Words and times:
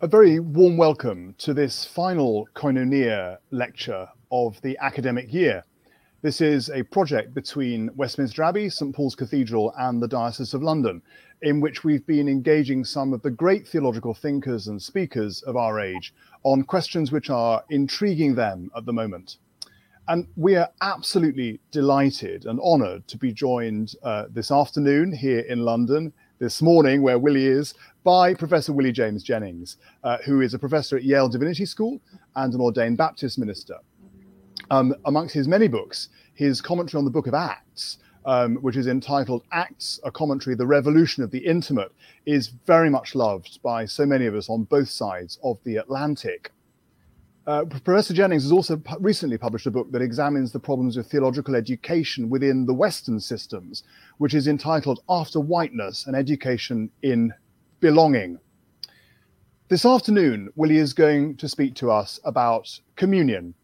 A 0.00 0.06
very 0.06 0.38
warm 0.38 0.76
welcome 0.76 1.34
to 1.38 1.52
this 1.52 1.84
final 1.84 2.48
Koinonia 2.54 3.38
lecture 3.50 4.08
of 4.30 4.62
the 4.62 4.78
academic 4.80 5.34
year. 5.34 5.64
This 6.22 6.40
is 6.40 6.70
a 6.70 6.84
project 6.84 7.34
between 7.34 7.90
Westminster 7.96 8.44
Abbey, 8.44 8.68
St 8.68 8.94
Paul's 8.94 9.16
Cathedral, 9.16 9.74
and 9.76 10.00
the 10.00 10.06
Diocese 10.06 10.54
of 10.54 10.62
London, 10.62 11.02
in 11.42 11.60
which 11.60 11.82
we've 11.82 12.06
been 12.06 12.28
engaging 12.28 12.84
some 12.84 13.12
of 13.12 13.22
the 13.22 13.30
great 13.32 13.66
theological 13.66 14.14
thinkers 14.14 14.68
and 14.68 14.80
speakers 14.80 15.42
of 15.42 15.56
our 15.56 15.80
age 15.80 16.14
on 16.44 16.62
questions 16.62 17.10
which 17.10 17.28
are 17.28 17.64
intriguing 17.68 18.36
them 18.36 18.70
at 18.76 18.86
the 18.86 18.92
moment. 18.92 19.38
And 20.06 20.28
we 20.36 20.54
are 20.54 20.70
absolutely 20.80 21.58
delighted 21.72 22.46
and 22.46 22.60
honoured 22.60 23.08
to 23.08 23.18
be 23.18 23.32
joined 23.32 23.96
uh, 24.04 24.26
this 24.30 24.52
afternoon 24.52 25.12
here 25.12 25.40
in 25.40 25.64
London 25.64 26.12
this 26.38 26.62
morning, 26.62 27.02
where 27.02 27.18
Willie 27.18 27.46
is, 27.46 27.74
by 28.04 28.32
Professor 28.32 28.72
Willie 28.72 28.92
James 28.92 29.22
Jennings, 29.22 29.76
uh, 30.04 30.18
who 30.24 30.40
is 30.40 30.54
a 30.54 30.58
professor 30.58 30.96
at 30.96 31.04
Yale 31.04 31.28
Divinity 31.28 31.66
School 31.66 32.00
and 32.36 32.54
an 32.54 32.60
ordained 32.60 32.96
Baptist 32.96 33.38
minister. 33.38 33.76
Um, 34.70 34.94
amongst 35.04 35.34
his 35.34 35.48
many 35.48 35.68
books, 35.68 36.08
his 36.34 36.60
commentary 36.60 36.98
on 36.98 37.04
the 37.04 37.10
book 37.10 37.26
of 37.26 37.34
Acts, 37.34 37.98
um, 38.24 38.56
which 38.56 38.76
is 38.76 38.86
entitled 38.86 39.42
Acts, 39.52 39.98
a 40.04 40.10
commentary, 40.10 40.54
The 40.54 40.66
Revolution 40.66 41.22
of 41.22 41.30
the 41.30 41.38
Intimate, 41.38 41.92
is 42.26 42.48
very 42.66 42.90
much 42.90 43.14
loved 43.14 43.60
by 43.62 43.84
so 43.86 44.04
many 44.04 44.26
of 44.26 44.34
us 44.34 44.48
on 44.48 44.64
both 44.64 44.90
sides 44.90 45.38
of 45.42 45.58
the 45.64 45.76
Atlantic. 45.76 46.52
Uh, 47.46 47.64
Professor 47.64 48.12
Jennings 48.12 48.42
has 48.42 48.52
also 48.52 48.78
recently 49.00 49.38
published 49.38 49.66
a 49.66 49.70
book 49.70 49.90
that 49.90 50.02
examines 50.02 50.52
the 50.52 50.60
problems 50.60 50.98
of 50.98 51.06
theological 51.06 51.56
education 51.56 52.28
within 52.28 52.66
the 52.66 52.74
Western 52.74 53.18
systems, 53.18 53.84
which 54.18 54.34
is 54.34 54.48
entitled 54.48 55.00
After 55.08 55.40
Whiteness 55.40 56.06
An 56.06 56.14
Education 56.14 56.90
in 57.02 57.32
Belonging. 57.80 58.38
This 59.68 59.84
afternoon, 59.84 60.50
Willie 60.56 60.78
is 60.78 60.92
going 60.92 61.36
to 61.36 61.48
speak 61.48 61.74
to 61.76 61.90
us 61.90 62.18
about 62.24 62.68
communion. 62.96 63.54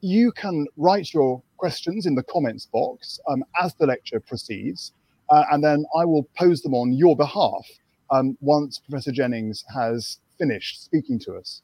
You 0.00 0.30
can 0.32 0.66
write 0.76 1.14
your 1.14 1.42
questions 1.56 2.06
in 2.06 2.14
the 2.14 2.22
comments 2.24 2.66
box 2.66 3.18
um, 3.28 3.42
as 3.60 3.74
the 3.74 3.86
lecture 3.86 4.20
proceeds, 4.20 4.92
uh, 5.30 5.44
and 5.50 5.64
then 5.64 5.84
I 5.96 6.04
will 6.04 6.28
pose 6.36 6.62
them 6.62 6.74
on 6.74 6.92
your 6.92 7.16
behalf 7.16 7.66
um, 8.10 8.36
once 8.40 8.78
Professor 8.78 9.12
Jennings 9.12 9.64
has 9.74 10.18
finished 10.38 10.84
speaking 10.84 11.18
to 11.20 11.34
us. 11.34 11.62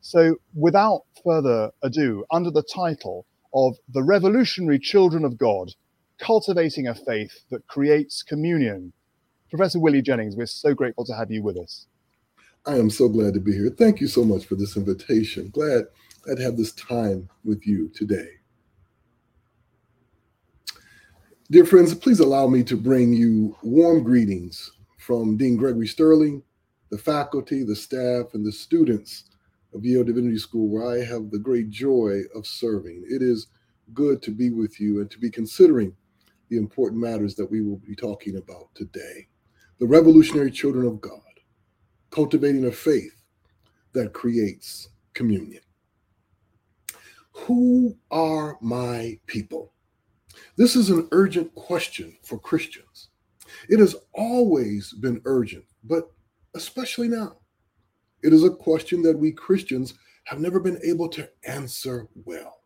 So, 0.00 0.36
without 0.54 1.02
further 1.24 1.70
ado, 1.82 2.24
under 2.30 2.50
the 2.50 2.62
title 2.62 3.24
of 3.54 3.76
The 3.94 4.02
Revolutionary 4.02 4.78
Children 4.78 5.24
of 5.24 5.38
God 5.38 5.72
Cultivating 6.22 6.86
a 6.86 6.94
Faith 6.94 7.32
That 7.50 7.66
Creates 7.66 8.22
Communion, 8.22 8.92
Professor 9.50 9.80
Willie 9.80 10.02
Jennings, 10.02 10.36
we're 10.36 10.46
so 10.46 10.72
grateful 10.72 11.04
to 11.06 11.16
have 11.16 11.32
you 11.32 11.42
with 11.42 11.56
us. 11.56 11.88
I 12.64 12.76
am 12.76 12.90
so 12.90 13.08
glad 13.08 13.34
to 13.34 13.40
be 13.40 13.52
here. 13.52 13.70
Thank 13.70 14.00
you 14.00 14.06
so 14.06 14.22
much 14.24 14.46
for 14.46 14.54
this 14.54 14.76
invitation. 14.76 15.50
Glad 15.50 15.86
I'd 16.30 16.38
have 16.38 16.56
this 16.56 16.74
time 16.74 17.28
with 17.44 17.66
you 17.66 17.88
today. 17.88 18.28
Dear 21.50 21.64
friends, 21.64 21.92
please 21.92 22.20
allow 22.20 22.46
me 22.46 22.62
to 22.62 22.76
bring 22.76 23.12
you 23.12 23.56
warm 23.64 24.04
greetings 24.04 24.70
from 24.98 25.36
Dean 25.36 25.56
Gregory 25.56 25.88
Sterling, 25.88 26.40
the 26.90 26.98
faculty, 26.98 27.64
the 27.64 27.74
staff, 27.74 28.34
and 28.34 28.46
the 28.46 28.52
students 28.52 29.24
of 29.74 29.84
Yale 29.84 30.04
Divinity 30.04 30.38
School, 30.38 30.68
where 30.68 30.88
I 30.88 31.04
have 31.04 31.32
the 31.32 31.40
great 31.40 31.68
joy 31.68 32.20
of 32.32 32.46
serving. 32.46 33.02
It 33.10 33.22
is 33.22 33.48
good 33.92 34.22
to 34.22 34.30
be 34.30 34.50
with 34.50 34.80
you 34.80 35.00
and 35.00 35.10
to 35.10 35.18
be 35.18 35.28
considering 35.28 35.96
the 36.52 36.58
important 36.58 37.00
matters 37.00 37.34
that 37.34 37.50
we 37.50 37.62
will 37.62 37.78
be 37.78 37.96
talking 37.96 38.36
about 38.36 38.68
today. 38.74 39.26
The 39.80 39.86
revolutionary 39.86 40.50
children 40.50 40.86
of 40.86 41.00
God, 41.00 41.40
cultivating 42.10 42.66
a 42.66 42.70
faith 42.70 43.22
that 43.94 44.12
creates 44.12 44.90
communion. 45.14 45.62
Who 47.32 47.96
are 48.10 48.58
my 48.60 49.18
people? 49.26 49.72
This 50.56 50.76
is 50.76 50.90
an 50.90 51.08
urgent 51.10 51.54
question 51.54 52.14
for 52.22 52.38
Christians. 52.38 53.08
It 53.70 53.78
has 53.78 53.96
always 54.12 54.92
been 54.92 55.22
urgent, 55.24 55.64
but 55.84 56.10
especially 56.54 57.08
now. 57.08 57.38
It 58.22 58.34
is 58.34 58.44
a 58.44 58.50
question 58.50 59.00
that 59.02 59.18
we 59.18 59.32
Christians 59.32 59.94
have 60.24 60.38
never 60.38 60.60
been 60.60 60.78
able 60.84 61.08
to 61.08 61.30
answer 61.46 62.08
well. 62.26 62.58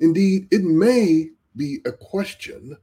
Indeed, 0.00 0.48
it 0.50 0.64
may 0.64 1.28
be 1.54 1.78
a 1.86 1.92
question 1.92 2.76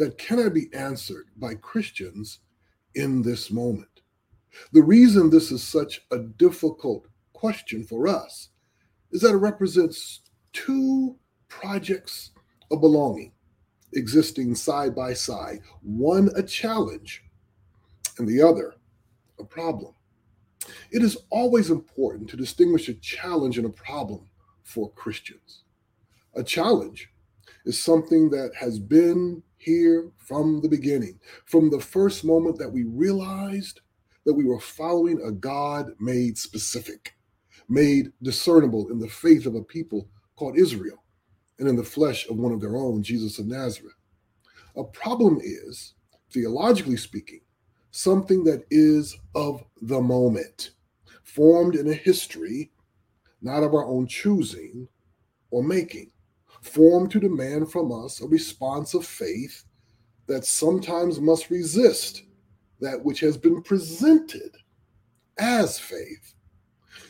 that 0.00 0.16
cannot 0.16 0.54
be 0.54 0.72
answered 0.72 1.26
by 1.36 1.54
Christians 1.54 2.38
in 2.94 3.20
this 3.20 3.50
moment. 3.50 4.00
The 4.72 4.82
reason 4.82 5.28
this 5.28 5.52
is 5.52 5.62
such 5.62 6.00
a 6.10 6.18
difficult 6.18 7.06
question 7.34 7.84
for 7.84 8.08
us 8.08 8.48
is 9.10 9.20
that 9.20 9.34
it 9.34 9.36
represents 9.36 10.22
two 10.54 11.16
projects 11.48 12.30
of 12.70 12.80
belonging 12.80 13.32
existing 13.92 14.54
side 14.54 14.94
by 14.94 15.12
side, 15.12 15.58
one 15.82 16.30
a 16.34 16.42
challenge 16.42 17.22
and 18.16 18.26
the 18.26 18.40
other 18.40 18.76
a 19.38 19.44
problem. 19.44 19.92
It 20.92 21.02
is 21.02 21.18
always 21.28 21.68
important 21.68 22.30
to 22.30 22.38
distinguish 22.38 22.88
a 22.88 22.94
challenge 22.94 23.58
and 23.58 23.66
a 23.66 23.70
problem 23.70 24.30
for 24.62 24.90
Christians. 24.92 25.64
A 26.36 26.42
challenge 26.42 27.10
is 27.66 27.82
something 27.82 28.30
that 28.30 28.52
has 28.54 28.78
been 28.78 29.42
here 29.60 30.10
from 30.16 30.60
the 30.62 30.68
beginning, 30.68 31.20
from 31.44 31.70
the 31.70 31.80
first 31.80 32.24
moment 32.24 32.58
that 32.58 32.72
we 32.72 32.84
realized 32.84 33.80
that 34.24 34.34
we 34.34 34.44
were 34.44 34.60
following 34.60 35.20
a 35.22 35.30
God 35.30 35.92
made 36.00 36.38
specific, 36.38 37.14
made 37.68 38.12
discernible 38.22 38.90
in 38.90 38.98
the 38.98 39.08
faith 39.08 39.46
of 39.46 39.54
a 39.54 39.62
people 39.62 40.08
called 40.36 40.58
Israel, 40.58 41.02
and 41.58 41.68
in 41.68 41.76
the 41.76 41.84
flesh 41.84 42.28
of 42.28 42.38
one 42.38 42.52
of 42.52 42.60
their 42.60 42.76
own, 42.76 43.02
Jesus 43.02 43.38
of 43.38 43.46
Nazareth. 43.46 43.94
A 44.76 44.84
problem 44.84 45.38
is, 45.42 45.94
theologically 46.30 46.96
speaking, 46.96 47.40
something 47.90 48.44
that 48.44 48.64
is 48.70 49.16
of 49.34 49.62
the 49.82 50.00
moment, 50.00 50.70
formed 51.22 51.74
in 51.74 51.88
a 51.88 51.94
history 51.94 52.70
not 53.42 53.62
of 53.62 53.74
our 53.74 53.84
own 53.84 54.06
choosing 54.06 54.88
or 55.50 55.62
making, 55.62 56.10
formed 56.60 57.10
to 57.10 57.20
demand 57.20 57.70
from 57.70 57.92
us 57.92 58.20
a 58.20 58.26
response 58.26 58.94
of 58.94 59.06
faith 59.06 59.64
that 60.26 60.44
sometimes 60.44 61.20
must 61.20 61.50
resist 61.50 62.22
that 62.80 63.02
which 63.02 63.20
has 63.20 63.36
been 63.36 63.62
presented 63.62 64.56
as 65.38 65.78
faith. 65.78 66.34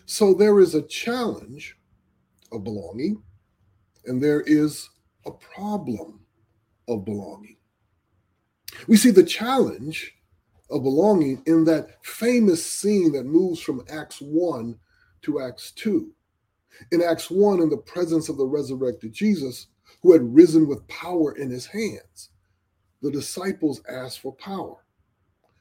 So 0.06 0.34
there 0.34 0.60
is 0.60 0.74
a 0.74 0.82
challenge 0.82 1.76
of 2.52 2.64
belonging, 2.64 3.22
and 4.06 4.22
there 4.22 4.40
is 4.42 4.88
a 5.26 5.30
problem 5.30 6.20
of 6.88 7.04
belonging. 7.04 7.56
We 8.86 8.96
see 8.96 9.10
the 9.10 9.22
challenge 9.22 10.12
of 10.70 10.82
belonging 10.82 11.42
in 11.46 11.64
that 11.64 12.04
famous 12.04 12.64
scene 12.64 13.12
that 13.12 13.26
moves 13.26 13.60
from 13.60 13.84
Acts 13.90 14.20
1 14.20 14.78
to 15.22 15.40
Acts 15.40 15.72
2. 15.72 16.12
In 16.92 17.02
Acts 17.02 17.30
1, 17.30 17.60
in 17.60 17.68
the 17.68 17.76
presence 17.76 18.28
of 18.28 18.36
the 18.36 18.46
resurrected 18.46 19.12
Jesus, 19.12 19.66
who 20.02 20.12
had 20.12 20.34
risen 20.34 20.66
with 20.66 20.86
power 20.88 21.32
in 21.32 21.50
his 21.50 21.66
hands, 21.66 22.30
the 23.02 23.10
disciples 23.10 23.82
asked 23.88 24.20
for 24.20 24.34
power. 24.34 24.76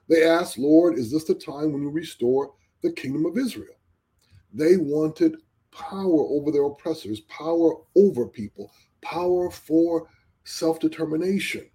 They 0.08 0.24
asked, 0.24 0.58
Lord, 0.58 0.98
is 0.98 1.12
this 1.12 1.26
the 1.26 1.36
time 1.36 1.72
when 1.72 1.82
you 1.82 1.90
restore 1.90 2.54
the 2.82 2.92
kingdom 2.92 3.26
of 3.26 3.38
Israel? 3.38 3.76
They 4.54 4.78
wanted 4.78 5.38
power 5.72 6.22
over 6.30 6.52
their 6.52 6.66
oppressors, 6.66 7.22
power 7.22 7.76
over 7.96 8.28
people, 8.28 8.72
power 9.02 9.50
for 9.52 10.08
self 10.44 10.80
determination. 10.80 11.70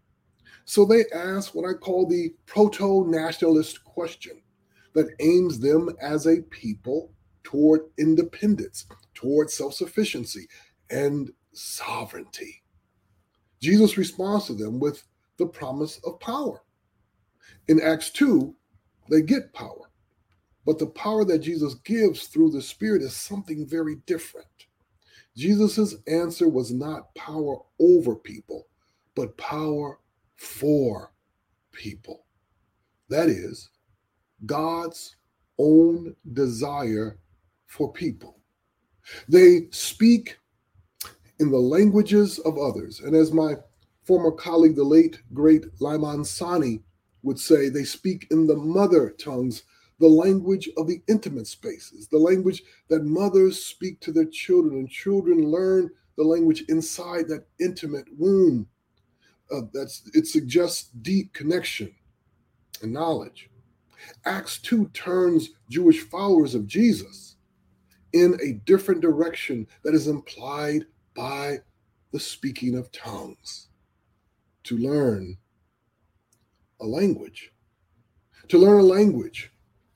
So 0.64 0.84
they 0.84 1.04
asked 1.14 1.54
what 1.54 1.68
I 1.68 1.74
call 1.74 2.06
the 2.06 2.34
proto 2.46 3.06
nationalist 3.06 3.84
question 3.84 4.40
that 4.94 5.14
aims 5.20 5.60
them 5.60 5.90
as 6.00 6.26
a 6.26 6.42
people 6.42 7.12
toward 7.42 7.82
independence, 7.98 8.86
toward 9.14 9.50
self 9.50 9.74
sufficiency, 9.74 10.48
and 10.90 11.30
sovereignty. 11.52 12.62
Jesus 13.60 13.96
responds 13.96 14.46
to 14.46 14.54
them 14.54 14.78
with 14.78 15.04
the 15.38 15.46
promise 15.46 16.00
of 16.04 16.20
power. 16.20 16.62
In 17.68 17.80
Acts 17.80 18.10
2, 18.10 18.54
they 19.10 19.22
get 19.22 19.52
power, 19.52 19.90
but 20.66 20.78
the 20.78 20.86
power 20.86 21.24
that 21.24 21.38
Jesus 21.38 21.74
gives 21.74 22.26
through 22.26 22.50
the 22.50 22.62
Spirit 22.62 23.02
is 23.02 23.16
something 23.16 23.66
very 23.66 23.96
different. 24.06 24.46
Jesus' 25.36 25.96
answer 26.06 26.48
was 26.48 26.72
not 26.72 27.14
power 27.14 27.56
over 27.80 28.14
people, 28.14 28.68
but 29.14 29.36
power 29.36 29.98
for 30.36 31.12
people. 31.72 32.24
That 33.08 33.28
is 33.28 33.70
God's 34.46 35.16
own 35.58 36.14
desire 36.32 37.18
for 37.66 37.92
people. 37.92 38.40
They 39.28 39.68
speak 39.70 40.38
in 41.40 41.50
the 41.50 41.58
languages 41.58 42.38
of 42.40 42.58
others. 42.58 43.00
And 43.00 43.14
as 43.14 43.32
my 43.32 43.54
former 44.04 44.30
colleague, 44.30 44.76
the 44.76 44.84
late, 44.84 45.20
great 45.32 45.64
Lamin 45.80 46.22
Sanneh, 46.22 46.82
would 47.22 47.38
say, 47.38 47.68
they 47.68 47.84
speak 47.84 48.26
in 48.30 48.46
the 48.46 48.56
mother 48.56 49.10
tongues 49.10 49.62
the 50.00 50.08
language 50.08 50.68
of 50.76 50.86
the 50.86 51.00
intimate 51.08 51.46
spaces, 51.46 52.08
the 52.08 52.18
language 52.18 52.62
that 52.88 53.04
mothers 53.04 53.64
speak 53.64 54.00
to 54.00 54.12
their 54.12 54.26
children, 54.26 54.74
and 54.76 54.90
children 54.90 55.50
learn 55.50 55.90
the 56.16 56.24
language 56.24 56.64
inside 56.68 57.28
that 57.28 57.46
intimate 57.60 58.06
womb. 58.18 58.66
Uh, 59.50 59.62
that's 59.72 60.02
it 60.12 60.26
suggests 60.26 60.90
deep 61.02 61.32
connection 61.32 61.94
and 62.82 62.92
knowledge. 62.92 63.50
Acts 64.24 64.58
2 64.58 64.88
turns 64.88 65.50
Jewish 65.70 66.00
followers 66.00 66.54
of 66.54 66.66
Jesus 66.66 67.33
in 68.14 68.38
a 68.40 68.52
different 68.64 69.00
direction 69.00 69.66
that 69.82 69.92
is 69.92 70.06
implied 70.08 70.86
by 71.14 71.58
the 72.12 72.20
speaking 72.20 72.76
of 72.76 72.90
tongues 72.92 73.68
to 74.62 74.78
learn 74.78 75.36
a 76.80 76.86
language. 76.86 77.52
To 78.48 78.58
learn 78.58 78.80
a 78.80 78.84
language 78.84 79.52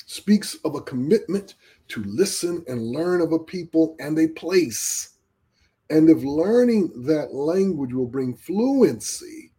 speaks 0.06 0.56
of 0.65 0.75
a 0.75 0.81
commitment 0.81 1.55
to 1.88 2.03
listen 2.05 2.65
and 2.67 2.82
learn 2.82 3.20
of 3.20 3.32
a 3.32 3.38
people 3.38 3.94
and 4.00 4.19
a 4.19 4.29
place. 4.29 5.19
And 5.91 6.11
if 6.11 6.23
learning 6.23 7.05
that 7.06 7.32
language 7.32 7.93
will 7.93 8.06
bring 8.06 8.37
fluency, 8.37 9.53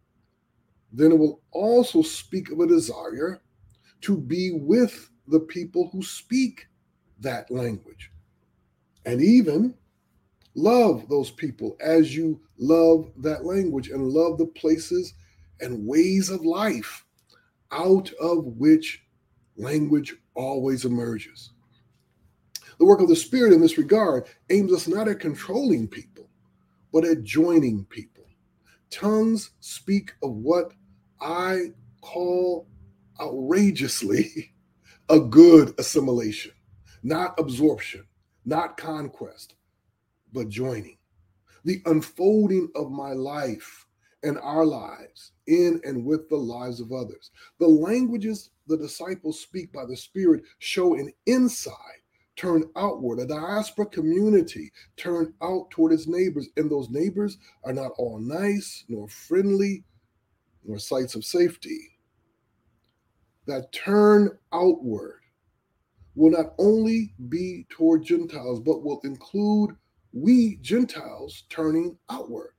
then 0.92 1.12
it 1.12 1.18
will 1.18 1.40
also 1.50 2.02
speak 2.02 2.50
of 2.50 2.60
a 2.60 2.66
desire 2.66 3.40
to 4.02 4.16
be 4.16 4.52
with 4.52 5.08
the 5.28 5.40
people 5.40 5.88
who 5.92 6.02
speak 6.02 6.66
that 7.20 7.50
language. 7.50 8.09
And 9.04 9.22
even 9.22 9.74
love 10.54 11.08
those 11.08 11.30
people 11.30 11.76
as 11.80 12.14
you 12.14 12.40
love 12.58 13.10
that 13.18 13.44
language 13.44 13.88
and 13.88 14.08
love 14.08 14.38
the 14.38 14.46
places 14.46 15.14
and 15.60 15.86
ways 15.86 16.30
of 16.30 16.44
life 16.44 17.04
out 17.72 18.10
of 18.20 18.44
which 18.44 19.02
language 19.56 20.14
always 20.34 20.84
emerges. 20.84 21.50
The 22.78 22.86
work 22.86 23.00
of 23.00 23.08
the 23.08 23.16
Spirit 23.16 23.52
in 23.52 23.60
this 23.60 23.78
regard 23.78 24.26
aims 24.48 24.72
us 24.72 24.88
not 24.88 25.06
at 25.06 25.20
controlling 25.20 25.86
people, 25.86 26.28
but 26.92 27.04
at 27.04 27.22
joining 27.22 27.84
people. 27.84 28.24
Tongues 28.90 29.50
speak 29.60 30.12
of 30.22 30.32
what 30.32 30.72
I 31.20 31.72
call 32.00 32.66
outrageously 33.20 34.52
a 35.10 35.20
good 35.20 35.74
assimilation, 35.78 36.52
not 37.02 37.38
absorption, 37.38 38.04
not 38.50 38.76
conquest, 38.76 39.54
but 40.32 40.48
joining. 40.48 40.98
The 41.64 41.80
unfolding 41.86 42.68
of 42.74 42.90
my 42.90 43.12
life 43.12 43.86
and 44.22 44.38
our 44.38 44.66
lives 44.66 45.32
in 45.46 45.80
and 45.84 46.04
with 46.04 46.28
the 46.28 46.36
lives 46.36 46.80
of 46.80 46.92
others. 46.92 47.30
The 47.58 47.68
languages 47.68 48.50
the 48.66 48.76
disciples 48.76 49.40
speak 49.40 49.72
by 49.72 49.86
the 49.86 49.96
Spirit 49.96 50.42
show 50.58 50.94
an 50.94 51.12
inside 51.26 51.74
turn 52.36 52.64
outward, 52.76 53.20
a 53.20 53.26
diaspora 53.26 53.86
community 53.86 54.72
turn 54.96 55.32
out 55.42 55.70
toward 55.70 55.92
its 55.92 56.06
neighbors. 56.06 56.48
And 56.56 56.70
those 56.70 56.90
neighbors 56.90 57.38
are 57.64 57.72
not 57.72 57.92
all 57.98 58.18
nice, 58.18 58.84
nor 58.88 59.08
friendly, 59.08 59.84
nor 60.64 60.78
sites 60.78 61.14
of 61.14 61.24
safety. 61.24 61.98
That 63.46 63.72
turn 63.72 64.38
outward 64.52 65.19
will 66.20 66.30
not 66.30 66.52
only 66.58 67.14
be 67.30 67.66
toward 67.70 68.04
Gentiles, 68.04 68.60
but 68.60 68.82
will 68.84 69.00
include 69.04 69.74
we 70.12 70.56
Gentiles 70.56 71.44
turning 71.48 71.96
outward. 72.10 72.52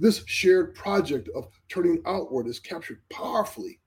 This 0.00 0.24
shared 0.26 0.74
project 0.74 1.28
of 1.36 1.48
turning 1.68 2.02
outward 2.04 2.48
is 2.48 2.58
captured 2.58 3.00
powerfully 3.08 3.80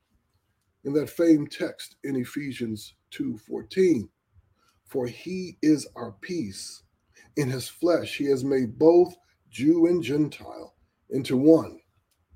in 0.86 0.94
that 0.94 1.10
famed 1.10 1.52
text 1.52 1.98
in 2.06 2.16
Ephesians 2.16 2.94
2:14. 3.12 4.10
For 4.86 5.06
he 5.06 5.58
is 5.62 5.86
our 5.98 6.14
peace. 6.22 6.84
In 7.36 7.50
his 7.50 7.68
flesh, 7.68 8.18
he 8.18 8.26
has 8.26 8.46
made 8.46 8.80
both 8.80 9.14
Jew 9.50 9.88
and 9.88 10.02
Gentile 10.02 10.78
into 11.10 11.36
one 11.36 11.82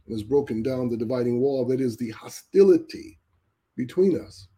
and 0.05 0.13
has 0.13 0.23
broken 0.23 0.63
down 0.63 0.89
the 0.89 0.97
dividing 0.97 1.39
wall 1.39 1.63
that 1.67 1.79
is 1.79 1.95
the 1.95 2.09
hostility 2.09 3.19
between 3.77 4.19
us. 4.19 4.49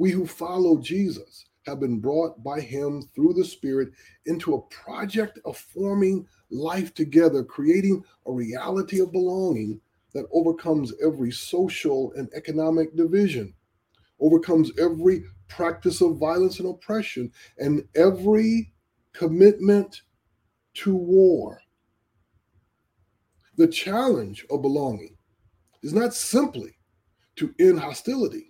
We 0.00 0.10
who 0.10 0.24
follow 0.24 0.78
Jesus 0.78 1.44
have 1.66 1.78
been 1.78 2.00
brought 2.00 2.42
by 2.42 2.62
him 2.62 3.02
through 3.14 3.34
the 3.34 3.44
Spirit 3.44 3.90
into 4.24 4.54
a 4.54 4.62
project 4.62 5.38
of 5.44 5.58
forming 5.58 6.26
life 6.48 6.94
together, 6.94 7.44
creating 7.44 8.02
a 8.24 8.32
reality 8.32 9.00
of 9.00 9.12
belonging 9.12 9.78
that 10.14 10.24
overcomes 10.32 10.94
every 11.04 11.30
social 11.30 12.14
and 12.16 12.30
economic 12.34 12.96
division, 12.96 13.52
overcomes 14.20 14.72
every 14.78 15.24
practice 15.48 16.00
of 16.00 16.16
violence 16.16 16.60
and 16.60 16.70
oppression, 16.70 17.30
and 17.58 17.86
every 17.94 18.72
commitment 19.12 20.00
to 20.76 20.96
war. 20.96 21.60
The 23.58 23.68
challenge 23.68 24.46
of 24.48 24.62
belonging 24.62 25.18
is 25.82 25.92
not 25.92 26.14
simply 26.14 26.78
to 27.36 27.54
end 27.60 27.78
hostility, 27.78 28.49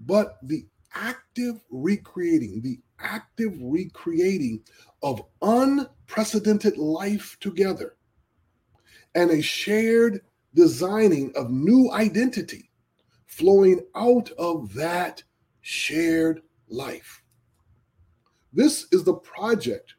but 0.00 0.38
the 0.42 0.66
active 0.94 1.60
recreating, 1.70 2.60
the 2.62 2.78
active 2.98 3.52
recreating 3.60 4.62
of 5.02 5.22
unprecedented 5.42 6.76
life 6.76 7.36
together 7.40 7.96
and 9.14 9.30
a 9.30 9.42
shared 9.42 10.20
designing 10.54 11.32
of 11.36 11.50
new 11.50 11.90
identity 11.92 12.70
flowing 13.26 13.80
out 13.94 14.30
of 14.32 14.72
that 14.74 15.22
shared 15.60 16.42
life. 16.68 17.22
This 18.52 18.86
is 18.92 19.04
the 19.04 19.14
project 19.14 19.94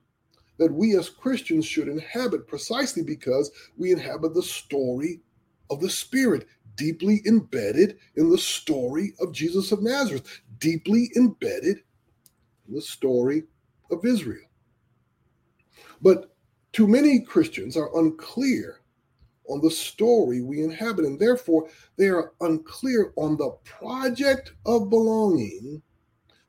that 0.58 0.74
we 0.74 0.98
as 0.98 1.10
Christians 1.10 1.66
should 1.66 1.88
inhabit 1.88 2.48
precisely 2.48 3.02
because 3.02 3.50
we 3.78 3.92
inhabit 3.92 4.34
the 4.34 4.44
story 4.44 5.22
of 5.70 5.80
the 5.80 5.90
Spirit, 5.90 6.48
deeply 6.76 7.22
embedded 7.26 7.98
in 8.16 8.30
the 8.30 8.38
story 8.38 9.14
of 9.20 9.32
Jesus 9.32 9.72
of 9.72 9.82
Nazareth, 9.82 10.42
deeply 10.60 11.12
embedded 11.16 11.84
in 12.68 12.76
the 12.76 12.82
story 12.82 13.44
of 13.92 14.06
Israel. 14.06 14.48
But 16.02 16.36
too 16.74 16.88
many 16.88 17.20
Christians 17.20 17.76
are 17.76 17.98
unclear 18.00 18.82
on 19.48 19.62
the 19.62 19.72
story 19.72 20.42
we 20.42 20.64
inhabit, 20.64 21.06
and 21.06 21.20
therefore 21.20 21.68
they 21.98 22.08
are 22.08 22.34
unclear 22.42 23.12
on 23.18 23.38
the 23.38 23.52
project 23.64 24.54
of 24.66 24.90
belonging 24.90 25.82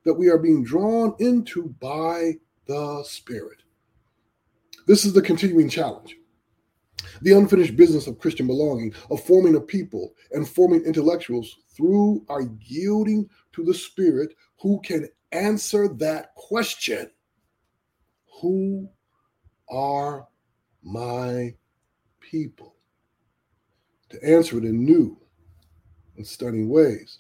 that 0.05 0.15
we 0.15 0.29
are 0.29 0.39
being 0.39 0.63
drawn 0.63 1.15
into 1.19 1.75
by 1.81 2.35
the 2.67 3.03
Spirit. 3.05 3.63
This 4.87 5.05
is 5.05 5.13
the 5.13 5.23
continuing 5.23 5.69
challenge. 5.69 6.17
The 7.21 7.33
unfinished 7.33 7.77
business 7.77 8.07
of 8.07 8.19
Christian 8.19 8.47
belonging, 8.47 8.95
of 9.11 9.23
forming 9.23 9.57
a 9.57 9.61
people 9.61 10.15
and 10.31 10.49
forming 10.49 10.83
intellectuals 10.85 11.59
through 11.77 12.25
our 12.29 12.43
yielding 12.61 13.29
to 13.53 13.65
the 13.65 13.75
Spirit 13.75 14.35
who 14.61 14.81
can 14.83 15.09
answer 15.33 15.89
that 15.89 16.35
question 16.35 17.11
Who 18.41 18.89
are 19.69 20.27
my 20.83 21.55
people? 22.21 22.77
To 24.11 24.25
answer 24.25 24.59
it 24.59 24.65
in 24.65 24.85
new 24.85 25.19
and 26.17 26.27
stunning 26.27 26.69
ways. 26.69 27.19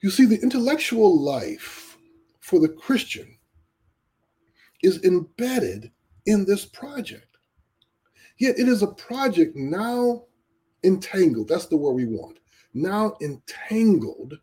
You 0.00 0.10
see, 0.10 0.24
the 0.26 0.40
intellectual 0.42 1.18
life 1.20 1.96
for 2.40 2.60
the 2.60 2.68
Christian 2.68 3.38
is 4.82 5.02
embedded 5.02 5.90
in 6.26 6.44
this 6.44 6.64
project. 6.64 7.33
Yet 8.38 8.58
it 8.58 8.68
is 8.68 8.82
a 8.82 8.88
project 8.88 9.56
now 9.56 10.24
entangled. 10.82 11.48
That's 11.48 11.66
the 11.66 11.76
word 11.76 11.92
we 11.92 12.06
want. 12.06 12.38
Now 12.74 13.16
entangled 13.20 14.34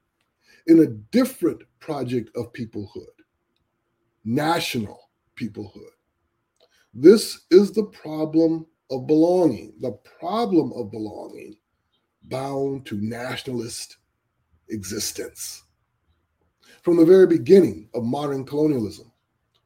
in 0.68 0.80
a 0.80 0.88
different 0.88 1.64
project 1.80 2.36
of 2.36 2.54
peoplehood, 2.54 3.08
national 4.24 5.10
peoplehood. 5.36 5.92
This 6.94 7.42
is 7.52 7.72
the 7.72 7.86
problem 7.86 8.66
of 8.90 9.08
belonging, 9.08 9.74
the 9.80 9.94
problem 10.20 10.72
of 10.74 10.92
belonging 10.92 11.56
bound 12.24 12.86
to 12.86 13.00
nationalist 13.02 13.98
existence. 14.70 15.64
From 16.84 16.98
the 16.98 17.06
very 17.06 17.28
beginning 17.28 17.90
of 17.94 18.04
modern 18.04 18.46
colonialism, 18.46 19.12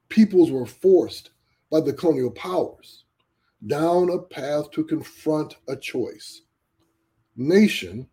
peoples 0.09 0.51
were 0.51 0.65
forced 0.65 1.31
by 1.71 1.81
the 1.81 1.93
colonial 1.93 2.31
powers 2.31 3.04
down 3.67 4.09
a 4.09 4.19
path 4.19 4.69
to 4.71 4.83
confront 4.83 5.55
a 5.67 5.75
choice 5.75 6.41
nation 7.35 8.07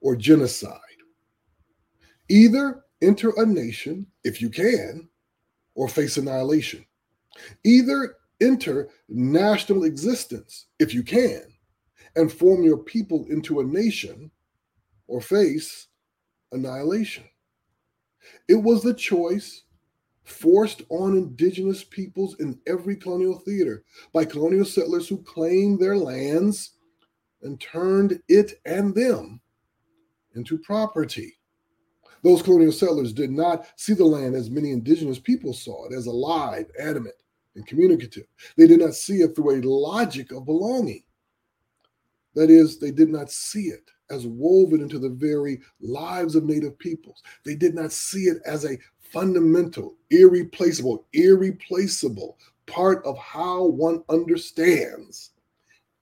or 0.00 0.16
genocide. 0.16 0.80
Either 2.28 2.84
enter 3.02 3.32
a 3.36 3.46
nation 3.46 4.06
if 4.24 4.40
you 4.40 4.50
can, 4.50 5.08
or 5.74 5.88
face 5.88 6.16
annihilation. 6.16 6.84
Either 7.64 8.16
enter 8.40 8.88
national 9.08 9.84
existence 9.84 10.66
if 10.78 10.94
you 10.94 11.02
can, 11.02 11.42
and 12.16 12.32
form 12.32 12.62
your 12.62 12.78
people 12.78 13.26
into 13.28 13.60
a 13.60 13.64
nation, 13.64 14.30
or 15.06 15.20
face 15.20 15.88
annihilation. 16.52 17.24
It 18.48 18.56
was 18.56 18.82
the 18.82 18.94
choice 18.94 19.63
forced 20.24 20.82
on 20.88 21.16
indigenous 21.16 21.84
peoples 21.84 22.36
in 22.40 22.58
every 22.66 22.96
colonial 22.96 23.38
theater 23.38 23.84
by 24.12 24.24
colonial 24.24 24.64
settlers 24.64 25.08
who 25.08 25.22
claimed 25.22 25.78
their 25.78 25.96
lands 25.96 26.72
and 27.42 27.60
turned 27.60 28.20
it 28.28 28.60
and 28.64 28.94
them 28.94 29.40
into 30.34 30.58
property. 30.58 31.34
Those 32.22 32.42
colonial 32.42 32.72
settlers 32.72 33.12
did 33.12 33.30
not 33.30 33.66
see 33.76 33.92
the 33.92 34.04
land 34.04 34.34
as 34.34 34.50
many 34.50 34.72
indigenous 34.72 35.18
people 35.18 35.52
saw 35.52 35.86
it, 35.86 35.92
as 35.92 36.06
alive, 36.06 36.64
animate, 36.80 37.22
and 37.54 37.66
communicative. 37.66 38.24
They 38.56 38.66
did 38.66 38.80
not 38.80 38.94
see 38.94 39.16
it 39.16 39.36
through 39.36 39.60
a 39.60 39.60
logic 39.60 40.32
of 40.32 40.46
belonging. 40.46 41.04
That 42.34 42.50
is, 42.50 42.78
they 42.78 42.90
did 42.90 43.10
not 43.10 43.30
see 43.30 43.64
it 43.64 43.90
as 44.10 44.26
woven 44.26 44.80
into 44.80 44.98
the 44.98 45.10
very 45.10 45.60
lives 45.80 46.34
of 46.34 46.44
Native 46.44 46.78
peoples. 46.78 47.22
They 47.44 47.54
did 47.54 47.74
not 47.74 47.92
see 47.92 48.24
it 48.24 48.38
as 48.44 48.64
a 48.64 48.78
fundamental, 49.10 49.94
irreplaceable, 50.10 51.06
irreplaceable 51.12 52.38
part 52.66 53.04
of 53.04 53.18
how 53.18 53.64
one 53.64 54.02
understands 54.08 55.30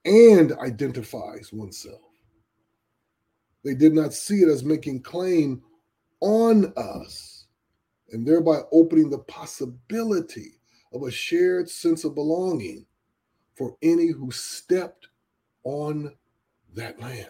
and 0.04 0.52
identifies 0.54 1.52
oneself. 1.52 2.00
They 3.64 3.74
did 3.74 3.94
not 3.94 4.12
see 4.12 4.42
it 4.42 4.48
as 4.48 4.64
making 4.64 5.02
claim 5.02 5.62
on 6.20 6.72
us 6.76 7.46
and 8.10 8.26
thereby 8.26 8.60
opening 8.72 9.10
the 9.10 9.18
possibility 9.18 10.58
of 10.92 11.04
a 11.04 11.10
shared 11.10 11.68
sense 11.68 12.04
of 12.04 12.14
belonging 12.14 12.86
for 13.54 13.76
any 13.82 14.08
who 14.08 14.30
stepped 14.30 15.08
on 15.64 16.14
that 16.74 17.00
land. 17.00 17.28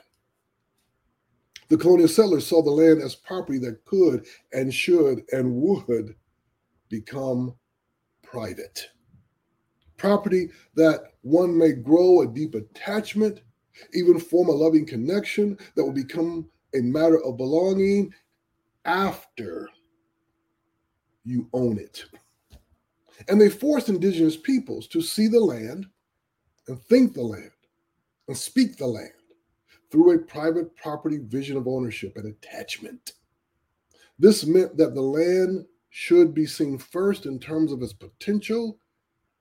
The 1.73 1.79
colonial 1.79 2.07
settlers 2.07 2.47
saw 2.47 2.61
the 2.61 2.71
land 2.71 3.01
as 3.01 3.15
property 3.15 3.59
that 3.61 3.83
could 3.87 4.27
and 4.53 4.75
should 4.75 5.23
and 5.33 5.55
would 5.55 6.15
become 6.91 7.55
private. 8.23 8.91
Property 9.97 10.51
that 10.75 11.15
one 11.23 11.57
may 11.57 11.73
grow 11.73 12.21
a 12.21 12.27
deep 12.27 12.55
attachment, 12.55 13.41
even 13.95 14.21
form 14.21 14.51
a 14.51 14.53
loving 14.53 14.85
connection 14.85 15.57
that 15.75 15.83
will 15.83 15.95
become 15.95 16.47
a 16.75 16.83
matter 16.83 17.25
of 17.25 17.39
belonging 17.39 18.13
after 18.85 19.67
you 21.25 21.49
own 21.55 21.79
it. 21.79 22.05
And 23.29 23.41
they 23.41 23.49
forced 23.49 23.89
indigenous 23.89 24.37
peoples 24.37 24.87
to 24.89 25.01
see 25.01 25.27
the 25.27 25.41
land 25.41 25.87
and 26.69 26.79
think 26.83 27.15
the 27.15 27.23
land 27.23 27.51
and 28.29 28.37
speak 28.37 28.77
the 28.77 28.87
land 28.87 29.22
through 29.93 30.13
a 30.13 30.19
private 30.19 30.75
property 30.75 31.19
vision 31.23 31.57
of 31.57 31.69
ownership 31.69 32.17
and 32.17 32.27
attachment. 32.27 33.13
This 34.19 34.47
meant 34.47 34.77
that 34.79 34.95
the 34.95 35.03
land 35.03 35.67
should 35.91 36.33
be 36.33 36.47
seen 36.47 36.79
first 36.79 37.27
in 37.27 37.39
terms 37.39 37.71
of 37.71 37.83
its 37.83 37.93
potential 37.93 38.79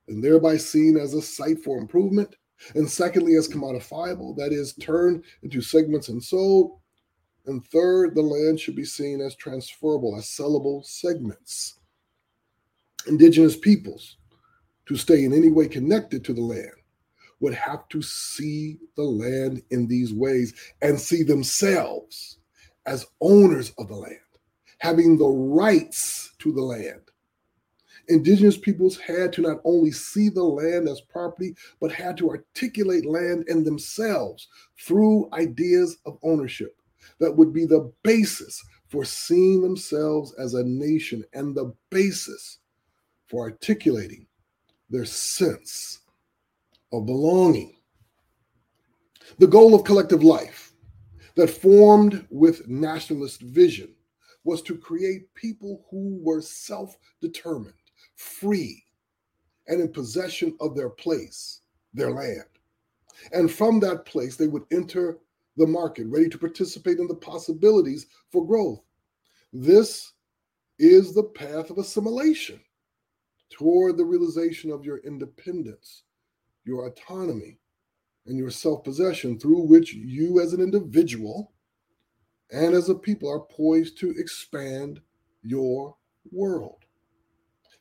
and 0.09 0.21
thereby 0.21 0.57
seen 0.57 0.97
as 0.97 1.13
a 1.13 1.21
site 1.21 1.63
for 1.63 1.77
improvement, 1.77 2.35
and 2.75 2.89
secondly, 2.89 3.37
as 3.37 3.47
commodifiable, 3.47 4.35
that 4.35 4.51
is, 4.51 4.73
turned 4.73 5.23
into 5.41 5.61
segments 5.61 6.09
and 6.09 6.21
sold. 6.21 6.79
And 7.45 7.65
third, 7.65 8.13
the 8.13 8.21
land 8.21 8.59
should 8.59 8.75
be 8.75 8.83
seen 8.83 9.21
as 9.21 9.35
transferable, 9.35 10.17
as 10.17 10.25
sellable 10.25 10.85
segments. 10.85 11.79
Indigenous 13.07 13.55
peoples, 13.55 14.17
to 14.87 14.95
stay 14.97 15.23
in 15.23 15.33
any 15.33 15.49
way 15.49 15.67
connected 15.67 16.25
to 16.25 16.33
the 16.33 16.41
land, 16.41 16.69
would 17.41 17.53
have 17.53 17.87
to 17.89 18.01
see 18.01 18.77
the 18.95 19.03
land 19.03 19.61
in 19.71 19.87
these 19.87 20.13
ways 20.13 20.53
and 20.81 20.99
see 20.99 21.23
themselves 21.23 22.37
as 22.85 23.05
owners 23.19 23.73
of 23.77 23.87
the 23.87 23.95
land, 23.95 24.15
having 24.77 25.17
the 25.17 25.27
rights 25.27 26.33
to 26.39 26.53
the 26.53 26.61
land. 26.61 27.01
Indigenous 28.07 28.57
peoples 28.57 28.97
had 28.97 29.31
to 29.33 29.41
not 29.41 29.59
only 29.63 29.91
see 29.91 30.29
the 30.29 30.43
land 30.43 30.87
as 30.87 31.01
property, 31.01 31.55
but 31.79 31.91
had 31.91 32.17
to 32.17 32.29
articulate 32.29 33.05
land 33.05 33.45
in 33.47 33.63
themselves 33.63 34.47
through 34.79 35.29
ideas 35.33 35.97
of 36.05 36.17
ownership 36.23 36.75
that 37.19 37.35
would 37.35 37.53
be 37.53 37.65
the 37.65 37.91
basis 38.03 38.63
for 38.89 39.05
seeing 39.05 39.61
themselves 39.61 40.33
as 40.37 40.53
a 40.53 40.63
nation 40.63 41.23
and 41.33 41.55
the 41.55 41.73
basis 41.89 42.59
for 43.27 43.43
articulating 43.43 44.27
their 44.89 45.05
sense 45.05 46.00
of 46.91 47.05
belonging. 47.05 47.75
The 49.39 49.47
goal 49.47 49.73
of 49.73 49.83
collective 49.83 50.23
life 50.23 50.73
that 51.35 51.49
formed 51.49 52.25
with 52.29 52.67
nationalist 52.67 53.41
vision 53.41 53.93
was 54.43 54.61
to 54.63 54.77
create 54.77 55.33
people 55.33 55.85
who 55.89 56.19
were 56.21 56.41
self 56.41 56.97
determined, 57.21 57.73
free, 58.15 58.83
and 59.67 59.79
in 59.79 59.91
possession 59.91 60.55
of 60.59 60.75
their 60.75 60.89
place, 60.89 61.61
their 61.93 62.11
land. 62.11 62.43
And 63.31 63.51
from 63.51 63.79
that 63.81 64.05
place, 64.05 64.35
they 64.35 64.47
would 64.47 64.63
enter 64.71 65.19
the 65.57 65.67
market, 65.67 66.07
ready 66.07 66.29
to 66.29 66.37
participate 66.37 66.97
in 66.97 67.07
the 67.07 67.15
possibilities 67.15 68.07
for 68.31 68.45
growth. 68.45 68.81
This 69.53 70.13
is 70.79 71.13
the 71.13 71.23
path 71.23 71.69
of 71.69 71.77
assimilation 71.77 72.59
toward 73.49 73.97
the 73.97 74.05
realization 74.05 74.71
of 74.71 74.85
your 74.85 74.97
independence 74.99 76.03
your 76.65 76.87
autonomy, 76.87 77.59
and 78.25 78.37
your 78.37 78.51
self 78.51 78.83
possession 78.83 79.39
through 79.39 79.61
which 79.61 79.93
you, 79.93 80.39
as 80.39 80.53
an 80.53 80.61
individual 80.61 81.53
and 82.51 82.73
as 82.73 82.89
a 82.89 82.95
people, 82.95 83.29
are 83.29 83.39
poised 83.39 83.97
to 83.99 84.11
expand 84.11 84.99
your 85.41 85.95
world. 86.31 86.85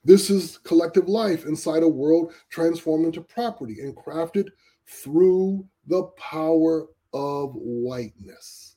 This 0.04 0.30
is 0.30 0.58
collective 0.58 1.08
life 1.08 1.44
inside 1.44 1.82
a 1.82 1.88
world 1.88 2.32
transformed 2.48 3.04
into 3.04 3.20
property 3.20 3.80
and 3.80 3.94
crafted 3.94 4.48
through 4.86 5.66
the 5.86 6.04
power 6.16 6.86
of 7.12 7.50
whiteness. 7.54 8.76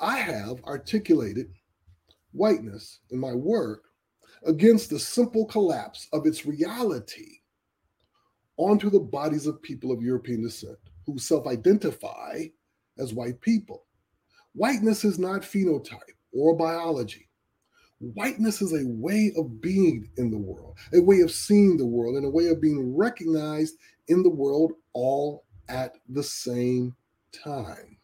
I 0.00 0.16
have 0.16 0.64
articulated 0.64 1.52
whiteness 2.32 3.00
in 3.10 3.18
my 3.18 3.34
work 3.34 3.84
against 4.44 4.90
the 4.90 4.98
simple 4.98 5.44
collapse 5.44 6.08
of 6.12 6.26
its 6.26 6.46
reality 6.46 7.39
onto 8.60 8.90
the 8.90 9.00
bodies 9.00 9.46
of 9.46 9.62
people 9.62 9.90
of 9.90 10.02
European 10.02 10.42
descent 10.42 10.76
who 11.06 11.18
self 11.18 11.46
identify 11.46 12.44
as 12.98 13.14
white 13.14 13.40
people. 13.40 13.86
Whiteness 14.52 15.02
is 15.02 15.18
not 15.18 15.40
phenotype 15.40 16.18
or 16.32 16.54
biology. 16.54 17.28
Whiteness 18.00 18.60
is 18.60 18.72
a 18.74 18.86
way 18.86 19.32
of 19.36 19.62
being 19.62 20.10
in 20.18 20.30
the 20.30 20.38
world, 20.38 20.76
a 20.92 21.00
way 21.00 21.20
of 21.20 21.30
seeing 21.30 21.76
the 21.76 21.86
world, 21.86 22.16
and 22.16 22.26
a 22.26 22.30
way 22.30 22.48
of 22.48 22.60
being 22.60 22.94
recognized 22.94 23.76
in 24.08 24.22
the 24.22 24.30
world 24.30 24.72
all 24.92 25.44
at 25.68 25.96
the 26.10 26.22
same 26.22 26.94
time. 27.32 27.96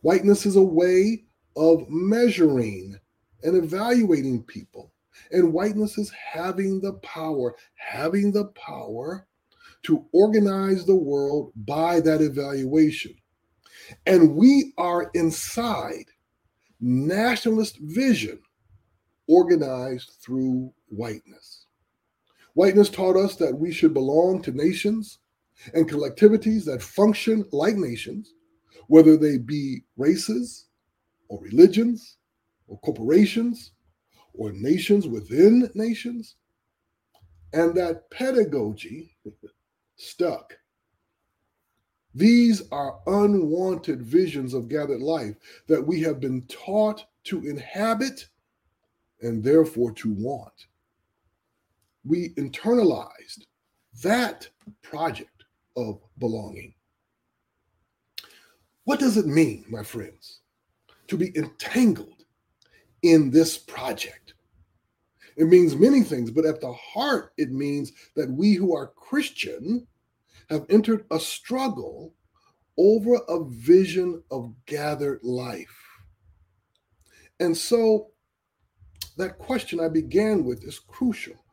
Whiteness 0.00 0.44
is 0.44 0.56
a 0.56 0.62
way 0.62 1.24
of 1.56 1.88
measuring 1.88 2.98
and 3.44 3.56
evaluating 3.56 4.42
people 4.42 4.92
and 5.32 5.52
whiteness 5.52 5.98
is 5.98 6.10
having 6.10 6.80
the 6.80 6.94
power, 6.94 7.54
having 7.74 8.32
the 8.32 8.46
power 8.46 9.26
to 9.82 10.04
organize 10.12 10.84
the 10.84 10.96
world 10.96 11.52
by 11.56 12.00
that 12.00 12.20
evaluation. 12.20 13.14
And 14.06 14.36
we 14.36 14.72
are 14.76 15.10
inside 15.14 16.04
nationalist 16.80 17.78
vision 17.80 18.40
organized 19.26 20.12
through 20.20 20.72
whiteness. 20.88 21.66
Whiteness 22.54 22.88
taught 22.88 23.16
us 23.16 23.36
that 23.36 23.56
we 23.56 23.72
should 23.72 23.94
belong 23.94 24.42
to 24.42 24.52
nations 24.52 25.18
and 25.74 25.88
collectivities 25.88 26.64
that 26.64 26.82
function 26.82 27.44
like 27.52 27.76
nations, 27.76 28.34
whether 28.88 29.16
they 29.16 29.38
be 29.38 29.82
races 29.96 30.66
or 31.28 31.40
religions 31.40 32.16
or 32.66 32.78
corporations 32.80 33.72
or 34.34 34.52
nations 34.52 35.06
within 35.06 35.70
nations, 35.74 36.36
and 37.52 37.74
that 37.74 38.10
pedagogy 38.10 39.16
stuck. 39.96 40.54
These 42.14 42.62
are 42.72 42.98
unwanted 43.06 44.02
visions 44.02 44.54
of 44.54 44.68
gathered 44.68 45.00
life 45.00 45.36
that 45.68 45.84
we 45.84 46.00
have 46.02 46.20
been 46.20 46.42
taught 46.42 47.04
to 47.24 47.46
inhabit 47.46 48.26
and 49.22 49.44
therefore 49.44 49.92
to 49.92 50.12
want. 50.14 50.66
We 52.04 52.30
internalized 52.30 53.44
that 54.02 54.48
project 54.82 55.44
of 55.76 56.00
belonging. 56.18 56.74
What 58.84 58.98
does 58.98 59.16
it 59.16 59.26
mean, 59.26 59.64
my 59.68 59.82
friends, 59.82 60.40
to 61.08 61.16
be 61.16 61.36
entangled 61.36 62.19
in 63.02 63.30
this 63.30 63.56
project. 63.58 64.34
It 65.36 65.46
means 65.46 65.74
many 65.76 66.02
things, 66.02 66.30
but 66.30 66.44
at 66.44 66.60
the 66.60 66.72
heart, 66.72 67.32
it 67.38 67.50
means 67.50 67.92
that 68.16 68.30
we 68.30 68.54
who 68.54 68.74
are 68.74 68.88
Christian 68.88 69.86
have 70.50 70.66
entered 70.68 71.06
a 71.10 71.18
struggle 71.18 72.14
over 72.76 73.14
a 73.28 73.44
vision 73.44 74.22
of 74.30 74.52
gathered 74.66 75.20
life. 75.22 75.76
And 77.38 77.56
so 77.56 78.08
that 79.16 79.38
question 79.38 79.80
I 79.80 79.88
began 79.88 80.44
with 80.44 80.64
is 80.64 80.78
crucial. 80.78 81.44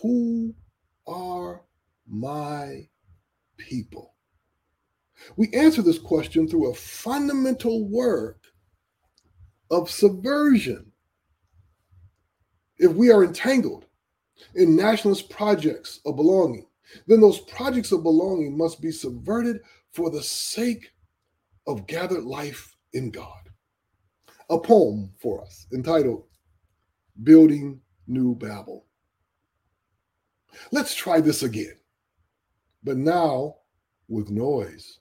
Who 0.00 0.54
are 1.06 1.62
my 2.08 2.88
people? 3.56 4.14
We 5.36 5.52
answer 5.52 5.82
this 5.82 5.98
question 5.98 6.46
through 6.48 6.70
a 6.70 6.74
fundamental 6.74 7.88
work 7.88 8.45
of 9.70 9.90
subversion. 9.90 10.92
If 12.78 12.92
we 12.92 13.10
are 13.10 13.24
entangled 13.24 13.86
in 14.54 14.76
nationalist 14.76 15.30
projects 15.30 16.00
of 16.04 16.16
belonging, 16.16 16.66
then 17.06 17.20
those 17.20 17.40
projects 17.40 17.92
of 17.92 18.02
belonging 18.02 18.56
must 18.56 18.80
be 18.80 18.90
subverted 18.90 19.60
for 19.92 20.10
the 20.10 20.22
sake 20.22 20.90
of 21.66 21.86
gathered 21.86 22.24
life 22.24 22.76
in 22.92 23.10
God. 23.10 23.50
A 24.50 24.58
poem 24.58 25.10
for 25.18 25.42
us 25.42 25.66
entitled 25.72 26.24
Building 27.24 27.80
New 28.06 28.34
Babel. 28.36 28.86
Let's 30.70 30.94
try 30.94 31.20
this 31.20 31.42
again, 31.42 31.76
but 32.84 32.96
now 32.96 33.56
with 34.08 34.30
noise, 34.30 35.00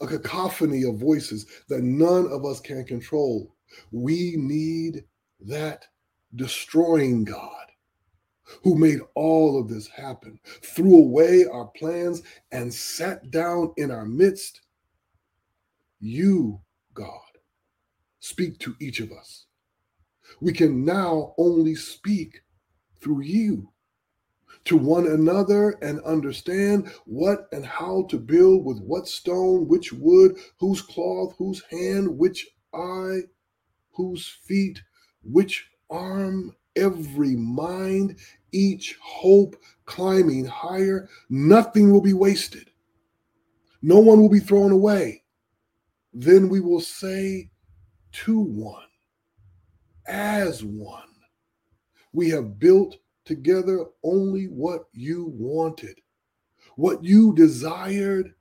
a 0.00 0.06
cacophony 0.06 0.84
of 0.84 0.98
voices 0.98 1.46
that 1.68 1.82
none 1.82 2.26
of 2.26 2.44
us 2.44 2.60
can 2.60 2.84
control. 2.84 3.55
We 3.90 4.34
need 4.36 5.04
that 5.40 5.86
destroying 6.34 7.24
God 7.24 7.66
who 8.62 8.76
made 8.76 9.00
all 9.14 9.58
of 9.60 9.68
this 9.68 9.88
happen, 9.88 10.38
threw 10.62 10.96
away 10.96 11.46
our 11.46 11.66
plans, 11.66 12.22
and 12.52 12.72
sat 12.72 13.30
down 13.30 13.72
in 13.76 13.90
our 13.90 14.06
midst. 14.06 14.60
You, 15.98 16.60
God, 16.94 17.20
speak 18.20 18.58
to 18.60 18.76
each 18.80 19.00
of 19.00 19.10
us. 19.12 19.46
We 20.40 20.52
can 20.52 20.84
now 20.84 21.34
only 21.38 21.74
speak 21.74 22.42
through 23.00 23.22
you 23.22 23.72
to 24.64 24.76
one 24.76 25.06
another 25.06 25.78
and 25.82 26.00
understand 26.02 26.90
what 27.04 27.48
and 27.52 27.64
how 27.64 28.06
to 28.10 28.18
build 28.18 28.64
with 28.64 28.80
what 28.80 29.08
stone, 29.08 29.68
which 29.68 29.92
wood, 29.92 30.36
whose 30.58 30.82
cloth, 30.82 31.34
whose 31.38 31.62
hand, 31.70 32.18
which 32.18 32.48
eye, 32.74 33.20
whose 33.96 34.26
feet, 34.26 34.80
which 35.22 35.66
arm, 35.90 36.54
every 36.76 37.34
mind, 37.34 38.16
each 38.52 38.96
hope 39.02 39.56
climbing 39.86 40.44
higher. 40.44 41.08
Nothing 41.30 41.90
will 41.90 42.00
be 42.00 42.12
wasted. 42.12 42.70
No 43.82 43.98
one 43.98 44.20
will 44.20 44.28
be 44.28 44.40
thrown 44.40 44.72
away. 44.72 45.22
Then 46.12 46.48
we 46.48 46.60
will 46.60 46.80
say 46.80 47.50
to 48.12 48.40
one, 48.40 48.82
as 50.06 50.64
one, 50.64 51.02
we 52.12 52.30
have 52.30 52.58
built 52.58 52.96
together 53.24 53.84
only 54.02 54.44
what 54.44 54.84
you 54.92 55.32
wanted, 55.36 56.00
what 56.76 57.02
you 57.04 57.34
desired 57.34 58.34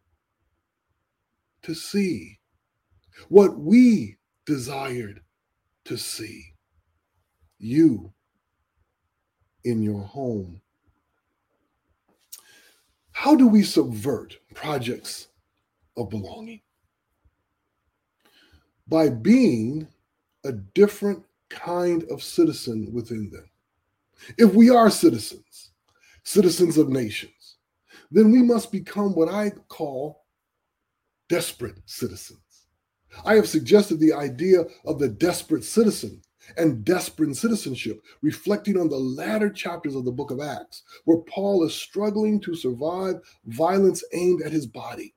to 1.63 1.73
see, 1.73 2.39
what 3.29 3.57
we 3.57 4.17
desired 4.45 5.21
to 5.85 5.97
see. 5.97 6.43
You 7.57 8.11
in 9.63 9.81
your 9.81 10.01
home. 10.01 10.61
How 13.11 13.35
do 13.35 13.47
we 13.47 13.63
subvert 13.63 14.37
projects 14.53 15.27
of 15.97 16.09
belonging? 16.09 16.61
By 18.87 19.09
being 19.09 19.87
a 20.43 20.51
different 20.51 21.23
kind 21.49 22.03
of 22.11 22.21
citizen 22.21 22.89
within 22.93 23.29
them. 23.31 23.49
If 24.37 24.53
we 24.53 24.69
are 24.69 24.89
citizens, 24.89 25.71
citizens 26.23 26.77
of 26.77 26.89
nations, 26.89 27.57
then 28.11 28.31
we 28.31 28.41
must 28.43 28.71
become 28.71 29.15
what 29.15 29.29
I 29.29 29.51
call 29.67 30.25
desperate 31.29 31.77
citizens. 31.85 32.44
I 33.23 33.35
have 33.35 33.47
suggested 33.47 33.99
the 33.99 34.13
idea 34.13 34.65
of 34.85 34.99
the 34.99 35.07
desperate 35.07 35.63
citizen 35.63 36.21
and 36.57 36.85
desperate 36.85 37.35
citizenship, 37.35 38.01
reflecting 38.21 38.77
on 38.77 38.89
the 38.89 38.97
latter 38.97 39.49
chapters 39.49 39.95
of 39.95 40.05
the 40.05 40.11
book 40.11 40.31
of 40.31 40.39
Acts, 40.39 40.83
where 41.05 41.19
Paul 41.19 41.63
is 41.63 41.73
struggling 41.73 42.39
to 42.41 42.55
survive 42.55 43.15
violence 43.45 44.03
aimed 44.13 44.41
at 44.43 44.51
his 44.51 44.67
body. 44.67 45.15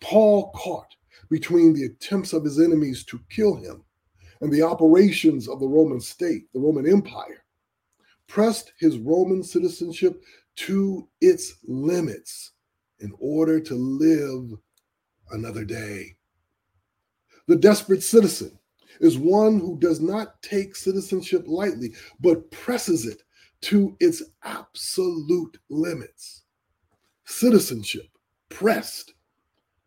Paul, 0.00 0.50
caught 0.52 0.94
between 1.30 1.72
the 1.72 1.84
attempts 1.84 2.32
of 2.32 2.44
his 2.44 2.58
enemies 2.58 3.04
to 3.04 3.20
kill 3.30 3.56
him 3.56 3.84
and 4.40 4.52
the 4.52 4.62
operations 4.62 5.48
of 5.48 5.60
the 5.60 5.68
Roman 5.68 6.00
state, 6.00 6.52
the 6.52 6.60
Roman 6.60 6.88
Empire, 6.88 7.44
pressed 8.26 8.72
his 8.78 8.98
Roman 8.98 9.42
citizenship 9.42 10.22
to 10.56 11.08
its 11.20 11.54
limits 11.66 12.52
in 13.00 13.12
order 13.18 13.60
to 13.60 13.74
live 13.74 14.58
another 15.30 15.64
day. 15.64 16.16
The 17.50 17.56
desperate 17.56 18.04
citizen 18.04 18.56
is 19.00 19.18
one 19.18 19.58
who 19.58 19.76
does 19.80 20.00
not 20.00 20.40
take 20.40 20.76
citizenship 20.76 21.46
lightly, 21.48 21.92
but 22.20 22.48
presses 22.52 23.06
it 23.06 23.24
to 23.62 23.96
its 23.98 24.22
absolute 24.44 25.58
limits. 25.68 26.44
Citizenship 27.24 28.06
pressed 28.50 29.14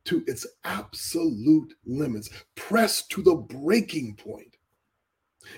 to 0.04 0.26
its 0.28 0.46
absolute 0.66 1.74
limits, 1.86 2.30
pressed 2.56 3.10
to 3.12 3.22
the 3.22 3.36
breaking 3.36 4.18
point. 4.18 4.58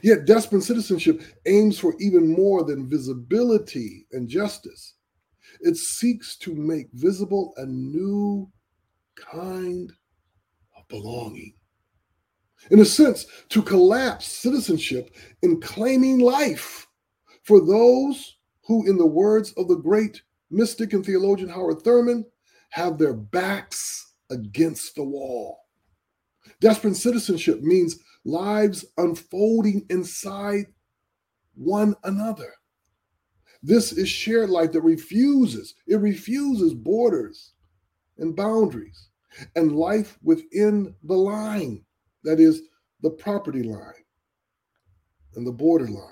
Yet 0.04 0.26
desperate 0.28 0.62
citizenship 0.62 1.24
aims 1.48 1.80
for 1.80 1.96
even 2.00 2.28
more 2.28 2.64
than 2.64 2.88
visibility 2.88 4.06
and 4.12 4.30
justice. 4.30 4.94
It 5.60 5.76
seeks 5.76 6.38
to 6.38 6.54
make 6.54 6.90
visible 6.94 7.56
a 7.58 7.66
new 7.66 8.52
kind 9.16 9.92
of 10.78 10.88
belonging. 10.88 11.55
In 12.72 12.80
a 12.80 12.86
sense, 12.86 13.26
to 13.50 13.62
collapse 13.62 14.28
citizenship 14.28 15.16
in 15.42 15.62
claiming 15.62 16.20
life 16.20 16.88
for 17.44 17.64
those 17.64 18.38
who, 18.66 18.88
in 18.90 18.98
the 18.98 19.06
words 19.06 19.54
of 19.54 19.68
the 19.68 19.76
great 19.76 20.22
mystic 20.50 20.94
and 20.94 21.06
theologian 21.06 21.50
Howard 21.50 21.84
Thurman, 21.84 22.26
have 22.70 22.98
their 22.98 23.14
backs 23.14 24.14
against 24.30 24.96
the 24.96 25.04
wall. 25.04 25.60
Desperate 26.60 26.96
citizenship 26.96 27.62
means 27.62 28.00
lives 28.24 28.86
unfolding 28.98 29.86
inside 29.90 30.66
one 31.54 31.96
another. 32.04 32.54
This 33.62 33.92
is 33.92 34.10
shared 34.10 34.50
life 34.50 34.72
that 34.74 34.82
refuses, 34.82 35.76
it 35.88 35.98
refuses 35.98 36.74
borders 36.74 37.54
and 38.18 38.36
boundaries 38.36 39.10
and 39.56 39.76
life 39.76 40.18
within 40.24 40.96
the 41.04 41.16
line, 41.16 41.84
that 42.26 42.40
is, 42.40 42.64
the 43.02 43.12
property 43.12 43.64
line 43.64 44.04
and 45.36 45.46
the 45.46 45.52
border 45.52 45.88
line. 45.88 46.12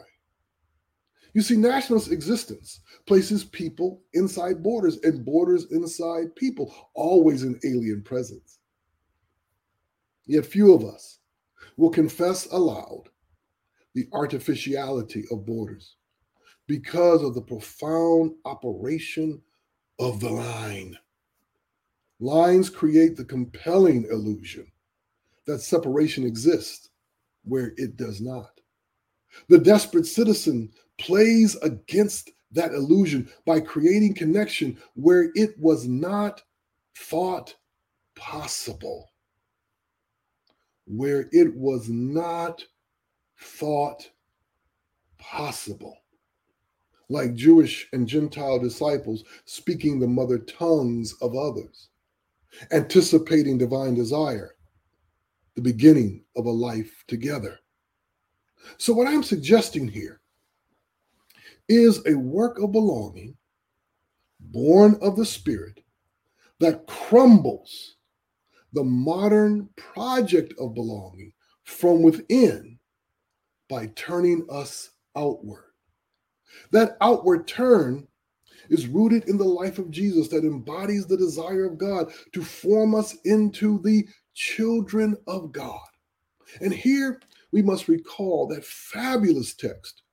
You 1.34 1.41
see, 1.41 1.56
nationalist 1.58 2.12
existence 2.12 2.82
places 3.08 3.43
people 3.43 4.04
inside 4.13 4.62
borders 4.62 4.99
and 5.04 5.26
borders 5.26 5.71
inside 5.71 6.36
people, 6.36 6.73
always 6.93 7.41
an 7.43 7.60
alien 7.65 8.04
presence. 8.04 8.60
Yet 10.28 10.45
few 10.45 10.73
of 10.73 10.86
us 10.86 11.19
will 11.76 11.89
confess 11.89 12.45
aloud 12.52 13.10
the 13.95 14.08
artificiality 14.13 15.26
of 15.32 15.45
borders 15.45 15.95
because 16.67 17.23
of 17.23 17.34
the 17.34 17.41
profound 17.41 18.34
operation 18.45 19.41
of 19.99 20.19
the 20.19 20.30
line. 20.30 20.95
Lines 22.19 22.69
create 22.69 23.17
the 23.17 23.26
compelling 23.26 24.06
illusion 24.10 24.67
that 25.45 25.60
separation 25.60 26.23
exists 26.23 26.89
where 27.43 27.73
it 27.77 27.97
does 27.97 28.21
not. 28.21 28.60
The 29.49 29.58
desperate 29.58 30.06
citizen 30.06 30.71
plays 30.99 31.56
against 31.58 32.32
that 32.51 32.73
illusion 32.73 33.29
by 33.45 33.60
creating 33.60 34.13
connection 34.13 34.77
where 34.93 35.32
it 35.34 35.58
was 35.60 35.88
not 35.88 36.43
thought 36.95 37.56
possible 38.15 39.10
where 40.86 41.29
it 41.32 41.56
was 41.56 41.89
not 41.89 42.63
thought 43.39 44.10
possible. 45.17 45.97
Like 47.10 47.36
Jewish 47.36 47.88
and 47.93 48.08
Gentile 48.08 48.60
disciples 48.60 49.23
speaking 49.45 49.99
the 49.99 50.08
mother 50.08 50.39
tongues 50.39 51.13
of 51.21 51.36
others, 51.36 51.89
anticipating 52.71 53.58
divine 53.58 53.93
desire, 53.93 54.56
the 55.55 55.61
beginning 55.61 56.23
of 56.35 56.45
a 56.45 56.51
life 56.51 57.03
together. 57.07 57.59
So, 58.77 58.93
what 58.93 59.07
I'm 59.07 59.23
suggesting 59.23 59.87
here 59.87 60.21
is 61.67 62.05
a 62.05 62.15
work 62.15 62.59
of 62.59 62.71
belonging 62.71 63.35
born 64.39 64.97
of 65.01 65.15
the 65.15 65.25
Spirit 65.25 65.79
that 66.59 66.87
crumbles 66.87 67.97
the 68.73 68.83
modern 68.83 69.69
project 69.75 70.53
of 70.59 70.73
belonging 70.73 71.31
from 71.63 72.01
within 72.01 72.79
by 73.69 73.87
turning 73.95 74.45
us 74.49 74.91
outward. 75.15 75.65
That 76.71 76.97
outward 77.01 77.47
turn 77.47 78.07
is 78.69 78.87
rooted 78.87 79.27
in 79.27 79.37
the 79.37 79.43
life 79.43 79.77
of 79.77 79.91
Jesus 79.91 80.27
that 80.29 80.45
embodies 80.45 81.05
the 81.05 81.17
desire 81.17 81.65
of 81.65 81.77
God 81.77 82.11
to 82.33 82.43
form 82.43 82.95
us 82.95 83.15
into 83.25 83.79
the 83.79 84.07
children 84.34 85.17
of 85.28 85.52
God. 85.52 85.80
And 86.62 86.74
here 86.74 87.19
we 87.52 87.62
must 87.62 87.88
recall 87.88 88.48
that 88.48 88.65
fabulous 88.65 89.54
text 89.54 90.04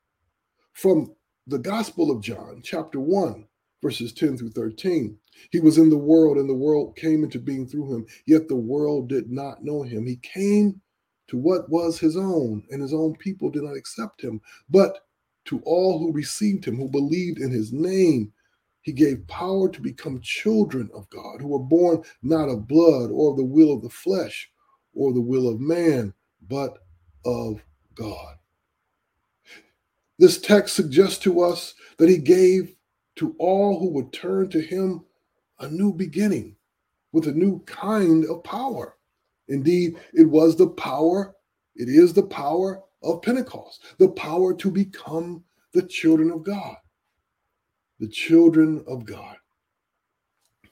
from 0.73 1.15
the 1.47 1.59
Gospel 1.59 2.11
of 2.11 2.23
John, 2.23 2.61
chapter 2.63 3.01
1, 3.01 3.47
verses 3.83 4.13
10 4.13 4.39
through 4.39 4.51
13. 4.51 5.17
He 5.51 5.61
was 5.61 5.79
in 5.79 5.91
the 5.91 5.99
world, 5.99 6.37
and 6.37 6.49
the 6.49 6.55
world 6.55 6.97
came 6.97 7.25
into 7.25 7.39
being 7.39 7.67
through 7.67 7.95
him, 7.95 8.07
yet 8.27 8.49
the 8.49 8.57
world 8.57 9.09
did 9.09 9.31
not 9.31 9.65
know 9.65 9.83
him. 9.83 10.07
He 10.07 10.17
came 10.17 10.81
to 11.29 11.37
what 11.37 11.69
was 11.71 11.99
his 11.99 12.17
own, 12.17 12.65
and 12.71 12.83
his 12.83 12.93
own 12.93 13.17
people 13.17 13.51
did 13.51 13.63
not 13.63 13.77
accept 13.77 14.21
him. 14.23 14.41
But 14.69 15.07
to 15.47 15.61
all 15.65 15.99
who 15.99 16.13
received 16.13 16.65
him, 16.65 16.77
who 16.77 16.89
believed 16.89 17.39
in 17.39 17.51
his 17.51 17.73
name, 17.73 18.33
he 18.83 18.93
gave 18.93 19.27
power 19.27 19.69
to 19.69 19.81
become 19.81 20.21
children 20.21 20.91
of 20.95 21.09
God, 21.11 21.41
who 21.41 21.49
were 21.49 21.59
born 21.59 22.03
not 22.23 22.49
of 22.49 22.67
blood 22.67 23.11
or 23.11 23.31
of 23.31 23.37
the 23.37 23.45
will 23.45 23.73
of 23.73 23.83
the 23.83 23.91
flesh 23.91 24.51
or 24.95 25.13
the 25.13 25.21
will 25.21 25.49
of 25.49 25.61
man, 25.61 26.15
but 26.49 26.79
of 27.25 27.63
God. 27.95 28.37
This 30.19 30.41
text 30.41 30.75
suggests 30.75 31.19
to 31.21 31.41
us 31.41 31.75
that 31.99 32.09
he 32.09 32.19
gave 32.19 32.75
to 33.17 33.35
all 33.39 33.79
who 33.79 33.91
would 33.91 34.13
turn 34.13 34.49
to 34.51 34.61
him 34.61 35.05
a 35.59 35.69
new 35.69 35.93
beginning 35.93 36.57
with 37.13 37.27
a 37.27 37.33
new 37.33 37.61
kind 37.67 38.25
of 38.27 38.43
power. 38.45 38.97
Indeed, 39.49 39.97
it 40.15 40.29
was 40.29 40.57
the 40.57 40.69
power, 40.69 41.35
it 41.75 41.89
is 41.89 42.13
the 42.13 42.23
power 42.23 42.83
of 43.03 43.23
Pentecost, 43.23 43.83
the 43.99 44.09
power 44.09 44.55
to 44.55 44.71
become 44.71 45.45
the 45.73 45.83
children 45.83 46.31
of 46.31 46.45
God 46.45 46.77
the 48.01 48.09
children 48.09 48.83
of 48.89 49.05
God. 49.05 49.37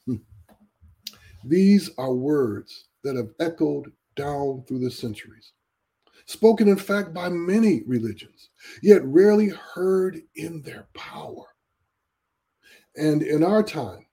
These 1.44 1.90
are 1.98 2.14
words 2.14 2.86
that 3.04 3.16
have 3.16 3.28
echoed 3.38 3.92
down 4.16 4.64
through 4.66 4.80
the 4.80 4.90
centuries, 4.90 5.52
spoken 6.24 6.68
in 6.68 6.76
fact 6.76 7.12
by 7.12 7.28
many 7.28 7.82
religions, 7.86 8.48
yet 8.82 9.04
rarely 9.04 9.50
heard 9.50 10.22
in 10.34 10.62
their 10.62 10.88
power. 10.94 11.44
And 12.96 13.22
in 13.22 13.44
our 13.44 13.62
time, 13.62 14.06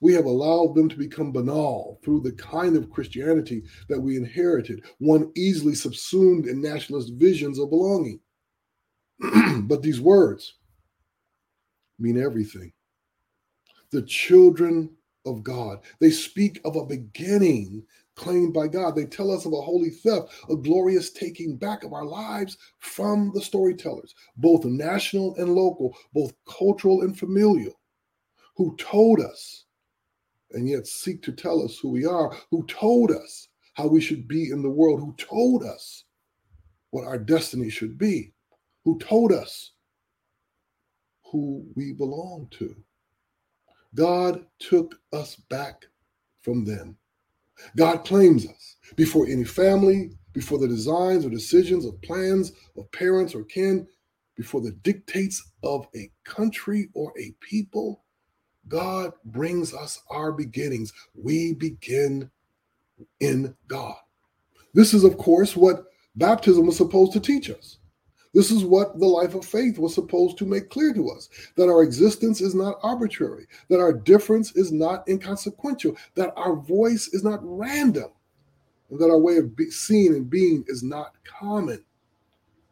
we 0.00 0.14
have 0.14 0.24
allowed 0.24 0.74
them 0.74 0.88
to 0.88 0.96
become 0.96 1.32
banal 1.32 2.00
through 2.02 2.20
the 2.20 2.32
kind 2.32 2.76
of 2.76 2.90
Christianity 2.90 3.64
that 3.88 4.00
we 4.00 4.16
inherited, 4.16 4.84
one 4.98 5.30
easily 5.36 5.74
subsumed 5.74 6.46
in 6.46 6.62
nationalist 6.62 7.12
visions 7.14 7.58
of 7.58 7.68
belonging. 7.68 8.20
but 9.64 9.82
these 9.82 10.00
words, 10.00 10.54
mean 12.00 12.20
everything. 12.20 12.72
The 13.90 14.02
children 14.02 14.90
of 15.26 15.42
God. 15.42 15.80
They 16.00 16.10
speak 16.10 16.60
of 16.64 16.76
a 16.76 16.86
beginning 16.86 17.84
claimed 18.16 18.52
by 18.52 18.68
God. 18.68 18.94
They 18.94 19.06
tell 19.06 19.30
us 19.30 19.46
of 19.46 19.52
a 19.52 19.60
holy 19.60 19.90
theft, 19.90 20.32
a 20.50 20.56
glorious 20.56 21.10
taking 21.10 21.56
back 21.56 21.84
of 21.84 21.92
our 21.92 22.04
lives 22.04 22.58
from 22.78 23.32
the 23.34 23.40
storytellers, 23.40 24.14
both 24.36 24.64
national 24.64 25.34
and 25.36 25.54
local, 25.54 25.96
both 26.12 26.32
cultural 26.46 27.02
and 27.02 27.18
familial, 27.18 27.80
who 28.56 28.76
told 28.76 29.20
us 29.20 29.64
and 30.52 30.68
yet 30.68 30.86
seek 30.86 31.22
to 31.22 31.32
tell 31.32 31.62
us 31.62 31.78
who 31.78 31.90
we 31.90 32.04
are, 32.04 32.36
who 32.50 32.64
told 32.66 33.10
us 33.10 33.48
how 33.74 33.86
we 33.86 34.00
should 34.00 34.26
be 34.26 34.50
in 34.50 34.62
the 34.62 34.70
world, 34.70 35.00
who 35.00 35.14
told 35.16 35.62
us 35.62 36.04
what 36.90 37.04
our 37.04 37.18
destiny 37.18 37.70
should 37.70 37.96
be, 37.96 38.32
who 38.84 38.98
told 38.98 39.32
us 39.32 39.72
who 41.30 41.64
we 41.74 41.92
belong 41.92 42.48
to. 42.52 42.74
God 43.94 44.44
took 44.58 44.96
us 45.12 45.36
back 45.36 45.86
from 46.42 46.64
them. 46.64 46.96
God 47.76 48.04
claims 48.04 48.46
us 48.46 48.76
before 48.96 49.26
any 49.26 49.44
family, 49.44 50.10
before 50.32 50.58
the 50.58 50.68
designs 50.68 51.24
or 51.24 51.30
decisions 51.30 51.84
of 51.84 52.00
plans 52.02 52.52
of 52.76 52.90
parents 52.92 53.34
or 53.34 53.44
kin, 53.44 53.86
before 54.36 54.60
the 54.60 54.72
dictates 54.82 55.52
of 55.62 55.86
a 55.94 56.10
country 56.24 56.88
or 56.94 57.12
a 57.18 57.34
people. 57.40 58.04
God 58.68 59.12
brings 59.26 59.74
us 59.74 60.00
our 60.10 60.32
beginnings. 60.32 60.92
We 61.14 61.54
begin 61.54 62.30
in 63.20 63.54
God. 63.68 63.96
This 64.72 64.94
is, 64.94 65.04
of 65.04 65.18
course, 65.18 65.56
what 65.56 65.86
baptism 66.14 66.66
was 66.66 66.76
supposed 66.76 67.12
to 67.12 67.20
teach 67.20 67.50
us. 67.50 67.78
This 68.32 68.50
is 68.52 68.64
what 68.64 68.98
the 68.98 69.06
life 69.06 69.34
of 69.34 69.44
faith 69.44 69.78
was 69.78 69.94
supposed 69.94 70.38
to 70.38 70.46
make 70.46 70.70
clear 70.70 70.94
to 70.94 71.10
us 71.10 71.28
that 71.56 71.68
our 71.68 71.82
existence 71.82 72.40
is 72.40 72.54
not 72.54 72.78
arbitrary, 72.82 73.46
that 73.68 73.80
our 73.80 73.92
difference 73.92 74.54
is 74.54 74.70
not 74.70 75.08
inconsequential, 75.08 75.96
that 76.14 76.32
our 76.36 76.54
voice 76.54 77.08
is 77.08 77.24
not 77.24 77.40
random, 77.42 78.10
and 78.90 79.00
that 79.00 79.10
our 79.10 79.18
way 79.18 79.38
of 79.38 79.50
seeing 79.70 80.14
and 80.14 80.30
being 80.30 80.64
is 80.68 80.82
not 80.82 81.14
common. 81.24 81.84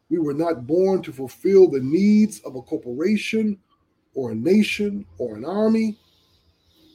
We 0.09 0.19
were 0.19 0.33
not 0.33 0.65
born 0.65 1.01
to 1.03 1.11
fulfill 1.11 1.69
the 1.69 1.81
needs 1.81 2.39
of 2.41 2.55
a 2.55 2.61
corporation 2.61 3.59
or 4.15 4.31
a 4.31 4.35
nation 4.35 5.05
or 5.17 5.35
an 5.35 5.45
army. 5.45 5.97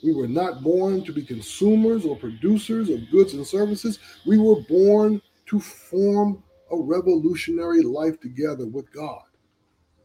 We 0.02 0.14
were 0.14 0.28
not 0.28 0.62
born 0.62 1.04
to 1.04 1.12
be 1.12 1.22
consumers 1.22 2.04
or 2.04 2.16
producers 2.16 2.88
of 2.88 3.10
goods 3.10 3.34
and 3.34 3.46
services. 3.46 3.98
We 4.26 4.38
were 4.38 4.60
born 4.62 5.20
to 5.46 5.60
form 5.60 6.42
a 6.70 6.76
revolutionary 6.76 7.82
life 7.82 8.20
together 8.20 8.66
with 8.66 8.92
God 8.92 9.22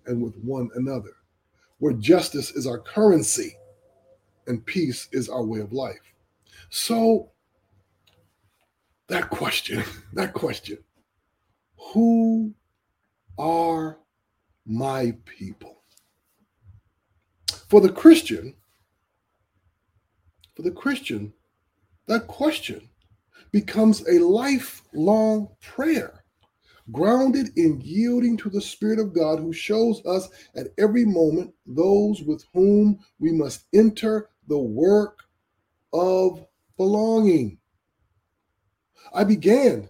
and 0.06 0.22
with 0.22 0.36
one 0.38 0.69
another, 0.76 1.12
where 1.78 1.93
justice 1.93 2.52
is 2.52 2.67
our 2.67 2.80
currency 2.80 3.56
and 4.48 4.65
peace 4.65 5.08
is 5.12 5.30
our 5.30 5.43
way 5.43 5.60
of 5.60 5.72
life. 5.72 6.13
So, 6.69 7.32
that 9.08 9.30
question, 9.30 9.84
that 10.13 10.34
question, 10.34 10.78
who 11.78 12.54
are 13.38 14.00
my 14.65 15.15
people? 15.26 15.84
For 17.67 17.82
the 17.82 17.91
Christian, 17.91 18.56
for 20.56 20.63
the 20.63 20.72
Christian, 20.72 21.34
that 22.08 22.28
question 22.28 22.89
becomes 23.52 24.02
a 24.08 24.19
lifelong 24.19 25.50
prayer 25.62 26.18
grounded 26.91 27.52
in 27.58 27.82
yielding 27.82 28.38
to 28.38 28.49
the 28.49 28.62
Spirit 28.62 28.99
of 28.99 29.13
God 29.13 29.39
who 29.39 29.54
shows 29.54 30.06
us 30.06 30.30
at 30.56 30.67
every 30.78 31.06
moment 31.06 31.54
those 31.65 32.21
with 32.21 32.43
whom 32.54 32.99
we 33.19 33.32
must 33.32 33.65
enter 33.73 34.30
the 34.47 34.58
work 34.58 35.19
of 35.93 36.45
belonging. 36.78 37.58
I 39.13 39.23
began 39.23 39.89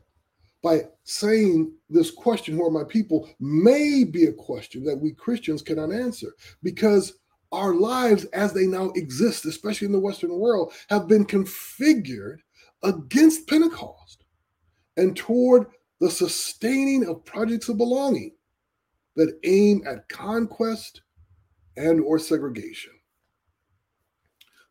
by 0.61 0.87
saying 1.03 1.73
this 1.89 2.11
question, 2.11 2.55
Who 2.55 2.65
are 2.65 2.71
my 2.71 2.83
people? 2.83 3.29
may 3.39 4.03
be 4.03 4.25
a 4.25 4.33
question 4.33 4.83
that 4.85 4.99
we 4.99 5.13
Christians 5.13 5.61
cannot 5.61 5.91
answer 5.91 6.33
because 6.63 7.13
our 7.51 7.73
lives 7.73 8.25
as 8.25 8.53
they 8.53 8.67
now 8.67 8.91
exist, 8.95 9.45
especially 9.45 9.87
in 9.87 9.91
the 9.91 9.99
Western 9.99 10.37
world, 10.37 10.73
have 10.89 11.07
been 11.07 11.25
configured 11.25 12.37
against 12.83 13.47
Pentecost 13.47 14.23
and 14.97 15.15
toward 15.15 15.67
the 15.99 16.09
sustaining 16.09 17.05
of 17.07 17.25
projects 17.25 17.69
of 17.69 17.77
belonging 17.77 18.31
that 19.15 19.37
aim 19.43 19.83
at 19.85 20.07
conquest 20.07 21.01
and 21.75 21.99
or 22.01 22.19
segregation. 22.19 22.93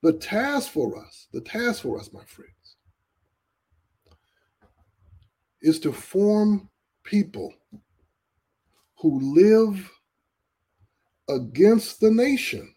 The 0.02 0.12
task 0.14 0.70
for 0.70 1.04
us, 1.04 1.26
the 1.32 1.40
task 1.40 1.82
for 1.82 1.98
us, 1.98 2.12
my 2.12 2.24
friends, 2.24 2.76
is 5.60 5.80
to 5.80 5.92
form 5.92 6.70
people 7.02 7.52
who 8.98 9.34
live 9.34 9.90
against 11.28 12.00
the 12.00 12.10
nation, 12.10 12.72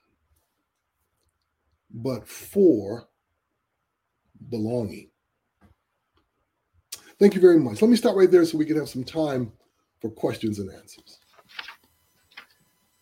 but 1.92 2.28
for 2.28 3.08
belonging. 4.50 5.11
Thank 7.22 7.36
you 7.36 7.40
very 7.40 7.60
much. 7.60 7.84
Let 7.84 7.92
me 7.92 7.98
start 7.98 8.18
right 8.18 8.32
there 8.32 8.44
so 8.46 8.58
we 8.58 8.66
can 8.66 8.78
have 8.78 8.90
some 8.90 9.04
time 9.04 9.52
for 10.02 10.10
questions 10.10 10.58
and 10.58 10.74
answers. 10.74 11.20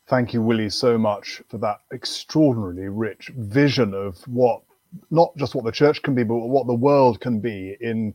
Thank 0.10 0.34
you, 0.34 0.42
Willie, 0.42 0.70
so 0.70 0.98
much 0.98 1.42
for 1.48 1.58
that 1.60 1.78
extraordinarily 1.94 2.90
rich 2.90 3.32
vision 3.38 3.94
of 3.94 4.18
what 4.28 4.64
not 5.10 5.30
just 5.38 5.56
what 5.56 5.64
the 5.64 5.72
church 5.72 6.02
can 6.02 6.16
be, 6.16 6.26
but 6.26 6.36
what 6.36 6.68
the 6.68 6.76
world 6.76 7.22
can 7.22 7.40
be 7.40 7.78
in 7.80 8.14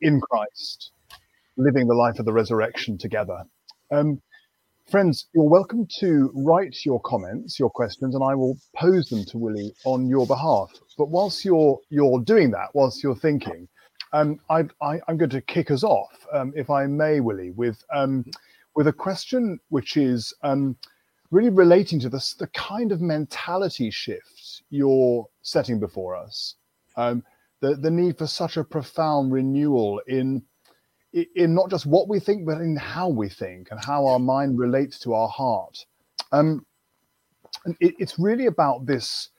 in 0.00 0.20
Christ, 0.20 0.92
living 1.56 1.88
the 1.88 1.94
life 1.94 2.20
of 2.20 2.24
the 2.24 2.32
resurrection 2.32 2.96
together. 2.96 3.42
Um, 3.90 4.22
friends, 4.88 5.26
you're 5.34 5.50
welcome 5.50 5.88
to 5.98 6.30
write 6.36 6.76
your 6.84 7.00
comments, 7.00 7.58
your 7.58 7.70
questions, 7.70 8.14
and 8.14 8.22
I 8.22 8.36
will 8.36 8.56
pose 8.76 9.08
them 9.08 9.24
to 9.24 9.38
Willie 9.38 9.72
on 9.84 10.08
your 10.08 10.24
behalf. 10.24 10.70
But 10.96 11.08
whilst 11.08 11.44
you're 11.44 11.80
you're 11.90 12.20
doing 12.20 12.52
that, 12.52 12.68
whilst 12.74 13.02
you're 13.02 13.16
thinking, 13.16 13.66
um, 14.12 14.40
I, 14.50 14.60
am 15.08 15.16
going 15.16 15.30
to 15.30 15.40
kick 15.40 15.70
us 15.70 15.82
off, 15.82 16.26
um, 16.32 16.52
if 16.56 16.70
I 16.70 16.86
may, 16.86 17.20
Willie, 17.20 17.50
with 17.50 17.84
um, 17.92 18.24
with 18.74 18.88
a 18.88 18.92
question 18.92 19.58
which 19.70 19.96
is 19.96 20.34
um, 20.42 20.76
really 21.30 21.48
relating 21.48 21.98
to 22.00 22.08
this, 22.08 22.34
the 22.34 22.46
kind 22.48 22.92
of 22.92 23.00
mentality 23.00 23.90
shift 23.90 24.62
you're 24.70 25.26
setting 25.42 25.80
before 25.80 26.14
us. 26.14 26.54
Um, 26.96 27.22
the, 27.60 27.74
the 27.74 27.90
need 27.90 28.18
for 28.18 28.26
such 28.26 28.56
a 28.56 28.64
profound 28.64 29.32
renewal 29.32 30.00
in 30.06 30.42
in 31.12 31.54
not 31.54 31.70
just 31.70 31.86
what 31.86 32.08
we 32.08 32.20
think, 32.20 32.44
but 32.44 32.60
in 32.60 32.76
how 32.76 33.08
we 33.08 33.28
think 33.28 33.68
and 33.70 33.82
how 33.82 34.06
our 34.06 34.18
mind 34.18 34.58
relates 34.58 34.98
to 34.98 35.14
our 35.14 35.28
heart. 35.28 35.86
Um, 36.32 36.66
and 37.64 37.74
it, 37.80 37.94
it's 37.98 38.18
really 38.18 38.46
about 38.46 38.84
this 38.84 39.30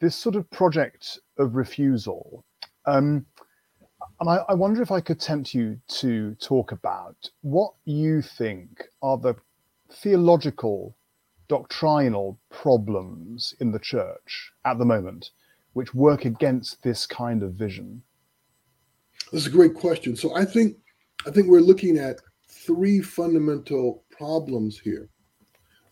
this 0.00 0.16
sort 0.16 0.34
of 0.34 0.50
project 0.50 1.18
of 1.38 1.54
refusal. 1.54 2.44
Um, 2.86 3.26
and 4.20 4.28
I, 4.28 4.44
I, 4.48 4.54
wonder 4.54 4.82
if 4.82 4.90
I 4.90 5.00
could 5.00 5.18
tempt 5.18 5.54
you 5.54 5.80
to 5.88 6.34
talk 6.36 6.72
about 6.72 7.16
what 7.40 7.72
you 7.86 8.20
think 8.20 8.84
are 9.02 9.16
the 9.16 9.34
theological, 9.90 10.96
doctrinal 11.48 12.38
problems 12.50 13.54
in 13.60 13.72
the 13.72 13.78
church 13.78 14.52
at 14.64 14.78
the 14.78 14.84
moment 14.84 15.30
which 15.72 15.94
work 15.94 16.24
against 16.24 16.82
this 16.82 17.06
kind 17.06 17.42
of 17.42 17.52
vision. 17.52 18.02
That's 19.32 19.46
a 19.46 19.50
great 19.50 19.74
question. 19.74 20.16
So 20.16 20.34
I 20.34 20.44
think 20.44 20.76
I 21.26 21.30
think 21.30 21.48
we're 21.48 21.60
looking 21.60 21.98
at 21.98 22.20
three 22.48 23.00
fundamental 23.00 24.04
problems 24.10 24.78
here. 24.78 25.08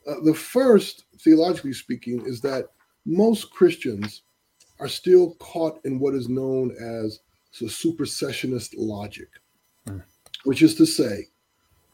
Uh, 0.06 0.14
the 0.24 0.34
first, 0.34 1.04
theologically 1.20 1.74
speaking, 1.74 2.24
is 2.26 2.40
that 2.40 2.66
most 3.04 3.50
Christians 3.50 4.22
are 4.80 4.88
still 4.88 5.34
caught 5.34 5.80
in 5.84 5.98
what 5.98 6.14
is 6.14 6.28
known 6.28 6.74
as 6.80 7.20
the 7.60 7.66
supersessionist 7.66 8.74
logic, 8.76 9.28
mm. 9.86 10.02
which 10.44 10.62
is 10.62 10.74
to 10.76 10.86
say, 10.86 11.26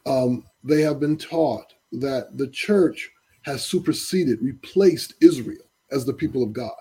um, 0.07 0.45
they 0.63 0.83
have 0.83 1.01
been 1.01 1.17
taught 1.17 1.73
that 1.93 2.37
the 2.37 2.49
church 2.49 3.11
has 3.43 3.65
superseded, 3.65 4.41
replaced 4.43 5.15
Israel 5.21 5.65
as 5.91 6.05
the 6.05 6.13
people 6.13 6.43
of 6.43 6.53
God. 6.53 6.73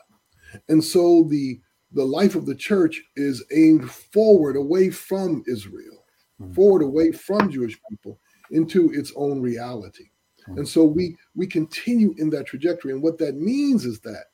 And 0.69 0.83
so 0.83 1.23
the 1.29 1.59
the 1.95 2.03
life 2.03 2.33
of 2.33 2.47
the 2.47 2.55
church 2.55 3.03
is 3.15 3.45
aimed 3.51 3.89
forward 3.91 4.55
away 4.55 4.89
from 4.89 5.43
Israel, 5.47 6.05
mm. 6.41 6.53
forward 6.55 6.81
away 6.81 7.11
from 7.11 7.51
Jewish 7.51 7.79
people 7.87 8.19
into 8.49 8.91
its 8.91 9.13
own 9.15 9.41
reality. 9.41 10.09
Mm. 10.47 10.57
And 10.57 10.67
so 10.67 10.83
we 10.83 11.15
we 11.35 11.47
continue 11.47 12.13
in 12.17 12.29
that 12.31 12.47
trajectory. 12.47 12.91
And 12.91 13.03
what 13.03 13.19
that 13.19 13.35
means 13.35 13.85
is 13.85 13.99
that 14.01 14.25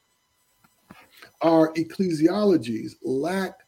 our 1.41 1.73
ecclesiologies 1.73 2.93
lack 3.03 3.59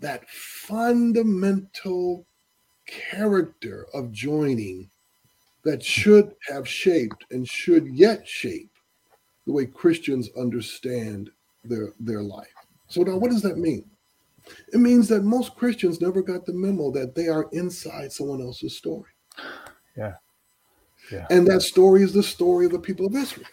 that 0.00 0.28
fundamental 0.28 2.26
character 2.86 3.86
of 3.94 4.10
joining 4.12 4.90
that 5.64 5.82
should 5.82 6.34
have 6.48 6.66
shaped 6.66 7.24
and 7.30 7.48
should 7.48 7.86
yet 7.86 8.26
shape 8.26 8.70
the 9.46 9.52
way 9.52 9.66
Christians 9.66 10.30
understand 10.36 11.30
their 11.64 11.92
their 12.00 12.22
life. 12.22 12.48
So 12.88 13.02
now 13.02 13.16
what 13.16 13.30
does 13.30 13.42
that 13.42 13.58
mean? 13.58 13.84
It 14.72 14.78
means 14.78 15.06
that 15.08 15.22
most 15.22 15.54
Christians 15.54 16.00
never 16.00 16.22
got 16.22 16.46
the 16.46 16.52
memo 16.52 16.90
that 16.92 17.14
they 17.14 17.28
are 17.28 17.48
inside 17.52 18.10
someone 18.10 18.40
else's 18.40 18.76
story. 18.76 19.10
Yeah. 19.96 20.14
Yeah. 21.12 21.26
And 21.30 21.46
that 21.46 21.62
story 21.62 22.02
is 22.02 22.12
the 22.12 22.22
story 22.22 22.66
of 22.66 22.72
the 22.72 22.78
people 22.78 23.06
of 23.06 23.14
Israel. 23.14 23.46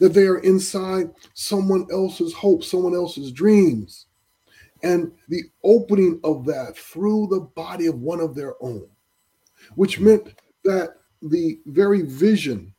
That 0.00 0.14
they 0.14 0.26
are 0.26 0.38
inside 0.38 1.10
someone 1.34 1.86
else's 1.92 2.34
hope, 2.34 2.64
someone 2.64 2.94
else's 2.94 3.30
dreams. 3.30 4.06
And 4.86 5.10
the 5.28 5.42
opening 5.64 6.20
of 6.22 6.44
that 6.46 6.76
through 6.76 7.26
the 7.26 7.40
body 7.40 7.86
of 7.86 8.00
one 8.00 8.20
of 8.20 8.36
their 8.36 8.54
own, 8.62 8.86
which 9.74 9.98
meant 9.98 10.40
that 10.62 10.94
the 11.22 11.58
very 11.66 12.02
vision 12.02 12.72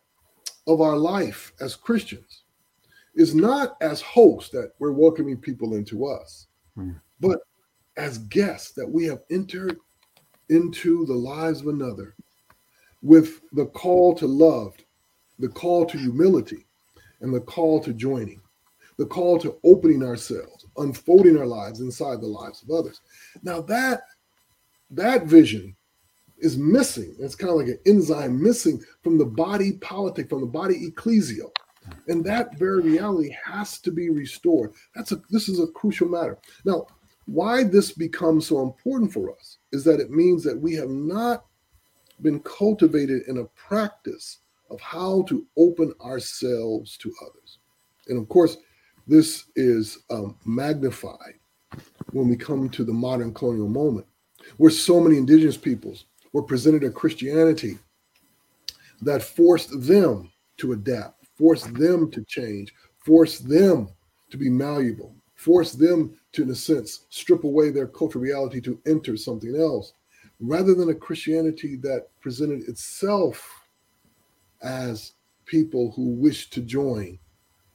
of 0.68 0.80
our 0.80 0.96
life 0.96 1.52
as 1.60 1.76
Christians 1.76 2.44
is 3.16 3.36
not 3.36 3.76
as 3.82 4.00
hosts 4.00 4.52
that 4.52 4.72
we're 4.80 4.94
welcoming 4.94 5.36
people 5.36 5.74
into 5.74 6.06
us, 6.06 6.48
mm. 6.78 6.98
but 7.20 7.40
as 7.98 8.20
guests 8.20 8.72
that 8.72 8.90
we 8.90 9.04
have 9.06 9.24
entered 9.30 9.78
into 10.48 11.06
the 11.08 11.14
lives 11.14 11.60
of 11.60 11.68
another 11.68 12.16
with 13.02 13.42
the 13.52 13.66
call 13.66 14.16
to 14.16 14.28
love, 14.28 14.76
the 15.40 15.50
call 15.50 15.86
to 15.86 15.98
humility, 15.98 16.66
and 17.20 17.34
the 17.34 17.42
call 17.42 17.82
to 17.82 17.94
joining, 17.94 18.40
the 18.98 19.06
call 19.06 19.38
to 19.40 19.58
opening 19.66 20.04
ourselves, 20.04 20.57
unfolding 20.78 21.38
our 21.38 21.46
lives 21.46 21.80
inside 21.80 22.22
the 22.22 22.28
lives 22.28 22.64
of 22.64 22.72
others. 22.72 23.02
Now 23.44 23.62
that 23.62 24.02
that 24.92 25.26
vision 25.26 25.76
is 26.40 26.58
missing. 26.58 27.16
It's 27.20 27.36
kind 27.36 27.52
of 27.52 27.58
like 27.58 27.68
an 27.68 27.80
enzyme 27.86 28.42
missing 28.42 28.82
from 29.04 29.18
the 29.18 29.26
body 29.26 29.74
politic, 29.74 30.30
from 30.30 30.42
the 30.42 30.48
body 30.48 30.90
ecclesial. 30.90 31.52
And 32.08 32.24
that 32.26 32.58
very 32.58 32.82
reality 32.82 33.34
has 33.46 33.80
to 33.80 33.92
be 33.92 34.10
restored. 34.10 34.74
That's 34.94 35.14
a 35.14 35.22
this 35.30 35.48
is 35.48 35.60
a 35.60 35.68
crucial 35.68 36.10
matter. 36.10 36.38
Now, 36.66 36.88
why 37.26 37.64
this 37.64 37.92
becomes 37.92 38.48
so 38.48 38.62
important 38.62 39.12
for 39.12 39.32
us 39.32 39.58
is 39.72 39.84
that 39.86 40.00
it 40.00 40.12
means 40.12 40.44
that 40.44 40.60
we 40.60 40.74
have 40.76 40.90
not 40.90 41.46
been 42.22 42.40
cultivated 42.42 43.24
in 43.28 43.38
a 43.38 43.46
practice 43.56 44.40
of 44.70 44.82
how 44.82 45.24
to 45.24 45.46
open 45.58 45.94
ourselves 46.02 46.98
to 46.98 47.14
others. 47.22 47.60
And 48.08 48.18
of 48.18 48.28
course, 48.28 48.58
this 49.08 49.46
is 49.56 50.00
um, 50.10 50.36
magnified 50.46 51.36
when 52.12 52.28
we 52.28 52.36
come 52.36 52.70
to 52.70 52.84
the 52.84 52.94
modern 52.94 53.34
colonial 53.34 53.70
moment, 53.70 54.06
where 54.58 54.72
so 54.72 55.00
many 55.00 55.18
indigenous 55.18 55.58
peoples 55.58 56.06
were 56.34 56.44
presented 56.44 56.84
a 56.84 56.90
Christianity 56.90 57.78
that 59.02 59.24
forced 59.24 59.70
them 59.88 60.32
to 60.58 60.74
adapt, 60.74 61.26
forced 61.38 61.74
them 61.76 62.10
to 62.12 62.24
change, 62.26 62.74
forced 63.06 63.48
them 63.48 63.90
to 64.30 64.38
be 64.38 64.50
malleable, 64.50 65.16
forced 65.36 65.80
them 65.80 66.18
to, 66.34 66.44
in 66.44 66.50
a 66.50 66.56
sense, 66.56 67.06
strip 67.10 67.44
away 67.44 67.70
their 67.70 67.88
cultural 67.88 68.24
reality 68.24 68.60
to 68.62 68.80
enter 68.86 69.16
something 69.16 69.56
else 69.56 69.94
rather 70.40 70.74
than 70.76 70.90
a 70.90 70.96
Christianity 70.96 71.76
that 71.78 72.08
presented 72.22 72.68
itself 72.68 73.50
as 74.62 75.14
people 75.46 75.92
who 75.96 76.10
wish 76.10 76.50
to 76.50 76.62
join, 76.62 77.18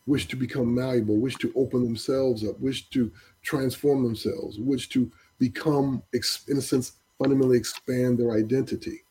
wish 0.07 0.27
to 0.29 0.37
become 0.37 0.75
malleable, 0.75 1.17
wish 1.17 1.37
to 1.37 1.53
open 1.55 1.83
themselves 1.83 2.47
up, 2.47 2.59
wish 2.61 2.89
to 2.91 3.11
transform 3.43 4.03
themselves, 4.03 4.59
wish 4.59 4.89
to 4.89 5.11
become, 5.39 6.03
in 6.49 6.57
a 6.57 6.63
sense, 6.63 6.93
fundamentally 7.19 7.59
expand 7.59 8.19
their 8.19 8.33
identity. 8.33 9.05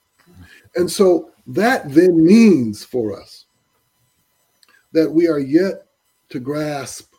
And 0.76 0.90
so 0.90 1.32
that 1.48 1.90
then 1.92 2.24
means 2.24 2.84
for 2.84 3.20
us 3.20 3.46
that 4.94 5.10
we 5.10 5.28
are 5.28 5.40
yet 5.40 5.86
to 6.30 6.40
grasp 6.40 7.14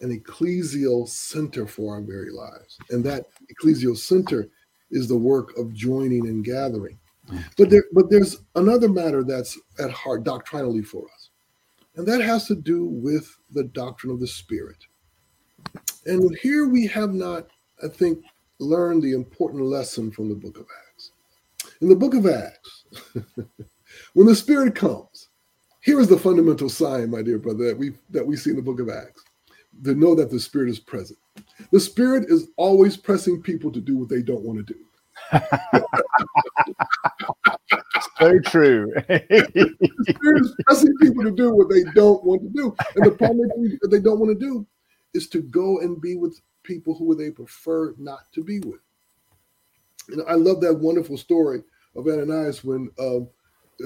an 0.00 0.18
ecclesial 0.18 1.08
center 1.08 1.66
for 1.66 1.94
our 1.94 2.00
very 2.00 2.30
lives. 2.30 2.78
And 2.90 3.04
that 3.04 3.26
ecclesial 3.52 3.96
center 3.96 4.48
is 4.90 5.08
the 5.08 5.16
work 5.16 5.56
of 5.56 5.72
joining 5.72 6.26
and 6.26 6.44
gathering. 6.44 6.98
Mm. 7.30 7.44
But 7.56 7.70
there, 7.70 7.84
but 7.92 8.10
there's 8.10 8.42
another 8.56 8.88
matter 8.88 9.22
that's 9.22 9.58
at 9.78 9.90
heart 9.90 10.24
doctrinally 10.24 10.82
for 10.82 11.04
us, 11.14 11.21
and 11.96 12.06
that 12.06 12.20
has 12.20 12.46
to 12.46 12.54
do 12.54 12.86
with 12.86 13.36
the 13.50 13.64
doctrine 13.64 14.12
of 14.12 14.20
the 14.20 14.26
Spirit. 14.26 14.78
And 16.06 16.36
here 16.38 16.66
we 16.66 16.86
have 16.88 17.12
not, 17.12 17.48
I 17.82 17.88
think, 17.88 18.24
learned 18.58 19.02
the 19.02 19.12
important 19.12 19.64
lesson 19.64 20.10
from 20.10 20.28
the 20.28 20.34
book 20.34 20.58
of 20.58 20.66
Acts. 20.88 21.12
In 21.80 21.88
the 21.88 21.96
book 21.96 22.14
of 22.14 22.26
Acts, 22.26 22.84
when 24.14 24.26
the 24.26 24.34
Spirit 24.34 24.74
comes, 24.74 25.28
here 25.80 26.00
is 26.00 26.08
the 26.08 26.18
fundamental 26.18 26.68
sign, 26.68 27.10
my 27.10 27.22
dear 27.22 27.38
brother, 27.38 27.66
that 27.66 27.78
we 27.78 27.92
that 28.10 28.26
we 28.26 28.36
see 28.36 28.50
in 28.50 28.56
the 28.56 28.62
book 28.62 28.80
of 28.80 28.88
Acts, 28.88 29.22
to 29.84 29.94
know 29.94 30.14
that 30.14 30.30
the 30.30 30.40
Spirit 30.40 30.70
is 30.70 30.78
present. 30.78 31.18
The 31.72 31.80
Spirit 31.80 32.26
is 32.28 32.48
always 32.56 32.96
pressing 32.96 33.42
people 33.42 33.70
to 33.72 33.80
do 33.80 33.98
what 33.98 34.08
they 34.08 34.22
don't 34.22 34.42
want 34.42 34.66
to 34.66 34.74
do. 34.74 34.80
so 38.20 38.38
true. 38.40 38.92
is 39.08 40.56
pressing 40.66 40.96
people 41.00 41.24
to 41.24 41.32
do 41.32 41.54
what 41.54 41.68
they 41.70 41.84
don't 41.94 42.24
want 42.24 42.42
to 42.42 42.50
do. 42.50 42.74
And 42.96 43.04
the 43.06 43.12
problem 43.12 43.48
that 43.82 43.88
they 43.90 44.00
don't 44.00 44.20
want 44.20 44.38
to 44.38 44.46
do 44.46 44.66
is 45.14 45.28
to 45.30 45.42
go 45.42 45.80
and 45.80 46.00
be 46.00 46.16
with 46.16 46.40
people 46.64 46.94
who 46.94 47.14
they 47.14 47.30
prefer 47.30 47.94
not 47.98 48.32
to 48.34 48.44
be 48.44 48.60
with. 48.60 48.80
And 50.10 50.22
I 50.28 50.34
love 50.34 50.60
that 50.62 50.74
wonderful 50.80 51.16
story 51.16 51.62
of 51.96 52.06
Ananias 52.08 52.64
when 52.64 52.90
um, 52.98 53.28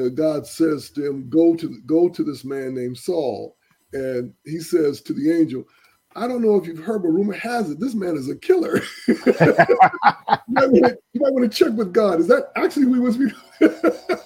uh, 0.01 0.09
God 0.09 0.47
says 0.47 0.91
to 0.91 1.07
him, 1.07 1.29
"Go 1.31 1.57
to 1.57 1.81
go 1.87 2.09
to 2.09 2.25
this 2.25 2.45
man 2.45 2.75
named 2.75 2.99
Saul," 2.99 3.57
and 3.93 4.33
he 4.45 4.59
says 4.61 5.01
to 5.03 5.13
the 5.15 5.33
angel, 5.33 5.65
I 6.17 6.27
don't 6.27 6.41
know 6.41 6.57
if 6.57 6.67
you've 6.67 6.79
heard, 6.79 7.03
but 7.03 7.09
rumor 7.09 7.35
has 7.35 7.71
it 7.71 7.79
this 7.79 7.95
man 7.95 8.17
is 8.17 8.31
a 8.31 8.37
killer. 8.37 8.81
you, 9.07 9.17
might 10.49 11.33
want 11.33 11.51
to 11.51 11.65
check 11.65 11.75
with 11.75 11.93
God. 11.93 12.21
Is 12.21 12.27
that 12.29 12.51
actually 12.57 12.85
who 12.85 12.95
he 12.95 13.01
was? 13.01 13.19
the, 13.61 14.23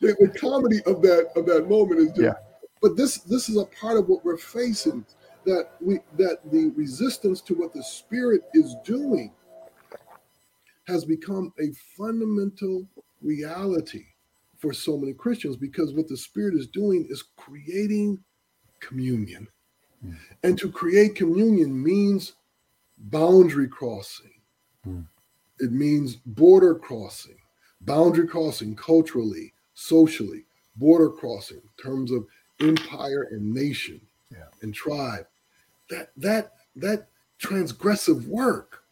the, 0.00 0.32
comedy 0.38 0.82
of 0.84 1.00
that 1.02 1.30
of 1.34 1.46
that 1.46 1.68
moment 1.68 2.00
is 2.00 2.08
just. 2.08 2.20
Yeah. 2.20 2.34
But 2.82 2.96
this 2.96 3.18
this 3.18 3.48
is 3.48 3.56
a 3.56 3.64
part 3.64 3.96
of 3.96 4.08
what 4.08 4.24
we're 4.24 4.36
facing 4.36 5.06
that 5.46 5.70
we 5.80 6.00
that 6.18 6.38
the 6.52 6.72
resistance 6.76 7.40
to 7.42 7.54
what 7.54 7.72
the 7.72 7.82
Spirit 7.82 8.42
is 8.52 8.76
doing 8.84 9.32
has 10.86 11.04
become 11.04 11.52
a 11.58 11.72
fundamental 11.96 12.86
reality 13.22 14.04
for 14.58 14.72
so 14.72 14.98
many 14.98 15.14
Christians 15.14 15.56
because 15.56 15.94
what 15.94 16.08
the 16.08 16.16
Spirit 16.16 16.54
is 16.54 16.66
doing 16.66 17.06
is 17.08 17.24
creating 17.36 18.22
communion. 18.80 19.48
Mm. 20.04 20.16
And 20.42 20.58
to 20.58 20.70
create 20.70 21.14
communion 21.14 21.82
means 21.82 22.34
boundary 22.98 23.68
crossing, 23.68 24.40
mm. 24.86 25.06
it 25.58 25.72
means 25.72 26.16
border 26.16 26.74
crossing, 26.74 27.36
boundary 27.82 28.26
crossing 28.26 28.74
culturally, 28.76 29.52
socially, 29.74 30.46
border 30.76 31.10
crossing 31.10 31.58
in 31.58 31.82
terms 31.82 32.10
of 32.10 32.26
empire 32.60 33.28
and 33.30 33.52
nation 33.52 34.00
yeah. 34.30 34.48
and 34.62 34.74
tribe. 34.74 35.26
That 35.90 36.10
that 36.16 36.52
that 36.76 37.08
transgressive 37.40 38.26
work 38.26 38.82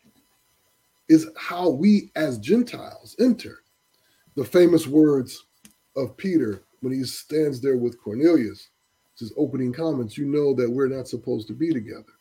is 1.08 1.28
how 1.36 1.70
we 1.70 2.10
as 2.16 2.38
Gentiles 2.38 3.16
enter. 3.18 3.58
The 4.36 4.44
famous 4.44 4.86
words 4.86 5.44
of 5.96 6.16
Peter 6.16 6.64
when 6.84 6.92
he 6.92 7.02
stands 7.04 7.60
there 7.60 7.78
with 7.78 8.00
Cornelius, 8.00 8.68
his 9.18 9.33
opening 9.37 9.72
comments, 9.72 10.18
you 10.18 10.27
know 10.27 10.55
that 10.55 10.70
we're 10.70 10.88
not 10.88 11.09
supposed 11.09 11.46
to 11.48 11.55
be 11.55 11.72
together. 11.72 12.12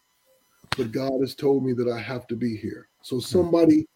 But 0.78 0.92
God 0.92 1.20
has 1.22 1.36
told 1.36 1.66
me 1.66 1.74
that 1.74 1.88
I 1.88 2.00
have 2.00 2.28
to 2.28 2.36
be 2.36 2.56
here. 2.56 2.88
So 3.02 3.18
hmm. 3.18 3.22
somebody, 3.22 3.88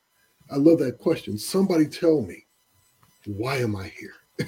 I 0.52 0.58
love 0.58 0.80
that 0.80 0.98
question. 0.98 1.38
Somebody 1.38 1.88
tell 1.88 2.22
me, 2.22 2.46
why 3.26 3.58
am 3.58 3.76
I 3.76 3.88
here? 3.88 4.14
the, 4.38 4.46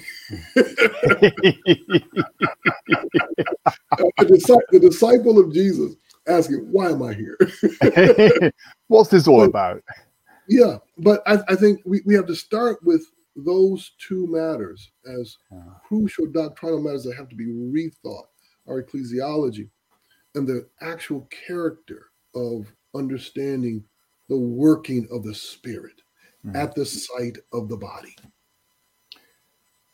the 4.71 4.79
disciple 4.79 5.39
of 5.39 5.51
Jesus 5.51 5.95
asking, 6.27 6.59
why 6.71 6.91
am 6.91 7.01
I 7.01 7.13
here? 7.13 7.37
What's 8.87 9.09
this 9.09 9.27
all 9.27 9.39
but, 9.39 9.49
about? 9.49 9.83
Yeah, 10.47 10.77
but 10.97 11.23
I, 11.25 11.39
I, 11.47 11.55
think 11.55 11.81
we, 11.85 12.01
we 12.05 12.13
have 12.13 12.27
to 12.27 12.35
start 12.35 12.83
with 12.83 13.03
those 13.35 13.91
two 13.99 14.27
matters 14.27 14.91
as 15.07 15.37
crucial 15.87 16.27
doctrinal 16.27 16.81
matters 16.81 17.03
that 17.03 17.15
have 17.15 17.29
to 17.29 17.35
be 17.35 17.47
rethought 17.47 18.27
our 18.69 18.83
ecclesiology 18.83 19.69
and 20.35 20.47
the 20.47 20.67
actual 20.81 21.27
character 21.47 22.07
of 22.35 22.71
understanding 22.95 23.83
the 24.29 24.37
working 24.37 25.07
of 25.11 25.23
the 25.23 25.33
spirit 25.33 26.01
mm-hmm. 26.45 26.55
at 26.55 26.75
the 26.75 26.85
site 26.85 27.37
of 27.51 27.67
the 27.67 27.77
body. 27.77 28.15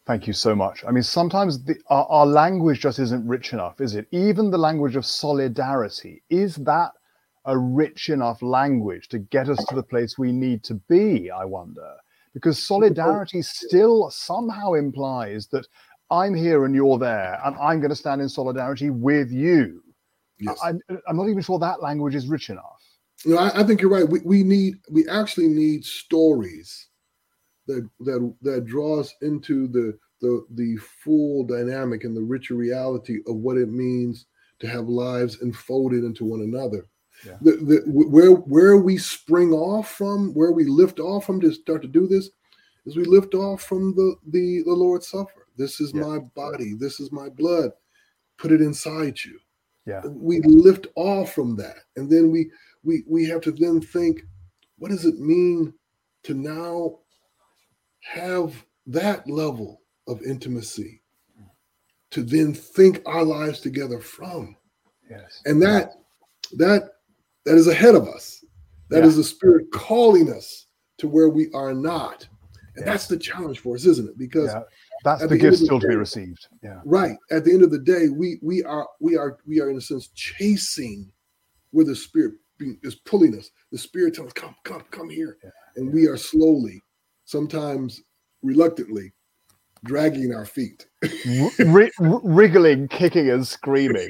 Thank 0.05 0.27
you 0.27 0.33
so 0.33 0.55
much. 0.55 0.83
I 0.85 0.91
mean, 0.91 1.03
sometimes 1.03 1.63
the, 1.63 1.75
our, 1.88 2.05
our, 2.05 2.25
language 2.27 2.81
just 2.81 2.99
isn't 2.99 3.27
rich 3.27 3.53
enough, 3.53 3.81
is 3.81 3.95
it? 3.95 4.07
Even 4.11 4.51
the 4.51 4.57
language 4.57 4.95
of 4.95 5.05
solidarity, 5.05 6.21
is 6.29 6.57
that 6.57 6.91
a 7.45 7.57
rich 7.57 8.09
enough 8.09 8.43
language 8.43 9.07
to 9.09 9.19
get 9.19 9.49
us 9.49 9.63
to 9.65 9.75
the 9.75 9.81
place 9.81 10.17
we 10.17 10.31
need 10.31 10.63
to 10.65 10.75
be? 10.88 11.31
I 11.31 11.43
wonder. 11.45 11.95
Because 12.35 12.61
solidarity 12.61 13.41
still 13.41 14.11
somehow 14.11 14.73
implies 14.73 15.47
that 15.47 15.67
I'm 16.12 16.36
here 16.36 16.65
and 16.65 16.76
you're 16.76 16.98
there, 16.98 17.39
and 17.44 17.56
I'm 17.58 17.80
going 17.80 17.89
to 17.89 17.96
stand 17.96 18.22
in 18.22 18.30
solidarity 18.30 18.89
with 18.89 19.32
you. 19.32 19.82
Yes. 20.39 20.60
I, 20.63 20.70
am 21.08 21.18
not 21.18 21.30
even 21.30 21.41
sure 21.41 21.60
that 21.60 21.82
language 21.82 22.15
is 22.15 22.28
rich 22.28 22.50
enough. 22.50 22.82
No, 23.26 23.38
I, 23.38 23.62
I 23.62 23.63
think 23.63 23.82
you're 23.82 23.89
right. 23.89 24.08
We, 24.08 24.20
we 24.24 24.44
need, 24.44 24.76
we 24.89 25.08
actually 25.08 25.48
need 25.48 25.84
stories 25.84 26.89
that 27.68 27.88
that 28.02 28.36
that 28.41 28.65
draws 28.65 29.13
into 29.22 29.68
the 29.68 29.98
the 30.22 30.46
the 30.52 30.78
full 31.04 31.44
dynamic 31.44 32.04
and 32.04 32.15
the 32.15 32.22
richer 32.22 32.56
reality 32.56 33.20
of 33.28 33.38
what 33.38 33.58
it 33.58 33.70
means 33.70 34.26
to 34.60 34.68
have 34.68 34.88
lives 34.88 35.41
enfolded 35.41 36.04
into 36.04 36.26
one 36.26 36.41
another. 36.41 36.88
Yeah. 37.26 37.38
The, 37.41 37.52
the, 37.52 37.84
where 37.86 38.32
where 38.32 38.78
we 38.78 38.98
spring 38.98 39.52
off 39.52 39.91
from, 39.91 40.34
where 40.34 40.52
we 40.52 40.65
lift 40.65 41.00
off 41.00 41.26
from 41.26 41.41
to 41.41 41.52
start 41.52 41.82
to 41.82 41.88
do 41.88 42.08
this, 42.08 42.30
is 42.86 42.96
we 42.96 43.06
lift 43.06 43.34
off 43.34 43.63
from 43.63 43.96
the 43.96 44.15
the, 44.28 44.63
the 44.65 44.74
Lord's 44.74 45.08
Supper. 45.08 45.44
This 45.58 45.80
is 45.80 45.94
yeah. 45.94 46.02
my 46.02 46.20
body. 46.36 46.74
This 46.74 47.00
is 47.00 47.12
my 47.12 47.30
blood. 47.30 47.72
Put 48.38 48.52
it 48.52 48.62
inside 48.62 49.18
you. 49.24 49.39
Yeah. 49.86 50.02
We 50.06 50.41
lift 50.41 50.88
off 50.96 51.34
from 51.34 51.56
that, 51.58 51.78
and 51.96 52.10
then 52.10 52.32
we 52.32 52.50
we 52.84 53.04
we 53.08 53.26
have 53.26 53.41
to 53.41 53.52
then 53.52 53.82
think, 53.82 54.22
what 54.78 54.89
does 54.89 55.06
it 55.06 55.20
mean 55.20 55.74
to 56.24 56.34
now 56.34 57.00
have 58.02 58.65
that 58.88 59.28
level 59.30 59.82
of 60.08 60.22
intimacy 60.24 61.02
to 62.12 62.24
then 62.24 62.54
think 62.54 63.02
our 63.06 63.24
lives 63.24 63.60
together 63.60 64.00
from. 64.00 64.56
Yes. 65.10 65.41
And 65.46 65.62
that 65.62 65.91
that 66.54 66.91
that 67.46 67.56
is 67.56 67.68
ahead 67.68 67.96
of 67.96 68.08
us. 68.08 68.44
That 68.89 69.00
yeah. 69.00 69.08
is 69.08 69.18
the 69.18 69.24
spirit 69.24 69.72
calling 69.74 70.32
us 70.32 70.68
to 71.00 71.08
where 71.08 71.30
we 71.30 71.52
are 71.54 71.74
not. 71.74 72.28
And 72.76 72.86
yeah. 72.86 72.91
that's 72.91 73.08
the 73.08 73.18
challenge 73.18 73.60
for 73.60 73.76
us, 73.76 73.86
isn't 73.86 74.10
it? 74.10 74.18
Because 74.18 74.54
yeah. 74.54 74.62
That's 75.06 75.22
the, 75.22 75.28
the 75.30 75.38
gift 75.38 75.60
still 75.60 75.80
day, 75.80 75.88
to 75.88 75.89
be 75.89 75.96
received. 75.96 76.48
Yeah. 76.62 76.82
Right. 76.84 77.15
At 77.32 77.46
the 77.46 77.54
end 77.54 77.63
of 77.63 77.72
the 77.72 77.80
day, 77.80 78.10
we 78.10 78.39
we 78.41 78.63
are 78.63 78.88
we 79.00 79.15
are 79.15 79.38
we 79.48 79.62
are 79.62 79.70
in 79.70 79.78
a 79.78 79.82
sense 79.82 80.10
chasing 80.15 81.12
where 81.72 81.86
the 81.86 81.96
spirit 81.96 82.34
is 82.60 82.96
pulling 82.96 83.38
us. 83.38 83.52
The 83.72 83.78
spirit 83.78 84.15
tells 84.15 84.28
us, 84.28 84.34
come, 84.34 84.56
come, 84.63 84.84
come 84.91 85.10
here. 85.10 85.38
And 85.76 85.94
we 85.94 86.08
are 86.08 86.18
slowly 86.18 86.82
sometimes 87.26 88.02
reluctantly 88.41 89.13
dragging 89.84 90.34
our 90.34 90.46
feet, 90.46 90.88
R- 91.04 91.91
wriggling, 92.24 92.88
kicking, 92.88 93.30
and 93.30 93.46
screaming. 93.46 94.10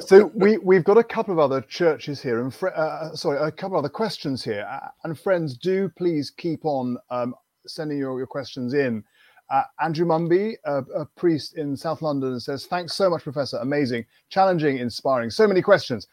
so 0.00 0.32
we 0.34 0.58
we've 0.58 0.84
got 0.84 0.98
a 0.98 1.04
couple 1.04 1.32
of 1.32 1.38
other 1.38 1.60
churches 1.60 2.20
here, 2.20 2.42
and 2.42 2.52
fr- 2.52 2.68
uh, 2.74 3.14
sorry, 3.14 3.38
a 3.38 3.52
couple 3.52 3.78
of 3.78 3.84
other 3.84 3.92
questions 3.92 4.42
here. 4.42 4.66
Uh, 4.68 4.88
and 5.04 5.18
friends, 5.18 5.56
do 5.56 5.88
please 5.96 6.30
keep 6.30 6.64
on 6.64 6.96
um, 7.10 7.34
sending 7.66 7.98
your, 7.98 8.18
your 8.18 8.26
questions 8.26 8.74
in. 8.74 9.04
Uh, 9.50 9.62
Andrew 9.80 10.06
Mumby, 10.06 10.56
a, 10.64 10.78
a, 10.94 11.06
priest 11.16 11.56
in 11.56 11.74
South 11.74 12.02
London, 12.02 12.38
says, 12.38 12.66
"Thanks 12.66 12.94
so 12.94 13.08
much, 13.08 13.22
Professor. 13.22 13.56
Amazing, 13.58 14.04
challenging, 14.28 14.78
inspiring. 14.78 15.30
So 15.30 15.46
many 15.46 15.62
questions." 15.62 16.06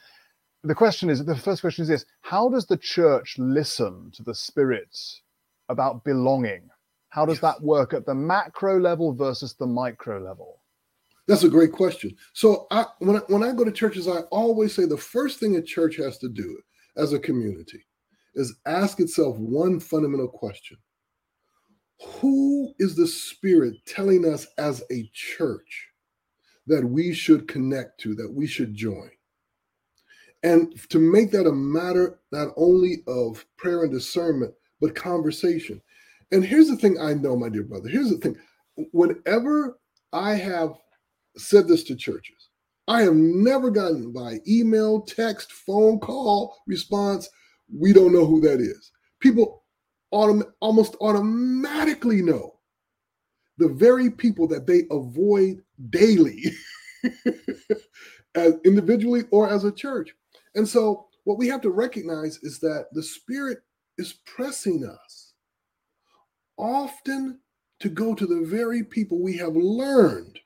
The 0.64 0.76
question 0.76 1.10
is: 1.10 1.24
the 1.24 1.36
first 1.36 1.62
question 1.62 1.84
is 1.84 1.90
this: 1.90 2.06
How 2.22 2.50
does 2.50 2.66
the 2.66 2.78
church 2.78 3.36
listen 3.38 4.12
to 4.16 4.24
the 4.24 4.34
Spirit 4.34 4.98
about 5.70 6.04
belonging? 6.04 6.70
How 7.10 7.26
does 7.26 7.40
that 7.42 7.62
work 7.62 7.94
at 7.94 8.06
the 8.06 8.16
macro 8.16 8.80
level 8.80 9.14
versus 9.14 9.54
the 9.54 9.68
micro 9.68 10.20
level? 10.20 10.62
That's 11.28 11.44
a 11.44 11.50
great 11.50 11.72
question. 11.72 12.16
So 12.34 12.68
I, 12.72 12.86
when 13.00 13.18
I, 13.18 13.20
when 13.28 13.44
I 13.44 13.52
go 13.52 13.64
to 13.64 13.72
churches, 13.72 14.08
I 14.08 14.22
always 14.32 14.76
say 14.76 14.86
the 14.86 14.98
first 14.98 15.40
thing 15.40 15.56
a 15.56 15.62
church 15.62 15.98
has 15.98 16.18
to 16.20 16.30
do 16.30 16.60
as 16.98 17.14
a 17.14 17.20
community 17.20 17.86
is 18.36 18.56
ask 18.66 19.00
itself 19.00 19.38
one 19.38 19.80
fundamental 19.80 20.28
question: 20.28 20.78
Who 22.02 22.74
is 22.80 22.96
the 22.96 23.08
Spirit 23.08 23.76
telling 23.86 24.26
us 24.26 24.48
as 24.58 24.84
a 24.92 25.10
church 25.14 25.88
that 26.68 26.84
we 26.84 27.14
should 27.14 27.48
connect 27.48 28.00
to, 28.02 28.16
that 28.16 28.32
we 28.32 28.48
should 28.48 28.74
join? 28.74 29.10
And 30.44 30.78
to 30.90 31.00
make 31.00 31.32
that 31.32 31.48
a 31.48 31.52
matter 31.52 32.20
not 32.32 32.50
only 32.56 33.04
of 33.08 33.46
prayer 33.58 33.84
and 33.84 33.92
discernment, 33.92 34.54
but 34.80 34.94
conversation. 34.94 35.82
And 36.32 36.44
here's 36.44 36.68
the 36.68 36.78
thing 36.78 37.00
I 37.00 37.14
know, 37.14 37.36
my 37.36 37.50
dear 37.50 37.64
brother. 37.64 37.90
Here's 37.90 38.10
the 38.10 38.18
thing. 38.18 38.36
Whenever 38.92 39.80
I 40.14 40.36
have 40.36 40.74
said 41.38 41.68
this 41.68 41.84
to 41.86 41.96
churches, 41.96 42.50
I 42.88 43.02
have 43.02 43.16
never 43.16 43.72
gotten 43.72 44.12
by 44.12 44.40
email, 44.48 45.02
text, 45.02 45.52
phone 45.52 46.00
call 46.00 46.62
response. 46.68 47.28
We 47.74 47.94
don't 47.94 48.14
know 48.14 48.26
who 48.26 48.42
that 48.42 48.60
is. 48.60 48.92
People 49.20 49.64
autom- 50.16 50.52
almost 50.62 50.96
automatically 51.02 52.22
know 52.22 52.54
the 53.58 53.68
very 53.70 54.10
people 54.10 54.48
that 54.48 54.66
they 54.66 54.84
avoid 54.92 55.62
daily, 55.90 56.44
as 58.36 58.56
individually 58.66 59.24
or 59.32 59.50
as 59.50 59.64
a 59.66 59.72
church. 59.72 60.14
And 60.56 60.68
so, 60.68 61.08
what 61.26 61.38
we 61.38 61.48
have 61.48 61.62
to 61.62 61.70
recognize 61.70 62.40
is 62.44 62.60
that 62.60 62.88
the 62.94 63.04
Spirit 63.04 63.60
is 63.98 64.14
pressing 64.26 64.86
us 64.86 65.34
often 66.58 67.40
to 67.80 67.90
go 67.90 68.16
to 68.16 68.26
the 68.26 68.46
very 68.46 68.84
people 68.84 69.22
we 69.22 69.36
have 69.38 69.56
learned 69.56 70.40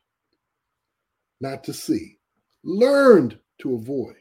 not 1.41 1.63
to 1.63 1.73
see, 1.73 2.17
learned 2.63 3.37
to 3.59 3.75
avoid, 3.75 4.15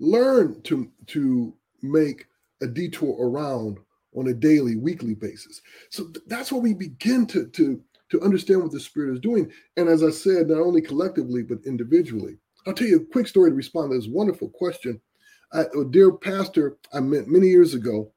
learned 0.00 0.64
to, 0.64 0.90
to 1.06 1.54
make 1.82 2.26
a 2.62 2.66
detour 2.66 3.16
around 3.20 3.78
on 4.14 4.28
a 4.28 4.34
daily, 4.34 4.76
weekly 4.76 5.14
basis. 5.14 5.60
So 5.90 6.04
th- 6.04 6.24
that's 6.26 6.50
what 6.50 6.62
we 6.62 6.74
begin 6.74 7.26
to, 7.26 7.46
to, 7.48 7.80
to 8.10 8.22
understand 8.22 8.62
what 8.62 8.72
the 8.72 8.80
Spirit 8.80 9.12
is 9.12 9.20
doing. 9.20 9.50
And 9.76 9.88
as 9.88 10.02
I 10.02 10.10
said, 10.10 10.48
not 10.48 10.60
only 10.60 10.80
collectively, 10.80 11.42
but 11.42 11.58
individually. 11.66 12.38
I'll 12.66 12.74
tell 12.74 12.88
you 12.88 12.96
a 12.96 13.12
quick 13.12 13.26
story 13.26 13.50
to 13.50 13.56
respond 13.56 13.90
to 13.90 13.98
this 13.98 14.08
wonderful 14.08 14.48
question. 14.50 15.00
I, 15.52 15.62
a 15.78 15.84
dear 15.84 16.12
pastor 16.12 16.78
I 16.92 17.00
met 17.00 17.28
many 17.28 17.48
years 17.48 17.74
ago 17.74 18.12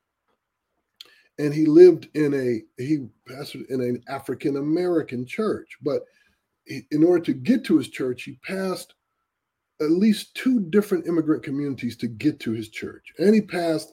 and 1.41 1.53
he 1.53 1.65
lived 1.65 2.07
in 2.13 2.33
a 2.33 2.61
he 2.81 3.07
pastored 3.27 3.65
in 3.69 3.81
an 3.81 4.03
African 4.07 4.57
American 4.57 5.25
church. 5.25 5.77
But 5.81 6.03
in 6.67 7.03
order 7.03 7.23
to 7.25 7.33
get 7.33 7.65
to 7.65 7.77
his 7.77 7.89
church, 7.89 8.23
he 8.23 8.37
passed 8.43 8.93
at 9.81 9.89
least 9.89 10.35
two 10.35 10.59
different 10.59 11.07
immigrant 11.07 11.41
communities 11.41 11.97
to 11.97 12.07
get 12.07 12.39
to 12.41 12.51
his 12.51 12.69
church, 12.69 13.11
and 13.17 13.33
he 13.33 13.41
passed, 13.41 13.91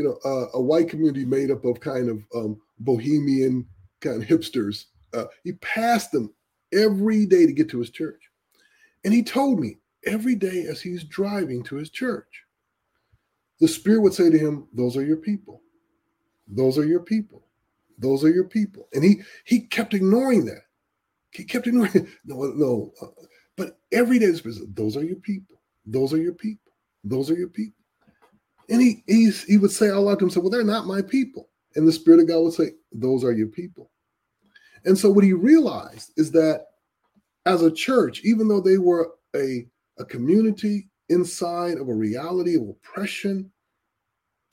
you 0.00 0.06
know, 0.08 0.18
uh, 0.24 0.46
a 0.54 0.60
white 0.60 0.88
community 0.88 1.24
made 1.24 1.50
up 1.50 1.64
of 1.64 1.80
kind 1.80 2.08
of 2.08 2.24
um, 2.34 2.60
bohemian 2.78 3.66
kind 4.00 4.22
of 4.22 4.28
hipsters 4.28 4.86
uh, 5.12 5.24
he 5.44 5.52
passed 5.54 6.12
them 6.12 6.32
every 6.72 7.26
day 7.26 7.46
to 7.46 7.52
get 7.52 7.68
to 7.70 7.78
his 7.78 7.90
church. 7.90 8.22
And 9.04 9.12
he 9.12 9.22
told 9.22 9.60
me 9.60 9.78
every 10.06 10.34
day 10.34 10.66
as 10.68 10.80
he's 10.80 11.04
driving 11.04 11.62
to 11.64 11.76
his 11.76 11.90
church, 11.90 12.44
the 13.60 13.68
Spirit 13.68 14.00
would 14.02 14.14
say 14.14 14.30
to 14.30 14.38
him, 14.38 14.68
Those 14.72 14.96
are 14.96 15.04
your 15.04 15.16
people. 15.16 15.62
Those 16.46 16.78
are 16.78 16.86
your 16.86 17.00
people. 17.00 17.46
Those 17.98 18.24
are 18.24 18.30
your 18.30 18.44
people. 18.44 18.88
And 18.94 19.04
he 19.04 19.22
he 19.44 19.60
kept 19.60 19.94
ignoring 19.94 20.46
that. 20.46 20.62
He 21.32 21.44
kept 21.44 21.66
ignoring 21.66 21.92
no, 22.24 22.36
no. 22.56 22.92
Uh, 23.00 23.06
but 23.56 23.78
every 23.92 24.18
day, 24.18 24.26
the 24.26 24.38
Spirit 24.38 24.58
said, 24.58 24.76
Those 24.76 24.96
are 24.96 25.04
your 25.04 25.16
people. 25.16 25.60
Those 25.86 26.12
are 26.12 26.22
your 26.22 26.34
people. 26.34 26.72
Those 27.04 27.30
are 27.30 27.36
your 27.36 27.48
people. 27.48 27.79
And 28.70 28.80
he 28.80 29.02
he's, 29.06 29.42
he 29.44 29.58
would 29.58 29.72
say 29.72 29.90
out 29.90 30.02
loud 30.02 30.20
to 30.20 30.24
himself, 30.24 30.44
Well, 30.44 30.50
they're 30.50 30.64
not 30.64 30.86
my 30.86 31.02
people. 31.02 31.48
And 31.74 31.86
the 31.86 31.92
Spirit 31.92 32.20
of 32.20 32.28
God 32.28 32.40
would 32.40 32.52
say, 32.54 32.72
Those 32.92 33.24
are 33.24 33.32
your 33.32 33.48
people. 33.48 33.90
And 34.84 34.96
so 34.96 35.10
what 35.10 35.24
he 35.24 35.32
realized 35.32 36.12
is 36.16 36.30
that 36.32 36.66
as 37.46 37.62
a 37.62 37.70
church, 37.70 38.22
even 38.24 38.48
though 38.48 38.60
they 38.60 38.78
were 38.78 39.10
a, 39.34 39.66
a 39.98 40.04
community 40.04 40.88
inside 41.08 41.78
of 41.78 41.88
a 41.88 41.94
reality 41.94 42.54
of 42.54 42.68
oppression, 42.68 43.50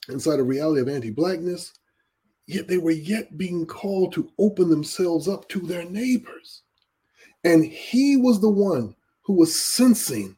inside 0.09 0.39
a 0.39 0.43
reality 0.43 0.81
of 0.81 0.89
anti-blackness, 0.89 1.73
yet 2.47 2.67
they 2.67 2.77
were 2.77 2.91
yet 2.91 3.37
being 3.37 3.65
called 3.65 4.13
to 4.13 4.31
open 4.39 4.69
themselves 4.69 5.27
up 5.27 5.47
to 5.49 5.59
their 5.59 5.85
neighbors. 5.85 6.63
And 7.43 7.63
he 7.63 8.17
was 8.17 8.41
the 8.41 8.49
one 8.49 8.95
who 9.21 9.33
was 9.33 9.61
sensing 9.61 10.35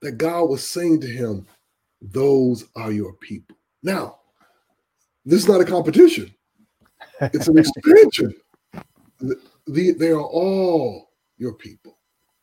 that 0.00 0.12
God 0.12 0.44
was 0.44 0.66
saying 0.66 1.00
to 1.02 1.08
him, 1.08 1.46
Those 2.00 2.66
are 2.76 2.92
your 2.92 3.14
people. 3.14 3.56
Now, 3.82 4.18
this 5.24 5.42
is 5.42 5.48
not 5.48 5.60
a 5.60 5.64
competition, 5.64 6.34
it's 7.20 7.48
an 7.48 7.58
expansion. 7.58 8.34
the, 9.18 9.40
the, 9.66 9.92
they 9.92 10.10
are 10.10 10.22
all 10.22 11.10
your 11.36 11.54
people. 11.54 11.98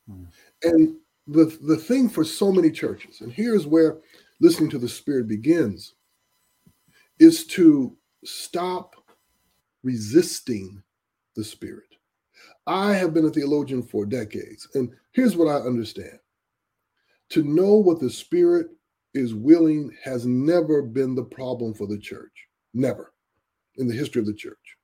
Mm. 0.09 0.27
And 0.63 0.97
the, 1.27 1.57
the 1.63 1.77
thing 1.77 2.09
for 2.09 2.23
so 2.23 2.51
many 2.51 2.69
churches, 2.69 3.21
and 3.21 3.31
here's 3.31 3.65
where 3.65 3.99
listening 4.39 4.69
to 4.71 4.77
the 4.77 4.89
Spirit 4.89 5.27
begins, 5.27 5.95
is 7.19 7.47
to 7.47 7.95
stop 8.23 8.95
resisting 9.83 10.83
the 11.35 11.43
Spirit. 11.43 11.83
I 12.67 12.93
have 12.93 13.13
been 13.13 13.25
a 13.25 13.29
theologian 13.29 13.83
for 13.83 14.05
decades, 14.05 14.67
and 14.73 14.91
here's 15.11 15.35
what 15.35 15.47
I 15.47 15.57
understand 15.65 16.19
to 17.29 17.43
know 17.43 17.73
what 17.73 17.99
the 17.99 18.09
Spirit 18.09 18.67
is 19.15 19.33
willing 19.33 19.91
has 20.03 20.25
never 20.25 20.81
been 20.81 21.15
the 21.15 21.23
problem 21.23 21.73
for 21.73 21.87
the 21.87 21.97
church. 21.97 22.31
Never 22.73 23.13
in 23.77 23.87
the 23.87 23.93
history 23.93 24.19
of 24.19 24.27
the 24.27 24.33
church. 24.33 24.77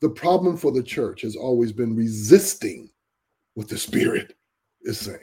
The 0.00 0.10
problem 0.10 0.56
for 0.56 0.70
the 0.70 0.82
church 0.82 1.22
has 1.22 1.36
always 1.36 1.72
been 1.72 1.96
resisting 1.96 2.90
what 3.54 3.68
the 3.68 3.78
Spirit 3.78 4.36
is 4.82 4.98
saying. 4.98 5.18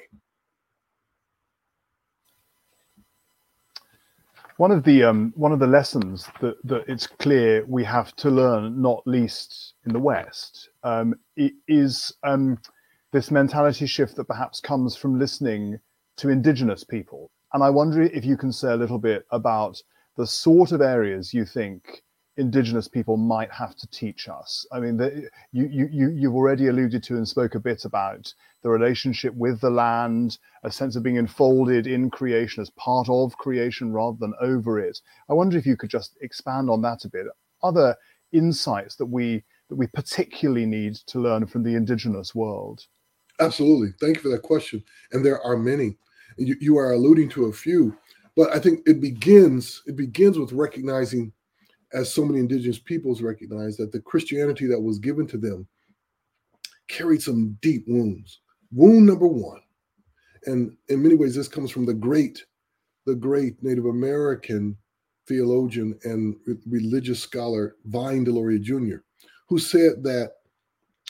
One 4.57 4.71
of 4.71 4.83
the 4.83 5.03
um, 5.03 5.31
one 5.37 5.53
of 5.53 5.59
the 5.59 5.67
lessons 5.67 6.27
that, 6.41 6.55
that 6.65 6.83
it's 6.89 7.07
clear 7.07 7.65
we 7.65 7.83
have 7.85 8.13
to 8.17 8.29
learn, 8.29 8.81
not 8.81 9.01
least 9.05 9.75
in 9.85 9.93
the 9.93 9.99
West, 9.99 10.69
um, 10.83 11.15
is 11.37 12.11
um, 12.23 12.57
this 13.13 13.31
mentality 13.31 13.85
shift 13.85 14.17
that 14.17 14.25
perhaps 14.25 14.59
comes 14.59 14.97
from 14.97 15.17
listening 15.17 15.79
to 16.17 16.29
indigenous 16.29 16.83
people. 16.83 17.31
And 17.53 17.63
I 17.63 17.69
wonder 17.69 18.03
if 18.03 18.25
you 18.25 18.37
can 18.37 18.51
say 18.51 18.71
a 18.71 18.77
little 18.77 18.99
bit 18.99 19.25
about 19.31 19.81
the 20.17 20.27
sort 20.27 20.71
of 20.71 20.81
areas 20.81 21.33
you 21.33 21.45
think 21.45 22.03
indigenous 22.37 22.87
people 22.87 23.17
might 23.17 23.51
have 23.51 23.75
to 23.75 23.87
teach 23.87 24.29
us. 24.29 24.65
I 24.71 24.79
mean, 24.79 24.97
the, 24.97 25.29
you, 25.51 25.67
you, 25.69 26.09
you've 26.09 26.35
already 26.35 26.67
alluded 26.67 27.03
to 27.03 27.17
and 27.17 27.27
spoke 27.27 27.55
a 27.55 27.59
bit 27.59 27.83
about 27.83 28.33
the 28.63 28.69
relationship 28.69 29.33
with 29.35 29.59
the 29.59 29.69
land, 29.69 30.37
a 30.63 30.71
sense 30.71 30.95
of 30.95 31.03
being 31.03 31.17
enfolded 31.17 31.85
in 31.85 32.09
creation 32.09 32.61
as 32.61 32.69
part 32.71 33.09
of 33.09 33.37
creation 33.37 33.91
rather 33.91 34.17
than 34.19 34.33
over 34.39 34.79
it. 34.79 34.99
I 35.29 35.33
wonder 35.33 35.57
if 35.57 35.65
you 35.65 35.75
could 35.75 35.89
just 35.89 36.17
expand 36.21 36.69
on 36.69 36.81
that 36.83 37.03
a 37.03 37.09
bit. 37.09 37.25
Other 37.61 37.95
insights 38.31 38.95
that 38.95 39.05
we 39.05 39.43
that 39.69 39.75
we 39.75 39.87
particularly 39.87 40.65
need 40.65 40.95
to 40.95 41.19
learn 41.19 41.45
from 41.45 41.63
the 41.63 41.75
indigenous 41.75 42.33
world. 42.33 42.87
Absolutely. 43.39 43.89
Thank 43.99 44.17
you 44.17 44.23
for 44.23 44.29
that 44.29 44.41
question. 44.41 44.83
And 45.11 45.23
there 45.23 45.41
are 45.41 45.57
many. 45.57 45.97
You, 46.39 46.55
you 46.59 46.77
are 46.77 46.93
alluding 46.93 47.29
to 47.29 47.45
a 47.45 47.53
few, 47.53 47.95
but 48.35 48.49
I 48.55 48.59
think 48.59 48.81
it 48.87 49.01
begins 49.01 49.83
it 49.85 49.95
begins 49.95 50.39
with 50.39 50.51
recognizing 50.53 51.33
as 51.93 52.13
so 52.13 52.23
many 52.23 52.39
indigenous 52.39 52.79
peoples 52.79 53.21
recognize, 53.21 53.77
that 53.77 53.91
the 53.91 54.01
Christianity 54.01 54.67
that 54.67 54.79
was 54.79 54.99
given 54.99 55.25
to 55.27 55.37
them 55.37 55.67
carried 56.87 57.21
some 57.21 57.57
deep 57.61 57.83
wounds. 57.87 58.41
Wound 58.71 59.05
number 59.05 59.27
one, 59.27 59.61
and 60.45 60.75
in 60.89 61.01
many 61.01 61.15
ways, 61.15 61.35
this 61.35 61.47
comes 61.47 61.71
from 61.71 61.85
the 61.85 61.93
great, 61.93 62.43
the 63.05 63.15
great 63.15 63.61
Native 63.63 63.85
American 63.85 64.77
theologian 65.27 65.97
and 66.03 66.35
religious 66.67 67.19
scholar 67.19 67.75
Vine 67.85 68.25
Deloria 68.25 68.61
Jr., 68.61 68.97
who 69.47 69.57
said 69.57 70.03
that 70.03 70.33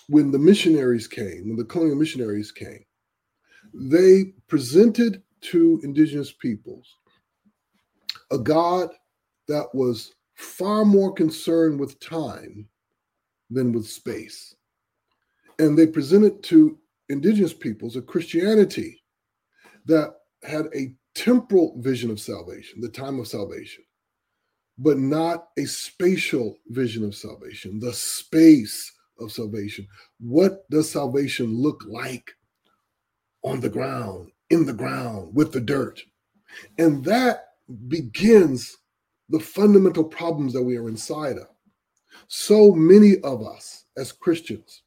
when 0.07 0.31
the 0.31 0.39
missionaries 0.39 1.07
came, 1.07 1.49
when 1.49 1.57
the 1.57 1.65
colonial 1.65 1.97
missionaries 1.97 2.51
came, 2.51 2.83
they 3.73 4.33
presented 4.47 5.23
to 5.41 5.79
indigenous 5.83 6.31
peoples 6.31 6.95
a 8.31 8.37
God 8.37 8.89
that 9.47 9.73
was 9.73 10.13
far 10.35 10.85
more 10.85 11.11
concerned 11.11 11.79
with 11.79 11.99
time 11.99 12.67
than 13.49 13.71
with 13.71 13.87
space. 13.87 14.55
And 15.57 15.77
they 15.77 15.87
presented 15.87 16.43
to 16.43 16.77
indigenous 17.09 17.53
peoples 17.53 17.95
a 17.95 18.01
Christianity 18.01 19.01
that 19.85 20.13
had 20.43 20.67
a 20.75 20.93
temporal 21.15 21.75
vision 21.81 22.11
of 22.11 22.19
salvation, 22.19 22.79
the 22.79 22.89
time 22.89 23.19
of 23.19 23.27
salvation, 23.27 23.83
but 24.77 24.97
not 24.97 25.47
a 25.57 25.65
spatial 25.65 26.57
vision 26.67 27.03
of 27.03 27.15
salvation, 27.15 27.79
the 27.79 27.93
space 27.93 28.91
of 29.19 29.31
salvation. 29.31 29.87
What 30.19 30.69
does 30.69 30.89
salvation 30.89 31.53
look 31.53 31.83
like 31.87 32.31
on 33.43 33.59
the 33.59 33.69
ground, 33.69 34.31
in 34.49 34.65
the 34.65 34.73
ground, 34.73 35.33
with 35.33 35.51
the 35.51 35.61
dirt? 35.61 36.01
And 36.77 37.03
that 37.05 37.45
begins 37.87 38.77
the 39.29 39.39
fundamental 39.39 40.03
problems 40.03 40.53
that 40.53 40.63
we 40.63 40.77
are 40.77 40.89
inside 40.89 41.37
of. 41.37 41.47
So 42.27 42.71
many 42.71 43.19
of 43.21 43.45
us 43.45 43.85
as 43.97 44.11
Christians, 44.11 44.83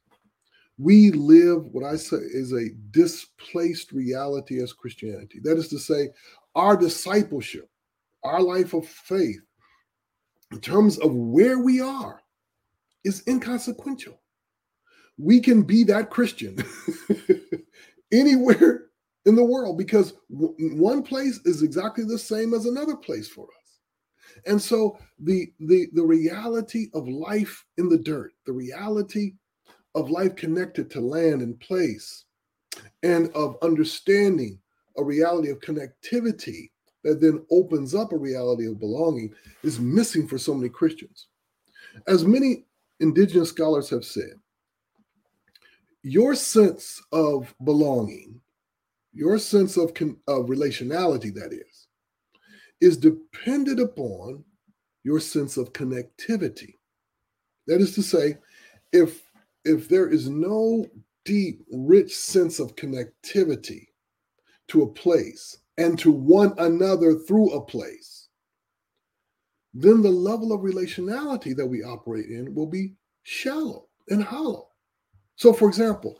we 0.77 1.11
live 1.11 1.65
what 1.67 1.85
I 1.85 1.95
say 1.95 2.17
is 2.17 2.51
a 2.51 2.69
displaced 2.91 3.91
reality 3.91 4.61
as 4.61 4.73
Christianity. 4.73 5.39
That 5.41 5.57
is 5.57 5.69
to 5.69 5.79
say, 5.79 6.09
our 6.55 6.75
discipleship, 6.75 7.69
our 8.23 8.41
life 8.41 8.73
of 8.73 8.87
faith, 8.87 9.41
in 10.51 10.59
terms 10.59 10.97
of 10.99 11.13
where 11.13 11.59
we 11.59 11.79
are, 11.79 12.21
is 13.03 13.23
inconsequential. 13.27 14.19
We 15.17 15.39
can 15.39 15.63
be 15.63 15.83
that 15.85 16.09
Christian 16.09 16.57
anywhere 18.13 18.85
in 19.25 19.35
the 19.35 19.43
world 19.43 19.77
because 19.77 20.13
one 20.29 21.01
place 21.01 21.39
is 21.45 21.63
exactly 21.63 22.03
the 22.03 22.17
same 22.17 22.53
as 22.53 22.65
another 22.65 22.95
place 22.95 23.27
for 23.27 23.45
us. 23.45 24.39
And 24.45 24.61
so 24.61 24.97
the 25.19 25.53
the 25.59 25.87
the 25.93 26.03
reality 26.03 26.87
of 26.93 27.07
life 27.07 27.65
in 27.77 27.87
the 27.87 27.97
dirt, 27.97 28.33
the 28.45 28.51
reality 28.51 29.33
of 29.95 30.09
life 30.09 30.35
connected 30.35 30.89
to 30.91 31.01
land 31.01 31.41
and 31.41 31.59
place, 31.59 32.25
and 33.03 33.29
of 33.35 33.57
understanding 33.61 34.59
a 34.97 35.03
reality 35.03 35.49
of 35.49 35.59
connectivity 35.59 36.71
that 37.03 37.21
then 37.21 37.45
opens 37.51 37.93
up 37.93 38.11
a 38.11 38.17
reality 38.17 38.65
of 38.65 38.79
belonging 38.79 39.33
is 39.63 39.79
missing 39.79 40.27
for 40.27 40.37
so 40.37 40.53
many 40.53 40.69
Christians. 40.69 41.27
As 42.07 42.25
many 42.25 42.65
indigenous 42.99 43.49
scholars 43.49 43.89
have 43.89 44.05
said, 44.05 44.33
your 46.03 46.35
sense 46.35 47.01
of 47.11 47.55
belonging, 47.63 48.39
your 49.13 49.39
sense 49.39 49.77
of, 49.77 49.89
of 50.27 50.47
relationality, 50.47 51.33
that 51.33 51.53
is, 51.53 51.87
is 52.81 52.97
dependent 52.97 53.79
upon 53.79 54.43
your 55.03 55.19
sense 55.19 55.57
of 55.57 55.73
connectivity. 55.73 56.75
That 57.67 57.79
is 57.81 57.95
to 57.95 58.03
say, 58.03 58.37
if 58.91 59.21
if 59.65 59.87
there 59.87 60.09
is 60.09 60.27
no 60.27 60.85
deep, 61.23 61.63
rich 61.71 62.15
sense 62.15 62.59
of 62.59 62.75
connectivity 62.75 63.87
to 64.67 64.83
a 64.83 64.91
place 64.91 65.57
and 65.77 65.97
to 65.99 66.11
one 66.11 66.53
another 66.57 67.15
through 67.15 67.51
a 67.51 67.65
place, 67.65 68.27
then 69.73 70.01
the 70.01 70.11
level 70.11 70.51
of 70.51 70.61
relationality 70.61 71.55
that 71.55 71.65
we 71.65 71.81
operate 71.81 72.25
in 72.25 72.53
will 72.53 72.67
be 72.67 72.93
shallow 73.23 73.87
and 74.09 74.21
hollow. 74.21 74.67
So, 75.35 75.53
for 75.53 75.67
example, 75.67 76.19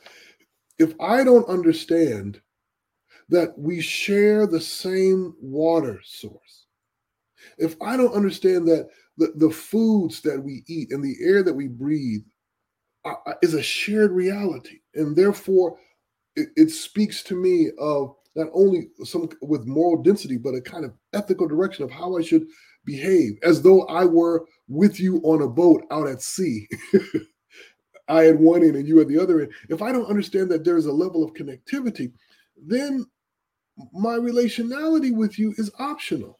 if 0.79 0.93
I 0.99 1.23
don't 1.23 1.47
understand 1.47 2.41
that 3.29 3.57
we 3.57 3.81
share 3.81 4.45
the 4.45 4.61
same 4.61 5.35
water 5.41 5.99
source. 6.03 6.65
If 7.57 7.75
I 7.81 7.97
don't 7.97 8.13
understand 8.13 8.67
that 8.67 8.89
the, 9.17 9.33
the 9.35 9.49
foods 9.49 10.21
that 10.21 10.41
we 10.41 10.63
eat 10.67 10.91
and 10.91 11.03
the 11.03 11.15
air 11.21 11.43
that 11.43 11.53
we 11.53 11.67
breathe 11.67 12.21
uh, 13.05 13.15
uh, 13.25 13.33
is 13.41 13.53
a 13.53 13.61
shared 13.61 14.11
reality. 14.11 14.79
And 14.95 15.15
therefore, 15.15 15.77
it, 16.35 16.49
it 16.55 16.69
speaks 16.69 17.21
to 17.23 17.35
me 17.35 17.69
of 17.79 18.15
not 18.35 18.49
only 18.53 18.89
some 19.03 19.29
with 19.41 19.65
moral 19.65 20.01
density, 20.01 20.37
but 20.37 20.55
a 20.55 20.61
kind 20.61 20.85
of 20.85 20.93
ethical 21.13 21.47
direction 21.47 21.83
of 21.83 21.91
how 21.91 22.17
I 22.17 22.21
should 22.21 22.45
behave, 22.85 23.37
as 23.43 23.61
though 23.61 23.83
I 23.83 24.05
were 24.05 24.45
with 24.67 24.99
you 24.99 25.17
on 25.23 25.41
a 25.41 25.47
boat 25.47 25.83
out 25.91 26.07
at 26.07 26.21
sea. 26.21 26.67
I 28.13 28.27
at 28.27 28.37
one 28.37 28.63
end 28.63 28.75
and 28.75 28.87
you 28.87 29.01
at 29.01 29.07
the 29.07 29.17
other 29.17 29.41
end. 29.41 29.51
If 29.69 29.81
I 29.81 29.91
don't 29.91 30.05
understand 30.05 30.49
that 30.51 30.63
there's 30.63 30.85
a 30.85 30.93
level 30.93 31.23
of 31.23 31.33
connectivity, 31.33 32.11
then 32.55 33.05
my 33.91 34.15
relationality 34.15 35.15
with 35.15 35.39
you 35.39 35.53
is 35.57 35.71
optional. 35.79 36.39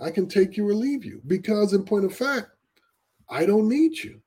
I 0.00 0.10
can 0.10 0.28
take 0.28 0.56
you 0.56 0.68
or 0.68 0.74
leave 0.74 1.04
you 1.04 1.20
because, 1.26 1.72
in 1.72 1.84
point 1.84 2.04
of 2.04 2.14
fact, 2.14 2.50
I 3.28 3.46
don't 3.46 3.68
need 3.68 3.98
you. 3.98 4.20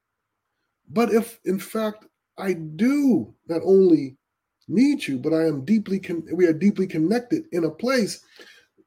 But 0.90 1.14
if, 1.14 1.40
in 1.46 1.60
fact, 1.60 2.06
I 2.38 2.54
do 2.54 3.34
not 3.48 3.62
only 3.64 4.18
need 4.68 5.08
you, 5.08 5.18
but 5.18 5.34
I 5.34 5.46
am 5.46 5.64
deeply 5.64 6.00
con- 6.00 6.28
we 6.34 6.46
are 6.46 6.54
deeply 6.54 6.88
connected 6.88 7.46
in 7.54 7.64
a 7.64 7.72
place, 7.72 8.22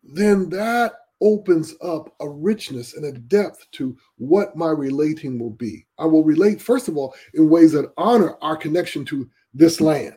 then 0.02 0.50
that 0.50 0.92
opens 1.20 1.74
up 1.82 2.14
a 2.20 2.28
richness 2.28 2.94
and 2.94 3.04
a 3.04 3.12
depth 3.12 3.66
to 3.72 3.96
what 4.16 4.56
my 4.56 4.70
relating 4.70 5.38
will 5.38 5.50
be. 5.50 5.86
I 5.98 6.06
will 6.06 6.24
relate, 6.24 6.60
first 6.60 6.88
of 6.88 6.96
all, 6.96 7.14
in 7.34 7.48
ways 7.48 7.72
that 7.72 7.92
honor 7.96 8.36
our 8.40 8.56
connection 8.56 9.04
to 9.06 9.28
this 9.54 9.80
land 9.80 10.16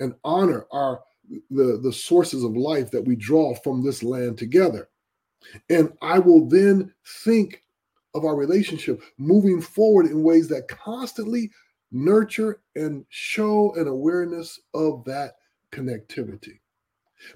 and 0.00 0.14
honor 0.24 0.66
our 0.72 1.02
the, 1.50 1.78
the 1.82 1.92
sources 1.92 2.42
of 2.42 2.56
life 2.56 2.90
that 2.90 3.04
we 3.04 3.14
draw 3.14 3.54
from 3.56 3.82
this 3.82 4.02
land 4.02 4.38
together. 4.38 4.88
And 5.68 5.92
I 6.00 6.18
will 6.18 6.48
then 6.48 6.92
think 7.24 7.62
of 8.14 8.24
our 8.24 8.34
relationship 8.34 9.02
moving 9.18 9.60
forward 9.60 10.06
in 10.06 10.22
ways 10.22 10.48
that 10.48 10.68
constantly 10.68 11.50
nurture 11.92 12.60
and 12.76 13.04
show 13.08 13.74
an 13.74 13.88
awareness 13.88 14.60
of 14.74 15.04
that 15.04 15.34
connectivity. 15.72 16.60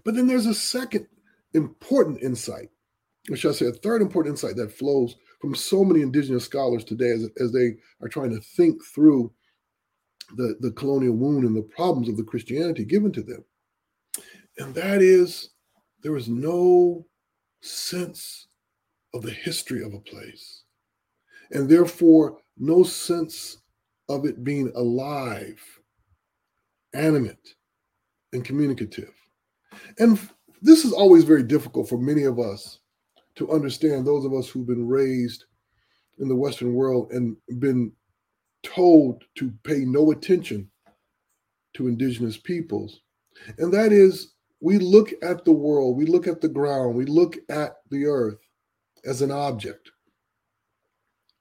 But 0.04 0.14
then 0.14 0.26
there's 0.26 0.46
a 0.46 0.54
second 0.54 1.06
important 1.54 2.22
insight, 2.22 2.68
or 3.30 3.36
should 3.36 3.50
I 3.50 3.54
say 3.54 3.66
a 3.66 3.72
third 3.72 4.02
important 4.02 4.34
insight 4.34 4.56
that 4.56 4.72
flows 4.72 5.16
from 5.40 5.54
so 5.54 5.84
many 5.84 6.02
indigenous 6.02 6.44
scholars 6.44 6.84
today 6.84 7.10
as, 7.10 7.28
as 7.40 7.52
they 7.52 7.74
are 8.00 8.08
trying 8.08 8.30
to 8.30 8.40
think 8.40 8.82
through 8.94 9.32
the, 10.36 10.56
the 10.60 10.70
colonial 10.72 11.14
wound 11.14 11.44
and 11.44 11.56
the 11.56 11.62
problems 11.62 12.08
of 12.08 12.16
the 12.16 12.24
Christianity 12.24 12.84
given 12.84 13.12
to 13.12 13.22
them. 13.22 13.44
And 14.58 14.74
that 14.74 15.02
is 15.02 15.50
there 16.02 16.16
is 16.16 16.28
no 16.28 17.06
sense 17.60 18.48
of 19.14 19.22
the 19.22 19.30
history 19.30 19.82
of 19.82 19.94
a 19.94 20.00
place, 20.00 20.64
and 21.50 21.68
therefore 21.68 22.38
no 22.56 22.82
sense 22.82 23.58
of 24.08 24.24
it 24.24 24.42
being 24.44 24.72
alive, 24.74 25.60
animate, 26.94 27.54
and 28.32 28.44
communicative. 28.44 29.12
And 29.98 30.18
this 30.62 30.84
is 30.84 30.92
always 30.92 31.24
very 31.24 31.42
difficult 31.42 31.88
for 31.88 31.98
many 31.98 32.22
of 32.22 32.38
us 32.38 32.78
to 33.34 33.50
understand, 33.50 34.06
those 34.06 34.24
of 34.24 34.32
us 34.32 34.48
who've 34.48 34.66
been 34.66 34.86
raised 34.86 35.44
in 36.18 36.28
the 36.28 36.36
Western 36.36 36.72
world 36.72 37.10
and 37.10 37.36
been 37.58 37.92
told 38.62 39.24
to 39.34 39.52
pay 39.64 39.84
no 39.84 40.12
attention 40.12 40.70
to 41.74 41.88
indigenous 41.88 42.36
peoples. 42.36 43.00
And 43.58 43.72
that 43.72 43.92
is 43.92 44.34
we 44.60 44.78
look 44.78 45.12
at 45.22 45.44
the 45.44 45.52
world, 45.52 45.96
we 45.96 46.06
look 46.06 46.28
at 46.28 46.40
the 46.40 46.48
ground, 46.48 46.94
we 46.94 47.06
look 47.06 47.36
at 47.48 47.78
the 47.90 48.06
earth 48.06 48.38
as 49.04 49.20
an 49.20 49.32
object, 49.32 49.90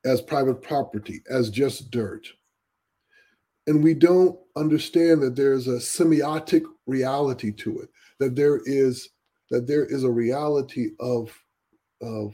as 0.03 0.22
private 0.22 0.63
property, 0.63 1.22
as 1.30 1.51
just 1.51 1.91
dirt. 1.91 2.28
And 3.68 3.84
we 3.84 3.93
don't 3.93 4.38
understand 4.55 5.22
that 5.22 5.36
there's 5.36 5.68
a 5.68 5.78
semiotic 5.78 6.64
reality 6.88 7.51
to 7.53 7.80
it, 7.80 7.89
that 8.20 8.36
there 8.36 8.62
is 8.66 9.09
that 9.51 9.68
there 9.68 9.86
is 9.86 10.05
a 10.05 10.12
reality 10.12 10.91
of, 11.01 11.38
of 12.01 12.34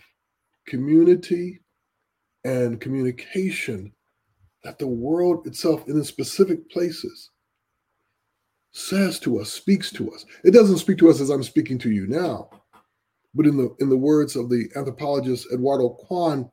community 0.67 1.59
and 2.45 2.79
communication 2.79 3.91
that 4.63 4.77
the 4.77 4.87
world 4.87 5.47
itself 5.47 5.87
in 5.87 6.03
specific 6.03 6.69
places 6.69 7.31
says 8.71 9.19
to 9.19 9.39
us, 9.39 9.51
speaks 9.51 9.91
to 9.91 10.11
us. 10.11 10.25
It 10.43 10.51
doesn't 10.51 10.77
speak 10.77 10.99
to 10.99 11.09
us 11.09 11.19
as 11.19 11.31
I'm 11.31 11.41
speaking 11.41 11.79
to 11.79 11.91
you 11.91 12.05
now, 12.05 12.49
but 13.33 13.47
in 13.47 13.57
the 13.57 13.75
in 13.79 13.89
the 13.89 13.97
words 13.97 14.35
of 14.35 14.49
the 14.49 14.69
anthropologist 14.75 15.47
Eduardo 15.51 15.97
Kohn, 16.07 16.49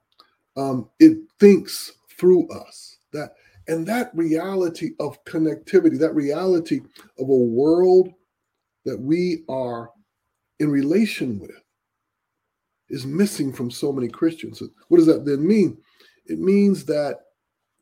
um, 0.56 0.88
it 0.98 1.18
thinks 1.38 1.92
through 2.18 2.48
us. 2.50 2.96
That 3.12 3.34
and 3.68 3.86
that 3.86 4.10
reality 4.14 4.92
of 5.00 5.22
connectivity, 5.24 5.98
that 5.98 6.14
reality 6.14 6.80
of 7.18 7.28
a 7.28 7.34
world 7.34 8.10
that 8.84 9.00
we 9.00 9.44
are 9.48 9.90
in 10.60 10.70
relation 10.70 11.38
with, 11.38 11.62
is 12.90 13.06
missing 13.06 13.52
from 13.52 13.70
so 13.70 13.92
many 13.92 14.08
Christians. 14.08 14.62
What 14.88 14.98
does 14.98 15.06
that 15.06 15.24
then 15.24 15.46
mean? 15.46 15.78
It 16.26 16.38
means 16.38 16.84
that 16.84 17.20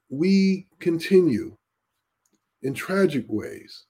we 0.09 0.69
continue 0.79 1.57
in 2.63 2.75
tragic 2.75 3.25
ways 3.29 3.87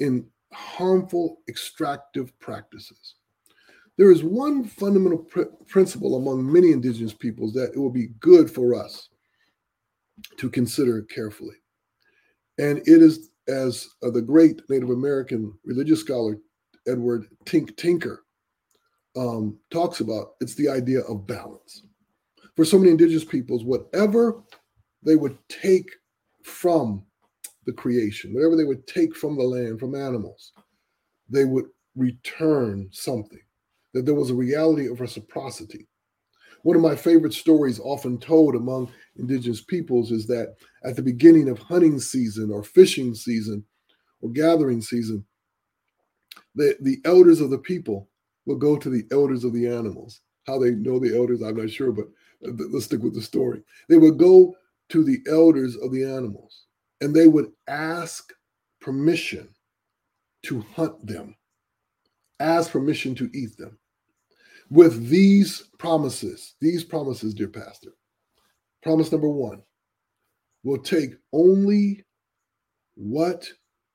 in 0.00 0.26
harmful 0.52 1.38
extractive 1.48 2.36
practices. 2.40 3.14
There 3.98 4.10
is 4.10 4.24
one 4.24 4.64
fundamental 4.64 5.18
pr- 5.18 5.42
principle 5.68 6.16
among 6.16 6.50
many 6.50 6.72
indigenous 6.72 7.14
peoples 7.14 7.52
that 7.54 7.72
it 7.72 7.78
will 7.78 7.90
be 7.90 8.08
good 8.20 8.50
for 8.50 8.74
us 8.74 9.08
to 10.36 10.50
consider 10.50 11.02
carefully. 11.02 11.56
And 12.58 12.78
it 12.78 13.02
is, 13.02 13.30
as 13.48 13.88
uh, 14.02 14.10
the 14.10 14.22
great 14.22 14.62
Native 14.68 14.90
American 14.90 15.52
religious 15.64 16.00
scholar 16.00 16.38
Edward 16.86 17.26
Tink 17.44 17.76
Tinker 17.76 18.24
um, 19.16 19.58
talks 19.70 20.00
about, 20.00 20.32
it's 20.40 20.54
the 20.54 20.68
idea 20.68 21.00
of 21.00 21.26
balance. 21.26 21.84
For 22.56 22.64
so 22.64 22.78
many 22.78 22.90
indigenous 22.90 23.24
peoples, 23.24 23.64
whatever 23.64 24.42
they 25.02 25.16
would 25.16 25.38
take 25.48 25.90
from 26.44 27.04
the 27.66 27.72
creation, 27.72 28.34
whatever 28.34 28.56
they 28.56 28.64
would 28.64 28.86
take 28.86 29.14
from 29.14 29.36
the 29.36 29.44
land, 29.44 29.80
from 29.80 29.94
animals, 29.94 30.52
they 31.28 31.44
would 31.44 31.66
return 31.96 32.88
something. 32.92 33.40
That 33.94 34.06
there 34.06 34.14
was 34.14 34.30
a 34.30 34.34
reality 34.34 34.88
of 34.88 35.00
reciprocity. 35.00 35.86
One 36.62 36.76
of 36.76 36.82
my 36.82 36.94
favorite 36.94 37.32
stories, 37.32 37.80
often 37.80 38.18
told 38.18 38.54
among 38.54 38.90
indigenous 39.16 39.62
peoples, 39.62 40.12
is 40.12 40.26
that 40.28 40.54
at 40.84 40.96
the 40.96 41.02
beginning 41.02 41.48
of 41.48 41.58
hunting 41.58 41.98
season 41.98 42.50
or 42.52 42.62
fishing 42.62 43.14
season 43.14 43.64
or 44.20 44.30
gathering 44.30 44.80
season, 44.80 45.24
the, 46.54 46.76
the 46.80 46.98
elders 47.04 47.40
of 47.40 47.50
the 47.50 47.58
people 47.58 48.08
will 48.46 48.56
go 48.56 48.76
to 48.76 48.90
the 48.90 49.04
elders 49.10 49.44
of 49.44 49.52
the 49.52 49.66
animals. 49.66 50.20
How 50.46 50.58
they 50.58 50.72
know 50.72 50.98
the 50.98 51.16
elders, 51.16 51.42
I'm 51.42 51.56
not 51.56 51.70
sure, 51.70 51.92
but 51.92 52.06
let's 52.42 52.86
stick 52.86 53.02
with 53.02 53.14
the 53.14 53.22
story. 53.22 53.62
They 53.88 53.98
would 53.98 54.18
go 54.18 54.56
to 54.90 55.04
the 55.04 55.20
elders 55.28 55.76
of 55.76 55.92
the 55.92 56.04
animals 56.04 56.64
and 57.00 57.14
they 57.14 57.26
would 57.26 57.52
ask 57.68 58.32
permission 58.80 59.48
to 60.44 60.60
hunt 60.60 61.06
them, 61.06 61.36
ask 62.40 62.70
permission 62.70 63.14
to 63.16 63.30
eat 63.32 63.56
them. 63.56 63.78
With 64.72 65.08
these 65.10 65.68
promises, 65.78 66.54
these 66.62 66.82
promises, 66.82 67.34
dear 67.34 67.48
pastor. 67.48 67.90
Promise 68.82 69.12
number 69.12 69.28
one 69.28 69.62
we'll 70.64 70.78
take 70.80 71.10
only 71.30 72.06
what 72.94 73.46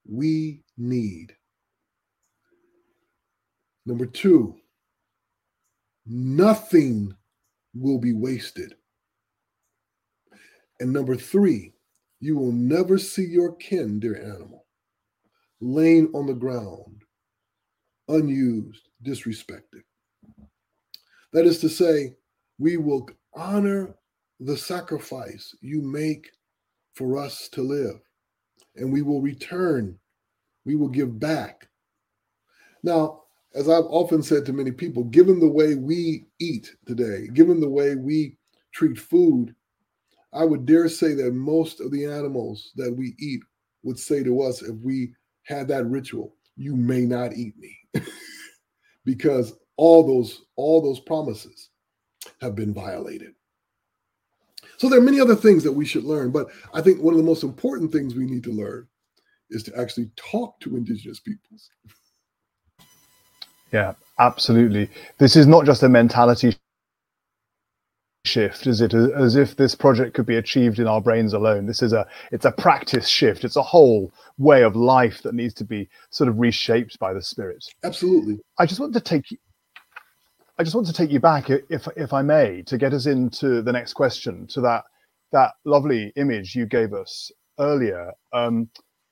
we 0.08 0.62
need. 0.78 1.36
Number 3.88 4.06
two, 4.06 4.56
nothing 6.06 7.12
will 7.74 7.98
be 7.98 8.14
wasted. 8.14 8.76
And 10.80 10.94
number 10.94 11.16
three, 11.16 11.74
you 12.20 12.38
will 12.38 12.52
never 12.52 13.00
see 13.00 13.26
your 13.26 13.56
kin, 13.56 14.00
dear 14.00 14.22
animal, 14.22 14.68
laying 15.60 16.12
on 16.14 16.28
the 16.28 16.36
ground, 16.36 17.02
unused, 18.10 18.90
disrespected. 19.04 19.82
That 21.38 21.46
is 21.46 21.60
to 21.60 21.70
say, 21.70 22.16
we 22.58 22.78
will 22.78 23.08
honor 23.36 23.94
the 24.40 24.58
sacrifice 24.58 25.56
you 25.62 25.84
make 25.84 26.32
for 26.96 27.16
us 27.16 27.48
to 27.50 27.62
live, 27.62 28.00
and 28.76 28.92
we 28.92 29.04
will 29.04 29.22
return, 29.22 30.00
we 30.66 30.76
will 30.76 30.88
give 30.88 31.20
back. 31.20 31.68
Now, 32.82 33.22
as 33.54 33.70
I've 33.70 33.86
often 33.86 34.24
said 34.24 34.48
to 34.48 34.52
many 34.52 34.72
people, 34.72 35.04
given 35.04 35.40
the 35.40 35.48
way 35.48 35.76
we 35.76 36.26
eat 36.40 36.76
today, 36.88 37.28
given 37.36 37.60
the 37.60 37.70
way 37.70 37.94
we 37.94 38.36
treat 38.74 38.98
food, 38.98 39.54
I 40.34 40.44
would 40.44 40.66
dare 40.66 40.90
say 40.90 41.14
that 41.14 41.36
most 41.36 41.82
of 41.82 41.92
the 41.92 42.06
animals 42.06 42.72
that 42.78 42.92
we 42.92 43.14
eat 43.20 43.42
would 43.84 44.00
say 44.00 44.24
to 44.24 44.42
us 44.42 44.64
if 44.64 44.76
we 44.78 45.14
had 45.44 45.68
that 45.68 45.86
ritual, 45.86 46.34
you 46.56 46.76
may 46.76 47.02
not 47.02 47.34
eat 47.34 47.54
me. 47.60 47.78
because 49.06 49.54
all 49.78 50.06
those 50.06 50.44
all 50.56 50.82
those 50.82 51.00
promises 51.00 51.70
have 52.42 52.56
been 52.56 52.74
violated. 52.74 53.34
So 54.78 54.90
there 54.90 55.00
are 55.00 55.04
many 55.04 55.20
other 55.20 55.36
things 55.36 55.64
that 55.64 55.72
we 55.72 55.86
should 55.86 56.04
learn, 56.04 56.32
but 56.32 56.48
I 56.74 56.82
think 56.82 57.02
one 57.02 57.14
of 57.14 57.18
the 57.18 57.26
most 57.26 57.44
important 57.44 57.92
things 57.92 58.16
we 58.16 58.26
need 58.26 58.44
to 58.44 58.52
learn 58.52 58.88
is 59.50 59.64
to 59.64 59.80
actually 59.80 60.12
talk 60.16 60.60
to 60.60 60.76
indigenous 60.76 61.20
peoples. 61.20 61.70
Yeah, 63.72 63.94
absolutely. 64.20 64.90
This 65.18 65.36
is 65.36 65.48
not 65.48 65.66
just 65.66 65.84
a 65.84 65.90
mentality 65.90 66.56
shift 68.26 68.68
is 68.68 68.82
it 68.82 68.94
as 68.94 69.38
if 69.38 69.56
this 69.56 69.74
project 69.74 70.14
could 70.14 70.26
be 70.26 70.36
achieved 70.36 70.80
in 70.80 70.88
our 70.88 71.00
brains 71.00 71.32
alone 71.34 71.66
this 71.66 71.82
is 71.82 71.94
a 71.94 72.06
it's 72.34 72.44
a 72.44 72.52
practice 72.52 73.08
shift 73.08 73.46
it's 73.46 73.56
a 73.56 73.64
whole 73.64 74.12
way 74.38 74.64
of 74.64 74.76
life 74.76 75.24
that 75.24 75.34
needs 75.34 75.54
to 75.54 75.64
be 75.64 75.88
sort 76.10 76.28
of 76.28 76.38
reshaped 76.38 77.00
by 77.00 77.14
the 77.14 77.22
spirit 77.22 77.66
absolutely 77.86 78.38
i 78.60 78.66
just 78.66 78.82
want 78.82 78.94
to 78.94 79.00
take 79.00 79.32
you 79.32 79.38
i 80.58 80.64
just 80.64 80.76
want 80.76 80.88
to 80.88 80.93
take 80.93 81.12
you 81.12 81.20
back 81.20 81.49
if 81.49 81.88
if 81.95 82.14
i 82.14 82.22
may 82.22 82.62
to 82.64 82.78
get 82.78 82.93
us 82.93 83.05
into 83.05 83.62
the 83.62 83.72
next 83.72 83.93
question 83.93 84.47
to 84.47 84.62
that 84.62 84.84
that 85.32 85.51
lovely 85.66 86.12
image 86.16 86.55
you 86.55 86.66
gave 86.66 86.93
us 86.93 87.32
earlier 87.60 88.12
um, 88.34 88.70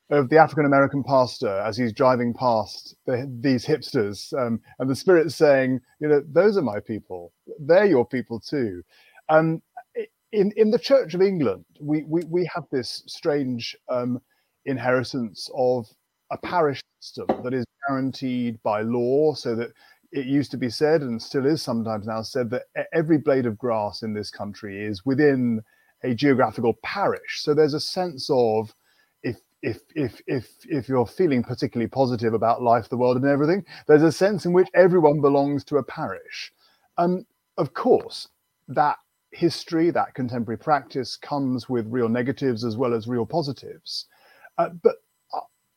of 0.09 0.29
the 0.29 0.37
African 0.37 0.65
American 0.65 1.03
pastor 1.03 1.59
as 1.61 1.77
he's 1.77 1.93
driving 1.93 2.33
past 2.33 2.95
the, 3.05 3.29
these 3.41 3.65
hipsters, 3.65 4.33
um, 4.37 4.61
and 4.79 4.89
the 4.89 4.95
Spirit 4.95 5.31
saying, 5.31 5.81
"You 5.99 6.07
know, 6.07 6.23
those 6.31 6.57
are 6.57 6.61
my 6.61 6.79
people. 6.79 7.33
They're 7.59 7.85
your 7.85 8.05
people 8.05 8.39
too." 8.39 8.83
Um, 9.29 9.61
in 10.31 10.51
in 10.55 10.69
the 10.71 10.79
Church 10.79 11.13
of 11.15 11.21
England, 11.21 11.65
we 11.79 12.03
we, 12.03 12.21
we 12.29 12.49
have 12.53 12.65
this 12.71 13.03
strange 13.07 13.75
um, 13.89 14.21
inheritance 14.65 15.49
of 15.55 15.87
a 16.31 16.37
parish 16.37 16.81
system 16.99 17.27
that 17.43 17.53
is 17.53 17.65
guaranteed 17.87 18.61
by 18.63 18.81
law, 18.81 19.33
so 19.33 19.55
that 19.55 19.71
it 20.15 20.25
used 20.25 20.51
to 20.51 20.57
be 20.57 20.69
said, 20.69 21.01
and 21.01 21.21
still 21.21 21.45
is 21.45 21.61
sometimes 21.61 22.07
now 22.07 22.21
said, 22.21 22.49
that 22.49 22.63
every 22.93 23.17
blade 23.17 23.45
of 23.45 23.57
grass 23.57 24.01
in 24.01 24.13
this 24.13 24.31
country 24.31 24.83
is 24.83 25.05
within 25.05 25.61
a 26.03 26.13
geographical 26.15 26.73
parish. 26.83 27.41
So 27.43 27.53
there's 27.53 27.73
a 27.73 27.79
sense 27.79 28.29
of 28.31 28.73
if 29.23 29.37
if 29.61 29.81
if 29.93 30.21
if 30.27 30.47
if 30.63 30.87
you're 30.87 31.05
feeling 31.05 31.43
particularly 31.43 31.89
positive 31.89 32.33
about 32.33 32.61
life, 32.61 32.87
the 32.87 32.97
world, 32.97 33.17
and 33.17 33.25
everything, 33.25 33.65
there's 33.87 34.03
a 34.03 34.11
sense 34.11 34.45
in 34.45 34.53
which 34.53 34.69
everyone 34.73 35.19
belongs 35.19 35.65
to 35.65 35.77
a 35.77 35.83
parish. 35.83 36.53
Um, 36.97 37.25
of 37.57 37.73
course, 37.73 38.29
that 38.69 38.97
history, 39.31 39.91
that 39.91 40.13
contemporary 40.13 40.57
practice 40.57 41.17
comes 41.17 41.67
with 41.67 41.85
real 41.89 42.07
negatives 42.07 42.63
as 42.63 42.77
well 42.77 42.93
as 42.93 43.07
real 43.07 43.25
positives. 43.25 44.05
Uh, 44.57 44.69
but 44.69 44.95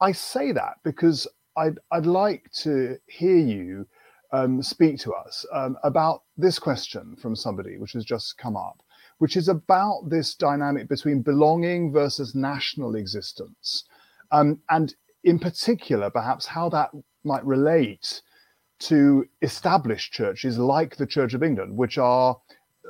I 0.01 0.12
say 0.12 0.53
that 0.53 0.74
because 0.84 1.26
I'd, 1.57 1.78
I'd 1.91 2.07
like 2.07 2.49
to 2.62 2.97
hear 3.07 3.36
you 3.36 3.86
um, 4.32 4.62
speak 4.62 4.98
to 5.00 5.12
us 5.14 5.46
um, 5.52 5.76
about 5.82 6.22
this 6.36 6.58
question 6.58 7.16
from 7.16 7.34
somebody, 7.34 7.78
which 7.78 7.92
has 7.92 8.04
just 8.04 8.36
come 8.38 8.56
up, 8.56 8.82
which 9.18 9.36
is 9.36 9.48
about 9.48 10.08
this 10.08 10.34
dynamic 10.34 10.88
between 10.88 11.22
belonging 11.22 11.92
versus 11.92 12.34
national 12.34 12.94
existence. 12.96 13.84
Um, 14.30 14.60
and 14.70 14.94
in 15.24 15.38
particular, 15.38 16.10
perhaps 16.10 16.46
how 16.46 16.68
that 16.70 16.90
might 17.24 17.44
relate 17.44 18.22
to 18.80 19.26
established 19.42 20.12
churches 20.12 20.58
like 20.58 20.96
the 20.96 21.06
Church 21.06 21.34
of 21.34 21.42
England, 21.42 21.76
which 21.76 21.98
are 21.98 22.36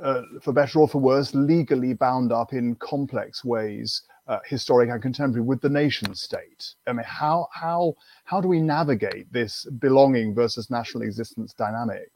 uh, 0.02 0.22
for 0.42 0.52
better 0.52 0.80
or 0.80 0.88
for 0.88 0.98
worse, 0.98 1.34
legally 1.34 1.94
bound 1.94 2.32
up 2.32 2.52
in 2.52 2.74
complex 2.76 3.44
ways, 3.44 4.02
uh, 4.28 4.40
historic 4.44 4.90
and 4.90 5.02
contemporary, 5.02 5.44
with 5.44 5.60
the 5.60 5.68
nation 5.68 6.14
state. 6.14 6.74
I 6.86 6.92
mean, 6.92 7.04
how 7.06 7.48
how 7.52 7.94
how 8.24 8.40
do 8.40 8.48
we 8.48 8.60
navigate 8.60 9.32
this 9.32 9.64
belonging 9.78 10.34
versus 10.34 10.70
national 10.70 11.02
existence 11.02 11.54
dynamic? 11.54 12.10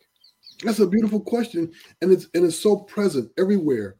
That's 0.62 0.80
a 0.80 0.86
beautiful 0.86 1.20
question, 1.20 1.72
and 2.02 2.12
it's 2.12 2.28
and 2.34 2.44
it's 2.44 2.58
so 2.58 2.76
present 2.76 3.30
everywhere 3.38 3.96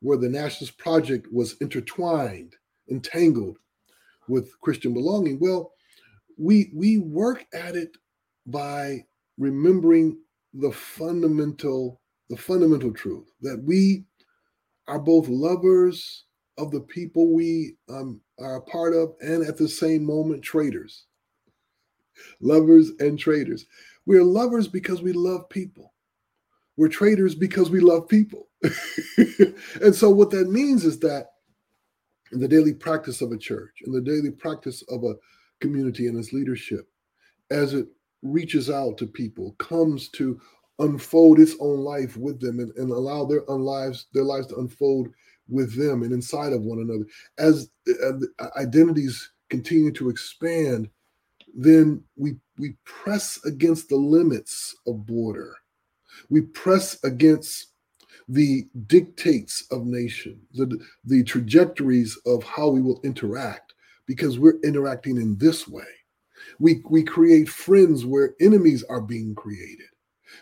where 0.00 0.18
the 0.18 0.28
nationalist 0.28 0.76
project 0.78 1.28
was 1.32 1.56
intertwined, 1.60 2.56
entangled 2.90 3.58
with 4.28 4.60
Christian 4.60 4.92
belonging. 4.92 5.38
Well, 5.40 5.72
we 6.36 6.72
we 6.74 6.98
work 6.98 7.46
at 7.54 7.76
it 7.76 7.96
by 8.46 9.04
remembering 9.38 10.18
the 10.54 10.72
fundamental 10.72 12.00
the 12.30 12.36
fundamental 12.36 12.92
truth 12.92 13.30
that 13.42 13.62
we 13.62 14.04
are 14.88 14.98
both 14.98 15.28
lovers 15.28 16.24
of 16.58 16.70
the 16.70 16.80
people 16.80 17.32
we 17.32 17.76
um, 17.88 18.20
are 18.38 18.56
a 18.56 18.62
part 18.62 18.94
of 18.94 19.14
and 19.20 19.46
at 19.46 19.56
the 19.56 19.68
same 19.68 20.04
moment 20.04 20.42
traitors. 20.42 21.06
Lovers 22.40 22.92
and 23.00 23.18
traitors. 23.18 23.66
We're 24.06 24.22
lovers 24.22 24.68
because 24.68 25.02
we 25.02 25.12
love 25.12 25.48
people. 25.48 25.92
We're 26.76 26.88
traitors 26.88 27.34
because 27.34 27.70
we 27.70 27.80
love 27.80 28.08
people. 28.08 28.48
and 29.82 29.94
so, 29.94 30.10
what 30.10 30.30
that 30.30 30.50
means 30.50 30.84
is 30.84 30.98
that 31.00 31.28
in 32.32 32.40
the 32.40 32.48
daily 32.48 32.72
practice 32.72 33.20
of 33.20 33.32
a 33.32 33.38
church, 33.38 33.82
in 33.86 33.92
the 33.92 34.00
daily 34.00 34.30
practice 34.30 34.82
of 34.88 35.04
a 35.04 35.14
community 35.60 36.06
and 36.08 36.18
its 36.18 36.32
leadership, 36.32 36.88
as 37.50 37.74
it 37.74 37.86
reaches 38.22 38.70
out 38.70 38.98
to 38.98 39.06
people, 39.06 39.52
comes 39.58 40.08
to 40.10 40.40
unfold 40.80 41.38
its 41.38 41.54
own 41.60 41.78
life 41.78 42.16
with 42.16 42.40
them 42.40 42.58
and, 42.58 42.72
and 42.76 42.90
allow 42.90 43.24
their 43.24 43.42
lives 43.42 44.06
their 44.12 44.24
lives 44.24 44.48
to 44.48 44.56
unfold 44.56 45.08
with 45.48 45.76
them 45.76 46.02
and 46.02 46.12
inside 46.12 46.52
of 46.52 46.62
one 46.62 46.78
another. 46.78 47.06
As 47.38 47.70
uh, 48.02 48.12
identities 48.56 49.30
continue 49.50 49.92
to 49.92 50.08
expand 50.08 50.88
then 51.54 52.02
we 52.16 52.36
we 52.58 52.76
press 52.84 53.44
against 53.44 53.88
the 53.88 53.96
limits 53.96 54.74
of 54.86 55.06
border. 55.06 55.54
We 56.28 56.42
press 56.42 57.02
against 57.04 57.68
the 58.28 58.64
dictates 58.86 59.64
of 59.70 59.86
nation, 59.86 60.40
the, 60.52 60.78
the 61.04 61.24
trajectories 61.24 62.16
of 62.26 62.42
how 62.44 62.68
we 62.68 62.80
will 62.80 63.00
interact 63.04 63.74
because 64.06 64.38
we're 64.38 64.60
interacting 64.62 65.16
in 65.16 65.36
this 65.38 65.68
way. 65.68 65.84
We 66.58 66.82
we 66.88 67.02
create 67.02 67.48
friends 67.48 68.04
where 68.04 68.34
enemies 68.40 68.82
are 68.84 69.00
being 69.00 69.34
created. 69.34 69.86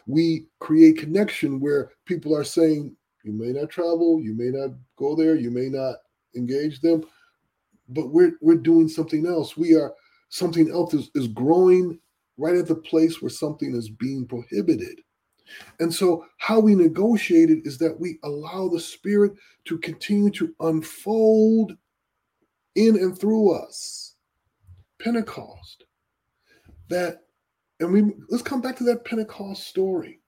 We 0.07 0.47
create 0.61 0.99
connection 0.99 1.61
where 1.61 1.91
people 2.07 2.35
are 2.37 2.45
saying, 2.45 2.97
you 3.25 3.33
may 3.33 3.53
not 3.53 3.71
travel, 3.71 4.21
you 4.21 4.35
may 4.35 4.49
not 4.49 4.77
go 4.97 5.15
there, 5.15 5.35
you 5.35 5.51
may 5.51 5.69
not 5.69 5.97
engage 6.37 6.81
them, 6.81 7.05
but 7.89 8.09
we're 8.09 8.33
we're 8.41 8.57
doing 8.57 8.89
something 8.89 9.27
else. 9.27 9.57
We 9.57 9.75
are 9.75 9.93
something 10.29 10.71
else 10.71 10.95
is, 10.95 11.11
is 11.15 11.29
growing 11.29 11.99
right 12.39 12.57
at 12.57 12.67
the 12.67 12.75
place 12.75 13.21
where 13.21 13.31
something 13.31 13.75
is 13.75 13.91
being 13.91 14.27
prohibited. 14.27 15.01
And 15.81 15.93
so, 15.93 16.25
how 16.39 16.61
we 16.61 16.75
negotiate 16.75 17.51
it 17.51 17.67
is 17.67 17.79
that 17.79 17.99
we 17.99 18.19
allow 18.25 18.69
the 18.69 18.81
Spirit 18.81 19.33
to 19.67 19.79
continue 19.79 20.31
to 20.31 20.55
unfold 20.61 21.77
in 22.75 22.97
and 22.97 23.19
through 23.19 23.53
us. 23.53 24.15
Pentecost, 25.01 25.85
that 26.89 27.25
and 27.81 27.93
we 27.93 28.13
let's 28.29 28.43
come 28.43 28.61
back 28.61 28.77
to 28.77 28.85
that 28.85 29.05
Pentecost 29.05 29.67
story. 29.67 30.22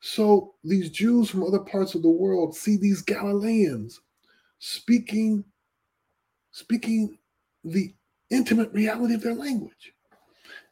So 0.00 0.54
these 0.62 0.90
Jews 0.90 1.28
from 1.28 1.42
other 1.42 1.58
parts 1.58 1.94
of 1.94 2.02
the 2.02 2.08
world 2.08 2.54
see 2.54 2.76
these 2.76 3.02
Galileans 3.02 4.00
speaking 4.58 5.44
speaking 6.52 7.18
the 7.64 7.94
intimate 8.30 8.72
reality 8.72 9.14
of 9.14 9.22
their 9.22 9.34
language. 9.34 9.92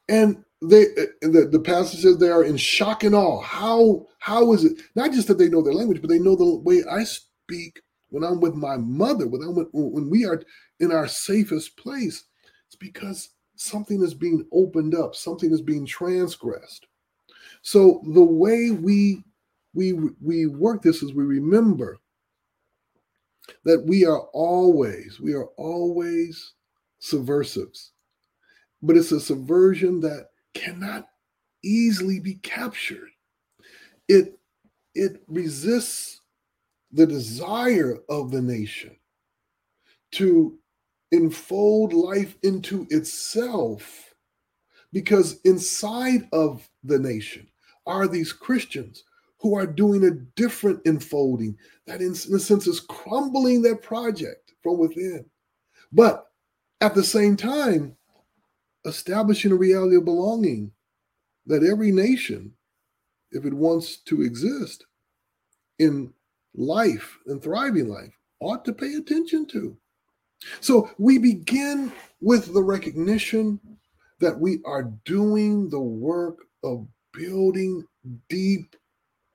And 0.08 0.44
they 0.62 0.84
the, 1.20 1.48
the 1.50 1.84
says 1.84 2.18
they 2.18 2.30
are 2.30 2.44
in 2.44 2.56
shock 2.56 3.04
and 3.04 3.14
awe. 3.14 3.40
How 3.42 4.06
how 4.18 4.52
is 4.52 4.64
it 4.64 4.80
not 4.94 5.12
just 5.12 5.28
that 5.28 5.38
they 5.38 5.48
know 5.48 5.62
their 5.62 5.74
language, 5.74 6.00
but 6.00 6.08
they 6.08 6.18
know 6.18 6.36
the 6.36 6.56
way 6.56 6.82
I 6.90 7.04
speak 7.04 7.82
when 8.10 8.24
I'm 8.24 8.40
with 8.40 8.54
my 8.54 8.76
mother, 8.76 9.26
when 9.26 9.42
I'm 9.42 9.54
with, 9.54 9.68
when 9.72 10.08
we 10.08 10.24
are 10.24 10.42
in 10.80 10.92
our 10.92 11.08
safest 11.08 11.76
place. 11.76 12.24
It's 12.66 12.76
because 12.76 13.30
something 13.56 14.02
is 14.02 14.14
being 14.14 14.46
opened 14.52 14.94
up, 14.94 15.14
something 15.14 15.52
is 15.52 15.60
being 15.60 15.86
transgressed. 15.86 16.86
So 17.66 18.00
the 18.04 18.22
way 18.22 18.70
we 18.70 19.24
we 19.74 19.92
we 20.22 20.46
work 20.46 20.82
this 20.82 21.02
is 21.02 21.12
we 21.12 21.24
remember 21.24 21.98
that 23.64 23.84
we 23.84 24.04
are 24.04 24.20
always 24.32 25.18
we 25.18 25.34
are 25.34 25.48
always 25.56 26.54
subversives. 27.00 27.90
But 28.82 28.96
it's 28.96 29.10
a 29.10 29.18
subversion 29.18 29.98
that 30.02 30.28
cannot 30.54 31.08
easily 31.64 32.20
be 32.20 32.34
captured. 32.34 33.10
It 34.06 34.38
it 34.94 35.24
resists 35.26 36.20
the 36.92 37.04
desire 37.04 37.98
of 38.08 38.30
the 38.30 38.42
nation 38.42 38.94
to 40.12 40.56
enfold 41.10 41.92
life 41.92 42.36
into 42.44 42.86
itself 42.90 44.14
because 44.92 45.40
inside 45.40 46.28
of 46.32 46.70
the 46.84 47.00
nation 47.00 47.48
are 47.86 48.06
these 48.08 48.32
Christians 48.32 49.04
who 49.38 49.54
are 49.54 49.66
doing 49.66 50.04
a 50.04 50.10
different 50.10 50.80
enfolding 50.86 51.56
that, 51.86 52.00
in, 52.00 52.14
in 52.28 52.34
a 52.36 52.38
sense, 52.38 52.66
is 52.66 52.80
crumbling 52.80 53.62
that 53.62 53.82
project 53.82 54.52
from 54.62 54.78
within. 54.78 55.24
But 55.92 56.26
at 56.80 56.94
the 56.94 57.04
same 57.04 57.36
time, 57.36 57.96
establishing 58.84 59.52
a 59.52 59.56
reality 59.56 59.96
of 59.96 60.04
belonging 60.04 60.72
that 61.46 61.62
every 61.62 61.92
nation, 61.92 62.52
if 63.30 63.44
it 63.44 63.54
wants 63.54 63.98
to 63.98 64.22
exist 64.22 64.86
in 65.78 66.12
life 66.54 67.18
and 67.26 67.42
thriving 67.42 67.88
life, 67.88 68.12
ought 68.40 68.64
to 68.64 68.72
pay 68.72 68.94
attention 68.94 69.46
to. 69.46 69.76
So 70.60 70.90
we 70.98 71.18
begin 71.18 71.92
with 72.20 72.52
the 72.52 72.62
recognition 72.62 73.60
that 74.20 74.38
we 74.38 74.60
are 74.64 74.92
doing 75.04 75.68
the 75.68 75.80
work 75.80 76.38
of 76.62 76.86
building 77.16 77.84
deep 78.28 78.76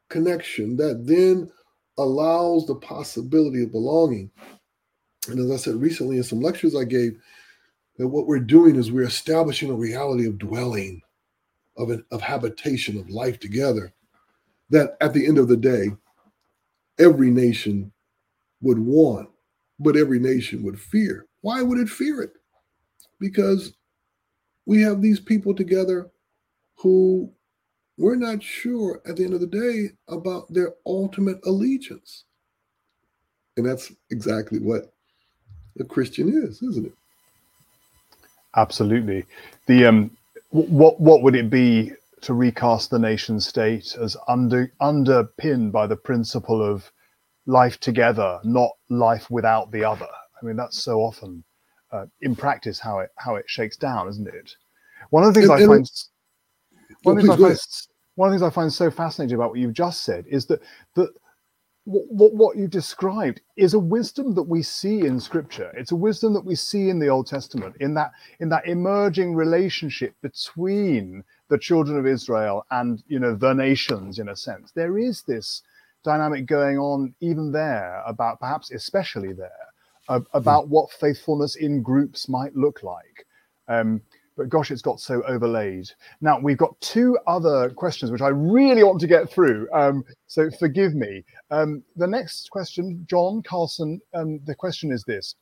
connection 0.09 0.77
that 0.77 1.05
then 1.05 1.51
allows 1.97 2.65
the 2.65 2.75
possibility 2.75 3.63
of 3.63 3.71
belonging. 3.71 4.29
And 5.27 5.39
as 5.39 5.51
I 5.51 5.55
said 5.57 5.75
recently 5.75 6.17
in 6.17 6.23
some 6.23 6.41
lectures 6.41 6.75
I 6.75 6.84
gave, 6.84 7.19
that 7.97 8.07
what 8.07 8.27
we're 8.27 8.39
doing 8.39 8.75
is 8.75 8.91
we're 8.91 9.03
establishing 9.03 9.69
a 9.69 9.75
reality 9.75 10.25
of 10.25 10.38
dwelling, 10.38 11.01
of, 11.77 11.89
an, 11.89 12.05
of 12.11 12.21
habitation, 12.21 12.97
of 12.97 13.09
life 13.09 13.39
together, 13.39 13.91
that 14.69 14.97
at 15.01 15.13
the 15.13 15.25
end 15.25 15.38
of 15.38 15.47
the 15.47 15.57
day, 15.57 15.89
every 16.99 17.29
nation 17.29 17.91
would 18.61 18.79
want, 18.79 19.29
but 19.79 19.97
every 19.97 20.19
nation 20.19 20.63
would 20.63 20.79
fear. 20.79 21.25
Why 21.41 21.61
would 21.61 21.79
it 21.79 21.89
fear 21.89 22.21
it? 22.21 22.34
Because 23.19 23.73
we 24.65 24.82
have 24.82 25.01
these 25.01 25.19
people 25.19 25.53
together 25.53 26.09
who 26.75 27.32
we're 27.97 28.15
not 28.15 28.41
sure 28.41 29.01
at 29.07 29.15
the 29.15 29.23
end 29.23 29.33
of 29.33 29.41
the 29.41 29.47
day 29.47 29.89
about 30.07 30.51
their 30.53 30.73
ultimate 30.85 31.39
allegiance. 31.45 32.25
And 33.57 33.65
that's 33.65 33.91
exactly 34.09 34.59
what 34.59 34.93
a 35.79 35.83
Christian 35.83 36.29
is, 36.29 36.61
isn't 36.61 36.87
it? 36.87 36.93
Absolutely. 38.55 39.25
The 39.67 39.85
um, 39.85 40.11
what 40.49 40.99
what 40.99 41.21
would 41.21 41.35
it 41.35 41.49
be 41.49 41.91
to 42.21 42.33
recast 42.33 42.89
the 42.89 42.99
nation 42.99 43.39
state 43.39 43.95
as 43.99 44.17
under 44.27 44.71
underpinned 44.79 45.71
by 45.71 45.87
the 45.87 45.95
principle 45.95 46.61
of 46.61 46.91
life 47.45 47.79
together, 47.79 48.39
not 48.43 48.71
life 48.89 49.29
without 49.29 49.71
the 49.71 49.83
other? 49.83 50.07
I 50.41 50.45
mean, 50.45 50.55
that's 50.55 50.83
so 50.83 50.99
often 50.99 51.43
uh, 51.91 52.05
in 52.21 52.35
practice 52.35 52.79
how 52.79 52.99
it 52.99 53.11
how 53.15 53.35
it 53.35 53.45
shakes 53.47 53.77
down, 53.77 54.07
isn't 54.09 54.27
it? 54.27 54.55
One 55.09 55.23
of 55.23 55.33
the 55.33 55.39
things 55.39 55.49
and, 55.49 55.63
I 55.63 55.67
find 55.67 55.91
one, 57.04 57.18
of 57.18 57.24
the 57.24 57.30
things 57.30 57.43
I 57.43 57.47
find, 57.47 57.60
one 58.16 58.28
of 58.28 58.34
the 58.34 58.39
things 58.39 58.52
I 58.52 58.56
find 58.56 58.74
so 58.74 58.91
fascinating 58.91 59.36
about 59.36 59.52
what 59.52 59.60
you've 59.60 59.74
just 59.74 60.04
said 60.04 60.26
is 60.28 60.45
that 60.47 60.62
that 60.95 61.10
what, 61.86 62.34
what 62.34 62.58
you 62.58 62.68
described 62.68 63.41
is 63.58 63.74
a 63.74 63.80
wisdom 63.80 64.36
that 64.36 64.43
we 64.43 64.62
see 64.62 65.02
in 65.02 65.20
scripture. 65.20 65.72
It's 65.76 65.91
a 65.91 65.95
wisdom 65.95 66.34
that 66.34 66.45
we 66.45 66.56
see 66.56 66.89
in 66.89 66.99
the 66.99 67.08
old 67.08 67.28
testament 67.28 67.76
in 67.80 67.93
that 67.95 68.12
in 68.39 68.49
that 68.49 68.68
emerging 68.68 69.34
relationship 69.34 70.14
between 70.22 71.24
the 71.49 71.58
children 71.58 71.97
of 71.97 72.06
israel 72.06 72.66
and 72.72 73.04
you 73.08 73.20
know 73.20 73.36
the 73.36 73.54
nations 73.54 74.20
in 74.20 74.30
a 74.30 74.36
sense. 74.36 74.72
There 74.72 74.97
is 74.97 75.24
this 75.24 75.64
dynamic 76.04 76.45
going 76.45 76.78
on 76.78 77.14
even 77.20 77.52
there 77.52 78.02
about 78.06 78.39
perhaps 78.39 78.72
especially 78.72 79.34
there 79.34 79.52
about 80.34 80.68
what 80.68 80.91
faithfulness 80.91 81.56
in 81.56 81.82
groups 81.82 82.28
might 82.28 82.56
look 82.56 82.84
like. 82.84 83.26
Um, 83.68 84.02
but 84.41 84.49
gosh, 84.49 84.71
it's 84.71 84.81
got 84.81 84.99
so 84.99 85.21
overlaid. 85.27 85.87
Now, 86.19 86.39
we've 86.39 86.57
got 86.57 86.79
two 86.81 87.15
other 87.27 87.69
questions 87.69 88.11
which 88.11 88.23
I 88.23 88.29
really 88.29 88.83
want 88.83 88.99
to 89.01 89.07
get 89.07 89.29
through. 89.29 89.67
Um, 89.71 90.03
so 90.25 90.49
forgive 90.59 90.95
me. 90.95 91.23
Um, 91.51 91.83
the 91.95 92.07
next 92.07 92.49
question, 92.49 93.05
John 93.07 93.43
Carlson, 93.43 94.01
um, 94.15 94.39
the 94.45 94.55
question 94.55 94.91
is 94.91 95.03
this 95.03 95.35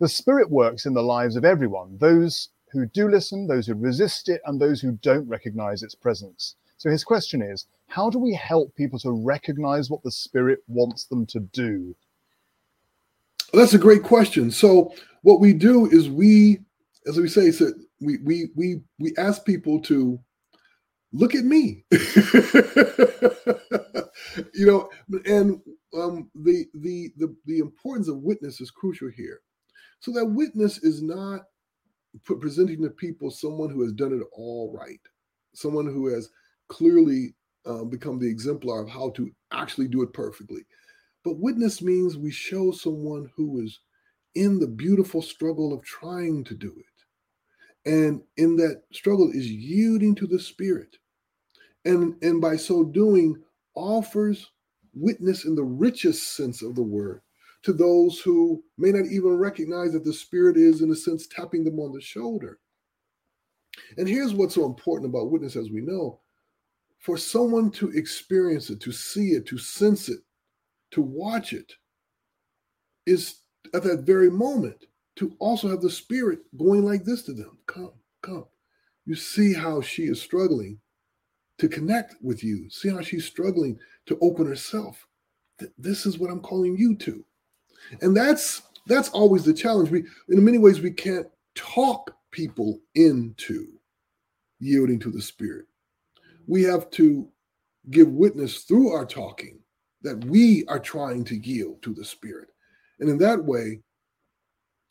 The 0.00 0.08
Spirit 0.08 0.50
works 0.50 0.84
in 0.84 0.92
the 0.92 1.02
lives 1.02 1.34
of 1.34 1.46
everyone, 1.46 1.96
those 1.98 2.50
who 2.72 2.84
do 2.84 3.08
listen, 3.08 3.46
those 3.46 3.66
who 3.66 3.74
resist 3.74 4.28
it, 4.28 4.42
and 4.44 4.60
those 4.60 4.82
who 4.82 4.92
don't 5.00 5.26
recognize 5.26 5.82
its 5.82 5.94
presence. 5.94 6.56
So 6.76 6.90
his 6.90 7.02
question 7.02 7.40
is 7.40 7.66
How 7.86 8.10
do 8.10 8.18
we 8.18 8.34
help 8.34 8.76
people 8.76 8.98
to 8.98 9.12
recognize 9.12 9.88
what 9.88 10.02
the 10.02 10.12
Spirit 10.12 10.58
wants 10.68 11.06
them 11.06 11.24
to 11.28 11.40
do? 11.40 11.96
That's 13.54 13.72
a 13.72 13.78
great 13.78 14.02
question. 14.02 14.50
So, 14.50 14.92
what 15.22 15.40
we 15.40 15.54
do 15.54 15.86
is 15.86 16.10
we, 16.10 16.58
as 17.06 17.16
we 17.16 17.28
say, 17.28 17.50
so 17.50 17.72
we 18.00 18.18
we 18.24 18.48
we 18.56 18.80
we 18.98 19.14
ask 19.18 19.44
people 19.44 19.80
to 19.82 20.18
look 21.12 21.34
at 21.34 21.44
me. 21.44 21.84
You 24.54 24.66
know 24.66 24.90
and 25.24 25.60
um, 25.94 26.30
the, 26.34 26.66
the 26.74 27.10
the 27.16 27.34
the 27.46 27.58
importance 27.58 28.08
of 28.08 28.18
witness 28.18 28.60
is 28.60 28.70
crucial 28.70 29.10
here. 29.10 29.40
So 30.00 30.12
that 30.12 30.26
witness 30.26 30.78
is 30.78 31.02
not 31.02 31.42
presenting 32.40 32.82
to 32.82 32.90
people 32.90 33.30
someone 33.30 33.70
who 33.70 33.82
has 33.82 33.92
done 33.92 34.12
it 34.12 34.24
all 34.32 34.74
right 34.76 35.00
someone 35.54 35.86
who 35.86 36.06
has 36.08 36.30
clearly 36.68 37.34
uh, 37.66 37.84
become 37.84 38.18
the 38.18 38.28
exemplar 38.28 38.82
of 38.82 38.88
how 38.88 39.10
to 39.10 39.30
actually 39.52 39.88
do 39.88 40.02
it 40.02 40.12
perfectly. 40.12 40.62
But 41.24 41.38
witness 41.38 41.82
means 41.82 42.16
we 42.16 42.30
show 42.30 42.70
someone 42.70 43.30
who 43.36 43.62
is 43.62 43.80
in 44.34 44.60
the 44.60 44.66
beautiful 44.68 45.22
struggle 45.22 45.72
of 45.72 45.82
trying 45.84 46.44
to 46.44 46.54
do 46.54 46.72
it 46.78 46.95
and 47.86 48.20
in 48.36 48.56
that 48.56 48.82
struggle 48.92 49.30
is 49.32 49.50
yielding 49.50 50.14
to 50.16 50.26
the 50.26 50.38
spirit. 50.38 50.96
And 51.84 52.16
and 52.22 52.40
by 52.40 52.56
so 52.56 52.84
doing 52.84 53.36
offers 53.74 54.50
witness 54.92 55.44
in 55.44 55.54
the 55.54 55.64
richest 55.64 56.36
sense 56.36 56.62
of 56.62 56.74
the 56.74 56.82
word 56.82 57.22
to 57.62 57.72
those 57.72 58.20
who 58.20 58.62
may 58.76 58.90
not 58.90 59.06
even 59.06 59.36
recognize 59.36 59.92
that 59.92 60.04
the 60.04 60.12
spirit 60.12 60.56
is 60.56 60.82
in 60.82 60.90
a 60.90 60.96
sense 60.96 61.26
tapping 61.26 61.64
them 61.64 61.78
on 61.78 61.92
the 61.92 62.00
shoulder. 62.00 62.58
And 63.96 64.08
here's 64.08 64.34
what's 64.34 64.54
so 64.54 64.64
important 64.64 65.10
about 65.10 65.30
witness 65.30 65.56
as 65.56 65.70
we 65.70 65.80
know. 65.80 66.20
For 66.98 67.16
someone 67.16 67.70
to 67.72 67.90
experience 67.90 68.70
it 68.70 68.80
to 68.80 68.92
see 68.92 69.30
it 69.30 69.46
to 69.46 69.58
sense 69.58 70.08
it 70.08 70.20
to 70.92 71.02
watch 71.02 71.52
it 71.52 71.72
is 73.04 73.40
at 73.74 73.82
that 73.84 74.00
very 74.00 74.30
moment 74.30 74.86
to 75.16 75.34
also 75.38 75.68
have 75.68 75.80
the 75.80 75.90
spirit 75.90 76.40
going 76.56 76.84
like 76.84 77.04
this 77.04 77.22
to 77.24 77.32
them. 77.32 77.58
Come 77.66 77.92
come. 78.22 78.46
You 79.06 79.14
see 79.14 79.54
how 79.54 79.80
she 79.80 80.04
is 80.04 80.20
struggling 80.20 80.78
to 81.58 81.68
connect 81.68 82.16
with 82.22 82.44
you. 82.44 82.68
See 82.70 82.88
how 82.88 83.00
she's 83.00 83.24
struggling 83.24 83.78
to 84.06 84.18
open 84.20 84.46
herself. 84.46 85.06
This 85.78 86.04
is 86.04 86.18
what 86.18 86.30
i'm 86.30 86.40
calling 86.40 86.76
you 86.76 86.94
to. 86.96 87.24
And 88.02 88.16
that's 88.16 88.62
that's 88.86 89.08
always 89.10 89.44
the 89.44 89.54
challenge. 89.54 89.90
We 89.90 90.04
in 90.28 90.44
many 90.44 90.58
ways 90.58 90.80
we 90.80 90.90
can't 90.90 91.26
talk 91.54 92.14
people 92.30 92.78
into 92.94 93.66
yielding 94.60 94.98
to 95.00 95.10
the 95.10 95.22
spirit. 95.22 95.66
We 96.46 96.62
have 96.64 96.90
to 96.92 97.28
give 97.90 98.08
witness 98.08 98.64
through 98.64 98.92
our 98.92 99.06
talking 99.06 99.60
that 100.02 100.22
we 100.26 100.64
are 100.66 100.78
trying 100.78 101.24
to 101.24 101.36
yield 101.36 101.82
to 101.82 101.94
the 101.94 102.04
spirit. 102.04 102.48
And 103.00 103.08
in 103.08 103.18
that 103.18 103.42
way 103.42 103.80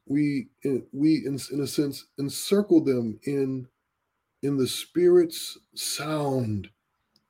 we 0.07 0.47
we 0.91 1.25
in, 1.25 1.39
in 1.51 1.61
a 1.61 1.67
sense 1.67 2.05
encircle 2.19 2.83
them 2.83 3.19
in 3.23 3.67
in 4.43 4.57
the 4.57 4.67
spirit's 4.67 5.57
sound 5.73 6.69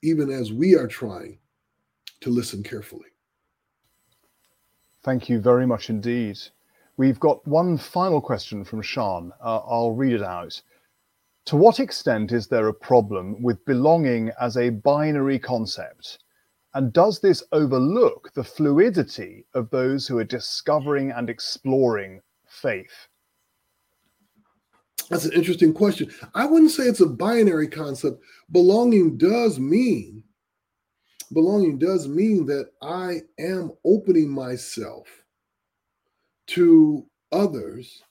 even 0.04 0.30
as 0.30 0.52
we 0.52 0.76
are 0.76 0.88
trying 0.88 1.40
to 2.22 2.30
listen 2.30 2.62
carefully. 2.62 3.08
Thank 5.04 5.30
you 5.30 5.40
very 5.40 5.66
much 5.66 5.90
indeed. 5.90 6.38
We've 6.98 7.20
got 7.20 7.46
one 7.48 7.78
final 7.78 8.22
question 8.22 8.64
from 8.64 8.82
sean. 8.82 9.32
Uh, 9.42 9.58
i'll 9.58 9.92
read 9.92 10.14
it 10.14 10.24
out. 10.24 10.62
To 11.46 11.56
what 11.56 11.80
extent 11.80 12.32
is 12.32 12.48
there 12.48 12.68
a 12.68 12.74
problem 12.74 13.42
with 13.42 13.64
belonging 13.66 14.32
as 14.40 14.58
a 14.58 14.70
binary 14.72 15.38
concept? 15.38 16.20
And 16.74 16.92
does 16.92 17.20
this 17.20 17.44
overlook 17.52 18.34
the 18.34 18.44
fluidity 18.44 19.46
of 19.54 19.70
those 19.70 20.08
who 20.08 20.18
are 20.18 20.24
discovering 20.26 21.12
and 21.12 21.30
exploring 21.30 22.22
faith? 22.66 23.08
That's 25.10 25.26
an 25.26 25.34
interesting 25.34 25.74
question. 25.74 26.12
I 26.34 26.46
wouldn't 26.46 26.72
say 26.72 26.84
it's 26.84 27.02
a 27.02 27.06
binary 27.06 27.68
concept. 27.68 28.24
Belonging 28.52 29.18
does 29.18 29.60
mean 29.60 30.24
belonging 31.34 31.78
does 31.78 32.08
mean 32.08 32.46
that 32.46 32.72
I 32.82 33.22
am 33.40 33.72
opening 33.84 34.30
myself 34.30 35.08
to 36.48 37.06
others 37.32 38.04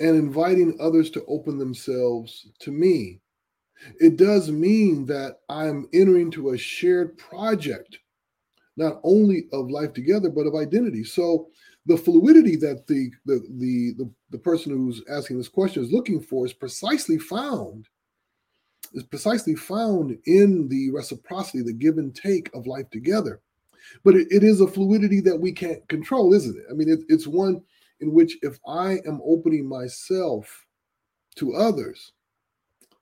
and 0.00 0.16
inviting 0.16 0.76
others 0.80 1.10
to 1.10 1.24
open 1.26 1.58
themselves 1.58 2.48
to 2.60 2.70
me. 2.70 3.20
It 4.00 4.16
does 4.16 4.50
mean 4.50 5.06
that 5.06 5.40
I'm 5.48 5.88
entering 5.92 6.30
to 6.32 6.50
a 6.50 6.58
shared 6.58 7.18
project, 7.18 7.98
not 8.76 9.00
only 9.02 9.46
of 9.52 9.70
life 9.70 9.92
together, 9.92 10.30
but 10.30 10.46
of 10.46 10.54
identity. 10.54 11.04
So 11.04 11.48
the 11.86 11.96
fluidity 11.96 12.56
that 12.56 12.86
the, 12.86 13.10
the 13.26 13.40
the 13.58 13.94
the 13.98 14.10
the, 14.30 14.38
person 14.38 14.72
who's 14.72 15.02
asking 15.10 15.36
this 15.36 15.48
question 15.48 15.82
is 15.82 15.92
looking 15.92 16.20
for 16.20 16.46
is 16.46 16.52
precisely 16.52 17.18
found 17.18 17.88
is 18.94 19.02
precisely 19.02 19.54
found 19.54 20.16
in 20.26 20.68
the 20.68 20.90
reciprocity 20.90 21.62
the 21.62 21.72
give 21.72 21.98
and 21.98 22.14
take 22.14 22.54
of 22.54 22.66
life 22.66 22.88
together. 22.90 23.40
But 24.04 24.14
it, 24.14 24.28
it 24.30 24.44
is 24.44 24.60
a 24.60 24.68
fluidity 24.68 25.20
that 25.22 25.38
we 25.38 25.52
can't 25.52 25.86
control 25.88 26.32
isn't 26.32 26.56
it? 26.56 26.64
I 26.70 26.74
mean 26.74 26.88
it, 26.88 27.00
it's 27.08 27.26
one 27.26 27.62
in 28.00 28.12
which 28.12 28.36
if 28.42 28.58
i 28.66 28.98
am 29.06 29.20
opening 29.24 29.68
myself 29.68 30.66
to 31.36 31.54
others 31.54 32.12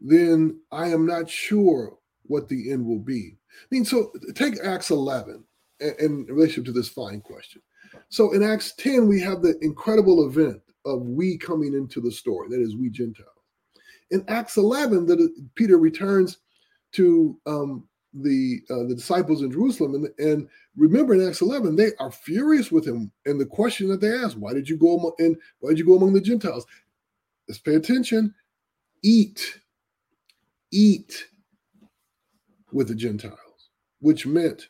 then 0.00 0.60
i 0.70 0.88
am 0.88 1.06
not 1.06 1.30
sure 1.30 1.96
what 2.24 2.48
the 2.48 2.72
end 2.72 2.84
will 2.84 2.98
be. 2.98 3.36
I 3.52 3.66
mean 3.70 3.84
so 3.84 4.12
take 4.34 4.58
acts 4.64 4.90
11 4.90 5.44
in, 5.80 5.94
in 6.00 6.26
relationship 6.26 6.64
to 6.66 6.72
this 6.72 6.88
fine 6.88 7.20
question 7.20 7.62
So 8.08 8.32
in 8.32 8.42
Acts 8.42 8.72
10, 8.76 9.08
we 9.08 9.20
have 9.20 9.42
the 9.42 9.58
incredible 9.60 10.26
event 10.26 10.60
of 10.84 11.02
we 11.02 11.38
coming 11.38 11.74
into 11.74 12.00
the 12.00 12.10
story, 12.10 12.48
that 12.48 12.60
is, 12.60 12.76
we 12.76 12.90
Gentiles. 12.90 13.28
In 14.10 14.24
Acts 14.28 14.56
11, 14.56 15.06
that 15.06 15.46
Peter 15.54 15.78
returns 15.78 16.38
to 16.92 17.38
um, 17.46 17.88
the 18.14 18.60
uh, 18.68 18.84
the 18.88 18.94
disciples 18.94 19.42
in 19.42 19.50
Jerusalem, 19.50 19.94
and, 19.94 20.08
and 20.18 20.48
remember 20.76 21.14
in 21.14 21.26
Acts 21.26 21.40
11, 21.40 21.76
they 21.76 21.92
are 21.98 22.10
furious 22.10 22.70
with 22.70 22.86
him. 22.86 23.10
And 23.24 23.40
the 23.40 23.46
question 23.46 23.88
that 23.88 24.00
they 24.00 24.12
ask, 24.12 24.36
why 24.36 24.52
did 24.52 24.68
you 24.68 24.76
go 24.76 24.98
among, 24.98 25.12
and 25.18 25.36
why 25.60 25.70
did 25.70 25.78
you 25.78 25.86
go 25.86 25.96
among 25.96 26.12
the 26.12 26.20
Gentiles? 26.20 26.66
Let's 27.48 27.60
pay 27.60 27.74
attention. 27.74 28.34
Eat, 29.02 29.60
eat 30.70 31.26
with 32.72 32.88
the 32.88 32.94
Gentiles, 32.94 33.70
which 34.00 34.26
meant 34.26 34.68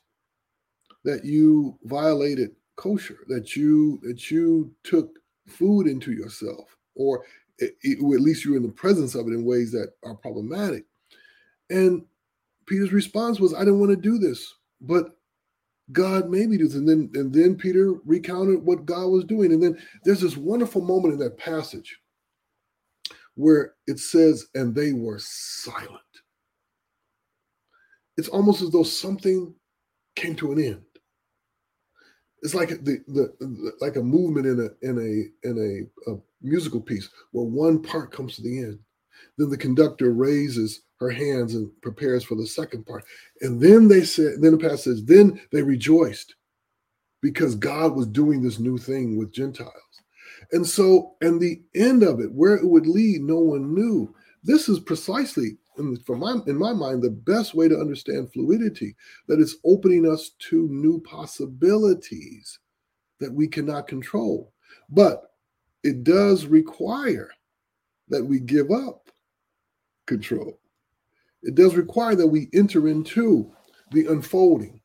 that 1.04 1.24
you 1.24 1.78
violated 1.84 2.52
kosher, 2.76 3.18
that 3.28 3.56
you 3.56 4.00
that 4.02 4.30
you 4.30 4.72
took 4.84 5.18
food 5.46 5.86
into 5.86 6.12
yourself, 6.12 6.76
or 6.94 7.24
it, 7.58 7.76
it, 7.82 7.98
at 7.98 8.20
least 8.20 8.44
you're 8.44 8.56
in 8.56 8.62
the 8.62 8.68
presence 8.68 9.14
of 9.14 9.26
it 9.28 9.32
in 9.34 9.44
ways 9.44 9.72
that 9.72 9.92
are 10.04 10.14
problematic. 10.14 10.84
And 11.70 12.04
Peter's 12.66 12.92
response 12.92 13.40
was, 13.40 13.54
"I 13.54 13.60
didn't 13.60 13.80
want 13.80 13.90
to 13.90 13.96
do 13.96 14.18
this, 14.18 14.54
but 14.80 15.16
God 15.92 16.30
made 16.30 16.48
me 16.48 16.56
do 16.56 16.66
this." 16.66 16.76
And 16.76 16.88
then 16.88 17.10
and 17.14 17.32
then 17.32 17.56
Peter 17.56 17.94
recounted 18.04 18.64
what 18.64 18.86
God 18.86 19.08
was 19.08 19.24
doing. 19.24 19.52
And 19.52 19.62
then 19.62 19.78
there's 20.04 20.20
this 20.20 20.36
wonderful 20.36 20.82
moment 20.82 21.14
in 21.14 21.20
that 21.20 21.38
passage 21.38 21.98
where 23.34 23.74
it 23.86 23.98
says, 23.98 24.46
"And 24.54 24.74
they 24.74 24.92
were 24.92 25.18
silent." 25.18 26.00
It's 28.16 28.28
almost 28.28 28.60
as 28.60 28.70
though 28.70 28.82
something 28.82 29.54
came 30.14 30.36
to 30.36 30.52
an 30.52 30.60
end 30.60 30.84
it's 32.42 32.54
like 32.54 32.70
the, 32.70 32.98
the, 33.06 33.32
the, 33.38 33.72
like 33.80 33.96
a 33.96 34.02
movement 34.02 34.46
in 34.46 34.58
a 34.60 34.88
in 34.88 34.98
a 34.98 35.48
in 35.48 35.88
a, 36.06 36.10
a, 36.10 36.18
musical 36.44 36.80
piece 36.80 37.08
where 37.30 37.46
one 37.46 37.80
part 37.80 38.10
comes 38.10 38.34
to 38.34 38.42
the 38.42 38.58
end. 38.58 38.78
Then 39.38 39.48
the 39.48 39.56
conductor 39.56 40.12
raises 40.12 40.82
her 40.98 41.10
hands 41.10 41.54
and 41.54 41.70
prepares 41.82 42.24
for 42.24 42.34
the 42.34 42.46
second 42.46 42.84
part. 42.84 43.04
And 43.42 43.60
then 43.60 43.86
they 43.86 44.02
said 44.02 44.42
then 44.42 44.52
the 44.52 44.58
passage 44.58 44.80
says 44.80 45.04
then 45.04 45.40
they 45.52 45.62
rejoiced 45.62 46.34
because 47.20 47.54
god 47.54 47.94
was 47.94 48.08
doing 48.08 48.42
this 48.42 48.58
new 48.58 48.76
thing 48.76 49.16
with 49.16 49.32
gentiles. 49.32 49.72
And 50.50 50.66
so 50.66 51.14
and 51.20 51.40
the 51.40 51.62
end 51.76 52.02
of 52.02 52.18
it 52.18 52.32
where 52.32 52.56
it 52.56 52.66
would 52.66 52.88
lead 52.88 53.22
no 53.22 53.38
one 53.38 53.72
knew. 53.72 54.12
This 54.42 54.68
is 54.68 54.80
precisely 54.80 55.58
for 56.04 56.16
my, 56.16 56.36
in 56.46 56.56
my 56.56 56.72
mind, 56.72 57.02
the 57.02 57.10
best 57.10 57.54
way 57.54 57.68
to 57.68 57.78
understand 57.78 58.32
fluidity, 58.32 58.94
that 59.28 59.40
it's 59.40 59.56
opening 59.64 60.10
us 60.10 60.30
to 60.50 60.68
new 60.68 61.00
possibilities 61.00 62.58
that 63.20 63.32
we 63.32 63.48
cannot 63.48 63.86
control. 63.86 64.52
But 64.90 65.30
it 65.82 66.04
does 66.04 66.46
require 66.46 67.30
that 68.08 68.24
we 68.24 68.40
give 68.40 68.70
up 68.70 69.10
control. 70.06 70.58
It 71.42 71.54
does 71.54 71.74
require 71.74 72.14
that 72.14 72.26
we 72.26 72.48
enter 72.52 72.88
into 72.88 73.50
the 73.90 74.06
unfolding. 74.06 74.80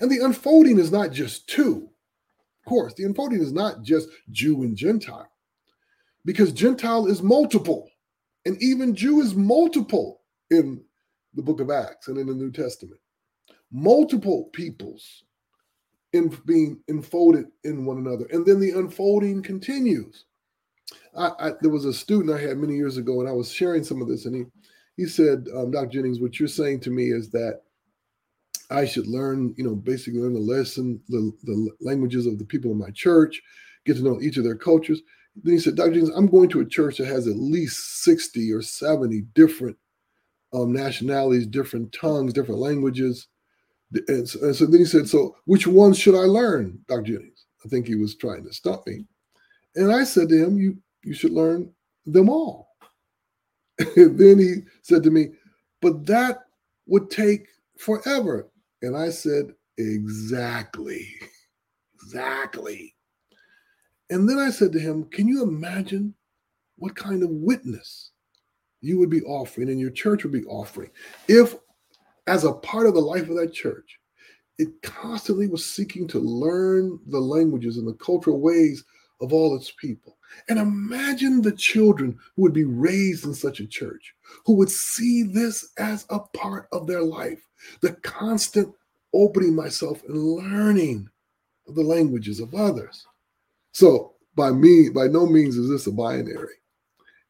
And 0.00 0.10
the 0.10 0.24
unfolding 0.24 0.78
is 0.78 0.92
not 0.92 1.10
just 1.12 1.48
two. 1.48 1.88
Of 2.60 2.68
course, 2.68 2.94
the 2.94 3.04
unfolding 3.04 3.40
is 3.40 3.52
not 3.52 3.82
just 3.82 4.08
Jew 4.30 4.62
and 4.62 4.76
Gentile, 4.76 5.30
because 6.24 6.52
Gentile 6.52 7.06
is 7.06 7.22
multiple, 7.22 7.88
and 8.44 8.60
even 8.62 8.94
Jew 8.94 9.20
is 9.20 9.34
multiple 9.34 10.20
in 10.50 10.82
the 11.34 11.42
book 11.42 11.60
of 11.60 11.70
Acts 11.70 12.08
and 12.08 12.18
in 12.18 12.26
the 12.26 12.34
New 12.34 12.50
Testament. 12.50 13.00
Multiple 13.70 14.48
peoples 14.52 15.24
in 16.12 16.28
being 16.46 16.80
enfolded 16.88 17.46
in 17.64 17.84
one 17.84 17.98
another. 17.98 18.26
And 18.30 18.46
then 18.46 18.60
the 18.60 18.70
unfolding 18.70 19.42
continues. 19.42 20.24
I, 21.16 21.30
I, 21.38 21.50
there 21.60 21.70
was 21.70 21.84
a 21.84 21.92
student 21.92 22.34
I 22.36 22.40
had 22.40 22.58
many 22.58 22.74
years 22.76 22.96
ago, 22.96 23.20
and 23.20 23.28
I 23.28 23.32
was 23.32 23.50
sharing 23.50 23.84
some 23.84 24.00
of 24.00 24.08
this, 24.08 24.24
and 24.24 24.34
he 24.34 24.44
he 24.96 25.06
said, 25.06 25.46
um, 25.54 25.70
Dr. 25.70 25.88
Jennings, 25.88 26.20
what 26.20 26.40
you're 26.40 26.48
saying 26.48 26.80
to 26.80 26.90
me 26.90 27.10
is 27.10 27.30
that 27.30 27.60
I 28.70 28.86
should 28.86 29.06
learn, 29.06 29.54
you 29.56 29.64
know, 29.64 29.74
basically 29.74 30.20
learn 30.20 30.34
the 30.34 30.40
lesson, 30.40 31.00
the, 31.08 31.32
the 31.44 31.70
languages 31.80 32.26
of 32.26 32.38
the 32.38 32.44
people 32.44 32.72
in 32.72 32.78
my 32.78 32.90
church, 32.90 33.40
get 33.84 33.96
to 33.96 34.02
know 34.02 34.20
each 34.20 34.38
of 34.38 34.44
their 34.44 34.56
cultures. 34.56 35.02
Then 35.42 35.52
he 35.52 35.60
said, 35.60 35.76
Dr. 35.76 35.90
Jennings, 35.90 36.10
I'm 36.10 36.26
going 36.26 36.48
to 36.48 36.60
a 36.60 36.66
church 36.66 36.96
that 36.96 37.08
has 37.08 37.28
at 37.28 37.36
least 37.36 38.04
60 38.04 38.50
or 38.52 38.62
70 38.62 39.20
different 39.34 39.76
um, 40.52 40.72
nationalities, 40.72 41.46
different 41.46 41.92
tongues, 41.92 42.32
different 42.32 42.60
languages. 42.60 43.28
And 44.08 44.28
so, 44.28 44.40
and 44.42 44.56
so, 44.56 44.66
then 44.66 44.80
he 44.80 44.86
said, 44.86 45.08
So 45.08 45.36
which 45.44 45.66
ones 45.66 45.98
should 45.98 46.14
I 46.14 46.26
learn, 46.26 46.78
Dr. 46.88 47.02
Jennings? 47.02 47.46
I 47.64 47.68
think 47.68 47.86
he 47.86 47.94
was 47.94 48.16
trying 48.16 48.44
to 48.44 48.52
stop 48.52 48.86
me. 48.86 49.04
And 49.74 49.92
I 49.92 50.04
said 50.04 50.28
to 50.28 50.36
him, 50.36 50.58
You 50.58 50.76
you 51.02 51.14
should 51.14 51.32
learn 51.32 51.72
them 52.04 52.28
all. 52.28 52.68
and 53.96 54.18
then 54.18 54.38
he 54.38 54.54
said 54.82 55.02
to 55.04 55.10
me, 55.10 55.28
But 55.80 56.06
that 56.06 56.46
would 56.86 57.10
take 57.10 57.46
forever. 57.78 58.48
And 58.82 58.96
I 58.96 59.10
said, 59.10 59.52
Exactly. 59.78 61.06
Exactly. 61.94 62.94
And 64.10 64.28
then 64.28 64.38
I 64.38 64.50
said 64.50 64.72
to 64.72 64.78
him, 64.80 65.04
Can 65.04 65.28
you 65.28 65.42
imagine 65.42 66.14
what 66.76 66.94
kind 66.94 67.22
of 67.22 67.30
witness 67.30 68.12
you 68.80 68.98
would 68.98 69.10
be 69.10 69.22
offering 69.22 69.68
and 69.68 69.80
your 69.80 69.90
church 69.90 70.22
would 70.22 70.32
be 70.32 70.44
offering. 70.44 70.90
If 71.28 71.56
as 72.26 72.44
a 72.44 72.52
part 72.52 72.86
of 72.86 72.94
the 72.94 73.00
life 73.00 73.28
of 73.28 73.36
that 73.36 73.52
church 73.52 73.98
it 74.58 74.80
constantly 74.82 75.46
was 75.46 75.64
seeking 75.64 76.08
to 76.08 76.18
learn 76.18 76.98
the 77.06 77.20
languages 77.20 77.76
and 77.76 77.86
the 77.86 77.94
cultural 77.94 78.40
ways 78.40 78.84
of 79.20 79.32
all 79.32 79.56
its 79.56 79.70
people. 79.72 80.16
And 80.48 80.58
imagine 80.58 81.40
the 81.40 81.52
children 81.52 82.18
who 82.34 82.42
would 82.42 82.52
be 82.52 82.64
raised 82.64 83.24
in 83.24 83.34
such 83.34 83.60
a 83.60 83.66
church 83.66 84.14
who 84.44 84.54
would 84.54 84.70
see 84.70 85.22
this 85.22 85.72
as 85.78 86.06
a 86.10 86.20
part 86.20 86.68
of 86.72 86.86
their 86.86 87.02
life. 87.02 87.40
The 87.80 87.92
constant 87.96 88.72
opening 89.14 89.54
myself 89.54 90.02
and 90.08 90.16
learning 90.16 91.08
the 91.66 91.82
languages 91.82 92.40
of 92.40 92.54
others. 92.54 93.06
So 93.72 94.14
by 94.34 94.50
me 94.50 94.90
by 94.90 95.06
no 95.06 95.26
means 95.26 95.56
is 95.56 95.70
this 95.70 95.86
a 95.86 95.92
binary. 95.92 96.54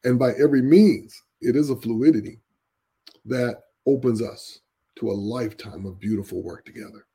And 0.03 0.19
by 0.19 0.31
every 0.33 0.61
means 0.61 1.21
it 1.41 1.55
is 1.55 1.69
a 1.69 1.75
fluidity 1.75 2.39
that 3.25 3.61
opens 3.85 4.21
us 4.21 4.59
to 4.97 5.09
a 5.09 5.13
lifetime 5.13 5.85
of 5.85 5.99
beautiful 5.99 6.41
work 6.41 6.65
together. 6.65 7.05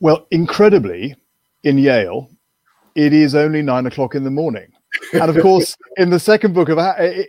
Well, 0.00 0.26
incredibly, 0.30 1.16
in 1.64 1.78
Yale, 1.78 2.30
it 2.94 3.12
is 3.12 3.34
only 3.34 3.62
nine 3.62 3.86
o'clock 3.86 4.14
in 4.14 4.24
the 4.24 4.30
morning. 4.30 4.70
and 5.12 5.30
of 5.30 5.40
course, 5.42 5.76
in 5.96 6.10
the 6.10 6.20
second 6.20 6.54
book 6.54 6.68
of 6.68 6.78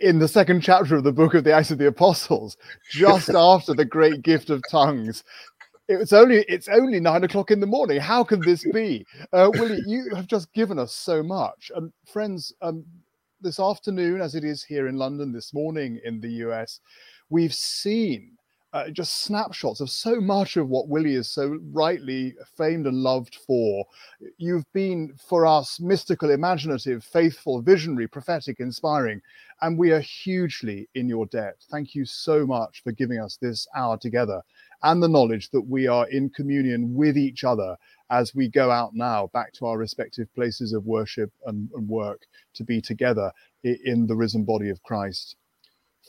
in 0.02 0.20
the 0.20 0.28
second 0.28 0.62
chapter 0.62 0.96
of 0.96 1.04
the 1.04 1.12
book 1.12 1.34
of 1.34 1.44
the 1.44 1.54
Acts 1.54 1.72
of 1.72 1.78
the 1.78 1.88
Apostles, 1.88 2.58
just 2.90 3.30
after 3.36 3.74
the 3.74 3.86
great 3.86 4.22
gift 4.22 4.50
of 4.50 4.62
tongues, 4.70 5.24
it's 5.88 6.12
only 6.12 6.46
it's 6.50 6.68
only 6.68 7.00
nine 7.00 7.24
o'clock 7.24 7.52
in 7.52 7.62
the 7.62 7.68
morning. 7.68 8.00
How 8.00 8.24
can 8.24 8.42
this 8.42 8.66
be, 8.74 9.06
uh, 9.32 9.50
Willie? 9.54 9.82
You 9.86 10.14
have 10.16 10.28
just 10.28 10.52
given 10.54 10.78
us 10.78 10.94
so 10.94 11.24
much, 11.24 11.72
and 11.76 11.92
friends. 12.06 12.54
Um, 12.62 12.86
this 13.42 13.60
afternoon, 13.60 14.22
as 14.22 14.36
it 14.36 14.44
is 14.44 14.64
here 14.64 14.88
in 14.88 14.98
London, 14.98 15.32
this 15.32 15.54
morning 15.54 16.00
in 16.04 16.20
the 16.20 16.32
US, 16.46 16.80
we've 17.30 17.54
seen 17.54 18.37
uh, 18.74 18.90
just 18.90 19.24
snapshots 19.24 19.80
of 19.80 19.90
so 19.90 20.20
much 20.20 20.58
of 20.58 20.70
what 20.70 20.90
Willie 20.90 21.16
is 21.16 21.30
so 21.30 21.58
rightly 21.72 22.36
famed 22.58 22.86
and 22.86 22.98
loved 22.98 23.36
for. 23.36 23.86
You've 24.38 24.72
been 24.74 25.14
for 25.30 25.46
us 25.46 25.80
mystical, 25.80 26.32
imaginative, 26.32 27.04
faithful, 27.04 27.62
visionary, 27.62 28.08
prophetic, 28.08 28.60
inspiring, 28.60 29.22
and 29.62 29.78
we 29.78 29.92
are 29.92 30.02
hugely 30.02 30.88
in 30.96 31.08
your 31.08 31.26
debt. 31.28 31.56
Thank 31.72 31.96
you 31.96 32.06
so 32.06 32.46
much 32.46 32.84
for 32.84 32.92
giving 32.92 33.20
us 33.20 33.38
this 33.42 33.68
hour 33.76 33.98
together 33.98 34.42
and 34.84 35.02
the 35.02 35.08
knowledge 35.08 35.50
that 35.52 35.62
we 35.62 35.88
are 35.88 36.08
in 36.10 36.30
communion 36.30 36.94
with 36.94 37.18
each 37.18 37.44
other 37.44 37.76
as 38.10 38.36
we 38.36 38.48
go 38.48 38.70
out 38.70 38.94
now 38.94 39.28
back 39.34 39.52
to 39.54 39.66
our 39.66 39.78
respective 39.78 40.34
places 40.36 40.74
of 40.74 40.86
worship 40.86 41.32
and, 41.46 41.70
and 41.74 41.88
work 41.88 42.22
to 42.54 42.64
be 42.64 42.82
together 42.82 43.32
in 43.64 44.06
the 44.08 44.16
risen 44.16 44.44
body 44.44 44.70
of 44.70 44.84
Christ. 44.84 45.36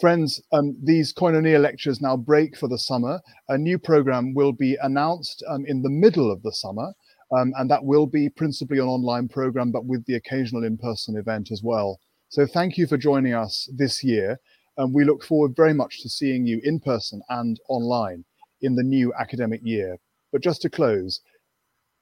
Friends, 0.00 0.40
um, 0.52 0.76
these 0.80 1.12
Koinonia 1.12 1.60
lectures 1.60 2.00
now 2.00 2.16
break 2.16 2.56
for 2.56 2.68
the 2.68 2.78
summer. 2.78 3.20
A 3.48 3.58
new 3.58 3.80
program 3.80 4.32
will 4.32 4.52
be 4.52 4.78
announced 4.80 5.42
um, 5.48 5.64
in 5.66 5.82
the 5.82 5.90
middle 5.90 6.30
of 6.30 6.40
the 6.42 6.52
summer, 6.52 6.92
um, 7.36 7.52
and 7.56 7.68
that 7.68 7.84
will 7.84 8.06
be 8.06 8.28
principally 8.28 8.78
an 8.78 8.86
online 8.86 9.26
program, 9.26 9.72
but 9.72 9.86
with 9.86 10.04
the 10.06 10.14
occasional 10.14 10.62
in 10.62 10.78
person 10.78 11.16
event 11.16 11.50
as 11.50 11.62
well. 11.64 11.98
So, 12.28 12.46
thank 12.46 12.78
you 12.78 12.86
for 12.86 12.96
joining 12.96 13.34
us 13.34 13.68
this 13.74 14.04
year. 14.04 14.38
And 14.76 14.94
we 14.94 15.04
look 15.04 15.24
forward 15.24 15.56
very 15.56 15.74
much 15.74 16.00
to 16.02 16.08
seeing 16.08 16.46
you 16.46 16.60
in 16.62 16.78
person 16.78 17.20
and 17.28 17.58
online 17.68 18.24
in 18.60 18.76
the 18.76 18.84
new 18.84 19.12
academic 19.18 19.60
year. 19.64 19.98
But 20.30 20.42
just 20.42 20.62
to 20.62 20.70
close, 20.70 21.20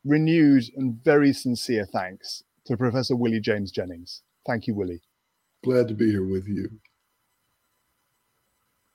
renewed 0.04 0.64
and 0.76 1.02
very 1.02 1.32
sincere 1.32 1.86
thanks 1.90 2.42
to 2.66 2.76
Professor 2.76 3.16
Willie 3.16 3.40
James 3.40 3.70
Jennings. 3.70 4.20
Thank 4.46 4.66
you, 4.66 4.74
Willie. 4.74 5.00
Glad 5.64 5.88
to 5.88 5.94
be 5.94 6.10
here 6.10 6.26
with 6.26 6.46
you. 6.46 6.68